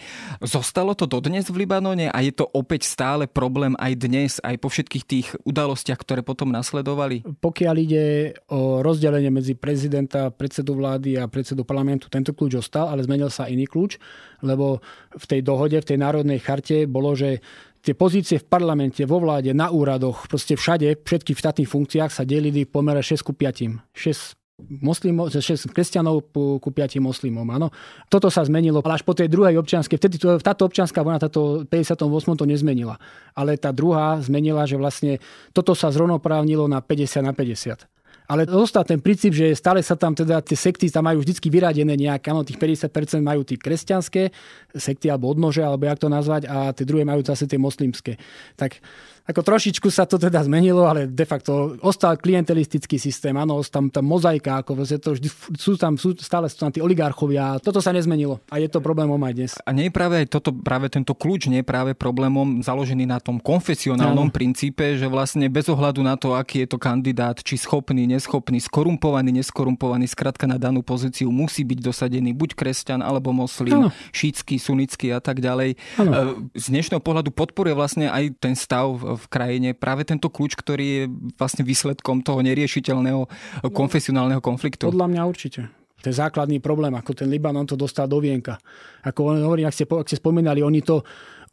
Zostalo 0.42 0.98
to 0.98 1.06
dodnes 1.06 1.46
v 1.46 1.62
Libanone 1.62 2.10
a 2.10 2.18
je 2.20 2.34
to 2.34 2.50
opäť 2.50 2.90
stále 2.90 3.30
problém 3.30 3.78
aj 3.78 3.92
dnes, 3.94 4.32
aj 4.42 4.58
po 4.58 4.68
všetkých 4.68 5.04
tých 5.06 5.26
udalostiach, 5.46 6.00
ktoré 6.02 6.26
potom 6.26 6.50
nasledovali? 6.50 7.22
Pokiaľ 7.22 7.74
ide 7.78 8.04
o 8.50 8.55
o 8.56 8.80
rozdelenie 8.80 9.28
medzi 9.28 9.52
prezidenta, 9.52 10.32
predsedu 10.32 10.72
vlády 10.72 11.20
a 11.20 11.28
predsedu 11.28 11.68
parlamentu. 11.68 12.08
Tento 12.08 12.32
kľúč 12.32 12.56
ostal, 12.56 12.88
ale 12.88 13.04
zmenil 13.04 13.28
sa 13.28 13.52
iný 13.52 13.68
kľúč, 13.68 14.00
lebo 14.40 14.80
v 15.12 15.24
tej 15.28 15.40
dohode, 15.44 15.76
v 15.76 15.88
tej 15.92 15.98
národnej 16.00 16.40
charte 16.40 16.88
bolo, 16.88 17.12
že 17.12 17.44
tie 17.84 17.92
pozície 17.92 18.40
v 18.40 18.48
parlamente, 18.48 19.04
vo 19.04 19.20
vláde, 19.20 19.52
na 19.52 19.68
úradoch, 19.68 20.24
proste 20.24 20.56
všade, 20.56 21.04
všetky 21.04 21.36
v 21.36 21.42
štátnych 21.44 21.68
funkciách 21.68 22.10
sa 22.10 22.24
delili 22.24 22.64
v 22.64 22.72
pomere 22.72 23.04
6 23.04 23.20
ku 23.20 23.36
5. 23.36 23.92
6 23.92 24.34
moslimov, 24.80 25.28
6 25.28 25.68
kresťanov 25.68 26.32
ku, 26.32 26.56
ku 26.56 26.68
5 26.72 26.96
moslimom. 27.04 27.44
Áno. 27.52 27.68
Toto 28.08 28.32
sa 28.32 28.40
zmenilo 28.40 28.80
až 28.80 29.04
po 29.04 29.12
tej 29.12 29.28
druhej 29.28 29.60
občianskej. 29.60 30.00
Vtedy 30.00 30.16
to, 30.16 30.40
táto 30.40 30.64
občianská 30.64 31.04
vojna, 31.04 31.20
táto 31.20 31.68
58. 31.68 32.08
to 32.40 32.48
nezmenila. 32.48 32.96
Ale 33.36 33.60
tá 33.60 33.68
druhá 33.68 34.16
zmenila, 34.24 34.64
že 34.64 34.80
vlastne 34.80 35.20
toto 35.52 35.76
sa 35.76 35.92
zrovnoprávnilo 35.92 36.64
na 36.66 36.80
50 36.80 37.20
na 37.20 37.36
50. 37.36 37.95
Ale 38.26 38.42
zostal 38.46 38.82
ten 38.82 38.98
princíp, 38.98 39.34
že 39.34 39.54
stále 39.54 39.78
sa 39.82 39.94
tam 39.94 40.10
teda 40.10 40.42
tie 40.42 40.58
sekty 40.58 40.90
tam 40.90 41.06
majú 41.06 41.22
vždy 41.22 41.38
vyradené 41.46 41.94
nejaké, 41.94 42.34
áno, 42.34 42.42
tých 42.42 42.58
50% 42.58 43.22
majú 43.22 43.46
tí 43.46 43.54
kresťanské 43.54 44.34
sekty 44.74 45.06
alebo 45.06 45.30
odnože, 45.30 45.62
alebo 45.62 45.86
jak 45.86 46.02
to 46.02 46.10
nazvať, 46.10 46.50
a 46.50 46.74
tie 46.74 46.82
druhé 46.82 47.06
majú 47.06 47.22
zase 47.22 47.46
tie 47.46 47.58
moslimské. 47.58 48.18
Tak 48.58 48.82
ako 49.26 49.40
trošičku 49.42 49.90
sa 49.90 50.06
to 50.06 50.22
teda 50.22 50.46
zmenilo, 50.46 50.86
ale 50.86 51.10
de 51.10 51.26
facto 51.26 51.74
ostal 51.82 52.14
klientelistický 52.14 52.94
systém, 52.94 53.34
áno, 53.34 53.58
tam 53.66 53.90
tá 53.90 53.98
mozaika, 53.98 54.62
ako 54.62 54.86
to 54.86 55.18
vždy, 55.18 55.28
sú 55.58 55.74
tam, 55.74 55.98
sú, 55.98 56.14
stále 56.14 56.46
sú 56.46 56.62
tam 56.62 56.70
tí 56.70 56.78
oligarchovia, 56.78 57.58
toto 57.58 57.82
sa 57.82 57.90
nezmenilo 57.90 58.38
a 58.46 58.62
je 58.62 58.70
to 58.70 58.78
problémom 58.78 59.18
aj 59.18 59.34
dnes. 59.34 59.52
A 59.66 59.74
nie 59.74 59.90
je 59.90 59.92
práve 59.94 60.22
aj 60.22 60.26
toto, 60.30 60.54
práve 60.54 60.86
tento 60.86 61.10
kľúč 61.10 61.50
nie 61.50 61.60
je 61.62 61.66
práve 61.66 61.98
problémom 61.98 62.62
založený 62.62 63.10
na 63.10 63.18
tom 63.18 63.42
konfesionálnom 63.42 64.30
ano. 64.30 64.34
princípe, 64.34 64.94
že 64.94 65.10
vlastne 65.10 65.50
bez 65.50 65.66
ohľadu 65.66 66.06
na 66.06 66.14
to, 66.14 66.38
aký 66.38 66.62
je 66.62 66.68
to 66.70 66.78
kandidát, 66.78 67.42
či 67.42 67.58
schopný, 67.58 68.06
neschopný, 68.06 68.62
skorumpovaný, 68.62 69.42
neskorumpovaný, 69.42 70.06
skratka 70.06 70.46
na 70.46 70.54
danú 70.54 70.86
pozíciu 70.86 71.34
musí 71.34 71.66
byť 71.66 71.78
dosadený 71.82 72.30
buď 72.30 72.54
kresťan 72.54 73.02
alebo 73.02 73.34
moslim, 73.34 73.90
šítsky, 74.14 74.62
sunický 74.62 75.10
a 75.10 75.18
tak 75.18 75.42
ďalej. 75.42 75.74
Ano. 75.98 76.10
E, 76.54 76.58
z 76.62 76.70
dnešného 76.70 77.02
pohľadu 77.02 77.34
podporuje 77.34 77.74
vlastne 77.74 78.06
aj 78.06 78.38
ten 78.38 78.54
stav 78.54 79.15
v 79.16 79.26
krajine 79.26 79.68
práve 79.72 80.04
tento 80.04 80.28
kľúč, 80.28 80.54
ktorý 80.56 80.86
je 80.86 81.04
vlastne 81.40 81.64
výsledkom 81.64 82.20
toho 82.20 82.40
neriešiteľného 82.44 83.26
konfesionálneho 83.72 84.44
konfliktu? 84.44 84.88
Podľa 84.88 85.08
mňa 85.10 85.22
určite. 85.24 85.60
To 86.04 86.12
je 86.12 86.22
základný 86.22 86.60
problém, 86.62 86.92
ako 86.94 87.16
ten 87.16 87.26
Libanon 87.26 87.66
to 87.66 87.74
dostal 87.74 88.06
do 88.06 88.22
vienka. 88.22 88.60
Ako 89.02 89.42
hovorím, 89.42 89.66
ak 89.66 89.74
ste, 89.74 89.84
ak 89.88 90.06
ste 90.06 90.20
spomínali, 90.20 90.62
oni 90.62 90.84
to 90.84 91.02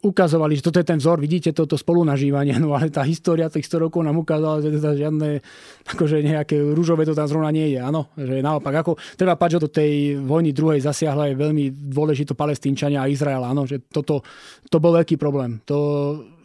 ukazovali, 0.04 0.60
že 0.60 0.68
toto 0.68 0.78
je 0.84 0.86
ten 0.86 1.00
vzor, 1.00 1.16
vidíte 1.16 1.56
toto 1.56 1.80
spolunažívanie, 1.80 2.52
no 2.62 2.76
ale 2.76 2.92
tá 2.92 3.00
história 3.02 3.48
tých 3.48 3.66
100 3.66 3.88
rokov 3.88 4.04
nám 4.04 4.20
ukázala, 4.20 4.60
že 4.60 4.76
teda 4.76 4.92
žiadne 4.92 5.40
akože 5.88 6.20
nejaké 6.20 6.60
rúžové 6.60 7.08
to 7.08 7.16
tam 7.16 7.24
zrovna 7.24 7.48
nie 7.48 7.72
je, 7.72 7.80
áno, 7.80 8.12
že 8.14 8.44
naopak, 8.44 8.84
ako 8.84 9.00
treba 9.16 9.34
pať, 9.40 9.56
že 9.56 9.64
do 9.64 9.70
tej 9.72 9.92
vojny 10.20 10.52
druhej 10.52 10.84
zasiahla 10.84 11.32
aj 11.32 11.40
veľmi 11.40 11.64
dôležito 11.90 12.36
palestínčania 12.36 13.00
a 13.00 13.10
Izrael, 13.10 13.40
áno, 13.40 13.64
že 13.64 13.80
toto, 13.88 14.20
to 14.68 14.76
bol 14.76 14.92
veľký 14.92 15.16
problém. 15.16 15.64
To 15.64 15.76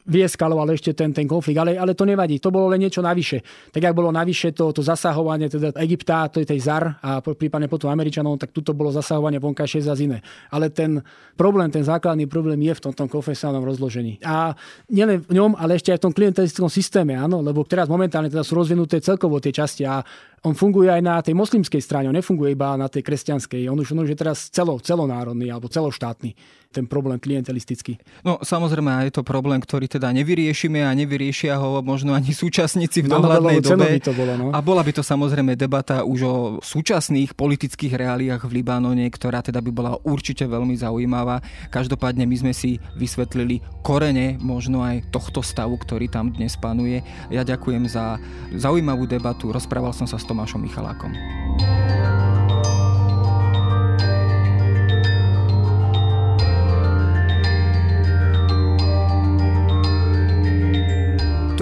vyeskaloval 0.09 0.73
ešte 0.73 0.97
ten, 0.97 1.13
ten 1.13 1.29
konflikt, 1.29 1.61
ale, 1.61 1.77
ale 1.77 1.93
to 1.93 2.03
nevadí, 2.03 2.41
to 2.41 2.49
bolo 2.49 2.73
len 2.73 2.81
niečo 2.81 3.05
navyše. 3.05 3.45
Tak 3.69 3.79
ak 3.79 3.93
bolo 3.93 4.09
navyše 4.09 4.51
to, 4.51 4.73
to 4.73 4.81
zasahovanie 4.81 5.45
teda 5.45 5.77
Egypta, 5.77 6.27
to 6.33 6.41
je 6.41 6.49
tej 6.49 6.59
ZAR 6.65 6.97
a 6.99 7.21
prípadne 7.21 7.69
potom 7.69 7.93
Američanov, 7.93 8.41
tak 8.41 8.49
tuto 8.49 8.73
bolo 8.73 8.89
zasahovanie 8.89 9.37
vonkajšie 9.37 9.85
za 9.85 9.93
iné. 9.93 10.25
Ale 10.49 10.73
ten 10.73 10.99
problém, 11.37 11.69
ten 11.69 11.85
základný 11.85 12.25
problém 12.25 12.57
je 12.65 12.73
v 12.73 12.81
tom, 12.81 12.93
tom 12.97 13.07
konfesionálnom 13.07 13.63
rozložení. 13.63 14.17
A 14.25 14.57
nielen 14.89 15.21
v 15.21 15.37
ňom, 15.37 15.53
ale 15.53 15.77
ešte 15.77 15.93
aj 15.93 16.01
v 16.01 16.05
tom 16.09 16.13
klientelistickom 16.17 16.67
systéme, 16.73 17.13
áno, 17.13 17.45
lebo 17.45 17.61
teraz 17.63 17.85
momentálne 17.85 18.33
teda 18.33 18.41
sú 18.41 18.57
rozvinuté 18.57 18.97
celkovo 18.99 19.37
tie 19.37 19.53
časti 19.53 19.85
a 19.85 20.01
on 20.43 20.55
funguje 20.55 20.87
aj 20.87 21.01
na 21.03 21.19
tej 21.19 21.35
moslimskej 21.35 21.81
strane, 21.83 22.07
on 22.07 22.15
nefunguje 22.15 22.55
iba 22.55 22.75
na 22.79 22.87
tej 22.87 23.03
kresťanskej. 23.03 23.67
On 23.67 23.77
už, 23.79 23.91
on 23.95 24.03
už 24.07 24.15
je 24.15 24.19
teraz 24.19 24.47
celo, 24.51 24.79
celonárodný 24.79 25.51
alebo 25.51 25.67
celoštátny 25.67 26.35
ten 26.69 26.85
problém 26.85 27.17
klientelistický. 27.17 27.97
No 28.21 28.37
samozrejme 28.45 29.09
je 29.09 29.13
to 29.17 29.25
problém, 29.25 29.57
ktorý 29.57 29.89
teda 29.89 30.13
nevyriešime 30.13 30.85
a 30.85 30.93
nevyriešia 30.93 31.57
ho 31.57 31.81
možno 31.81 32.13
ani 32.13 32.29
súčasníci 32.29 33.01
v 33.01 33.09
dohľadnej 33.09 33.57
dobe. 33.57 33.97
By 33.97 34.05
to 34.05 34.13
bolo, 34.13 34.33
no. 34.37 34.45
A 34.53 34.61
bola 34.61 34.85
by 34.85 34.93
to 34.93 35.01
samozrejme 35.01 35.57
debata 35.57 36.05
už 36.05 36.19
o 36.29 36.35
súčasných 36.61 37.33
politických 37.33 37.97
reáliách 37.97 38.45
v 38.45 38.61
Libanone, 38.61 39.09
ktorá 39.09 39.41
teda 39.41 39.65
by 39.65 39.71
bola 39.73 39.97
určite 40.05 40.45
veľmi 40.45 40.77
zaujímavá. 40.77 41.41
Každopádne 41.73 42.29
my 42.29 42.35
sme 42.37 42.53
si 42.53 42.77
vysvetlili 43.01 43.65
korene 43.81 44.37
možno 44.37 44.85
aj 44.85 45.09
tohto 45.09 45.41
stavu, 45.41 45.73
ktorý 45.73 46.05
tam 46.05 46.29
dnes 46.29 46.53
panuje. 46.53 47.01
Ja 47.33 47.41
ďakujem 47.41 47.89
za 47.89 48.21
zaujímavú 48.53 49.09
debatu. 49.09 49.49
Rozprával 49.49 49.97
som 49.97 50.05
sa 50.05 50.21
s 50.21 50.28
Tomášom 50.29 50.61
Michalákom. 50.61 51.11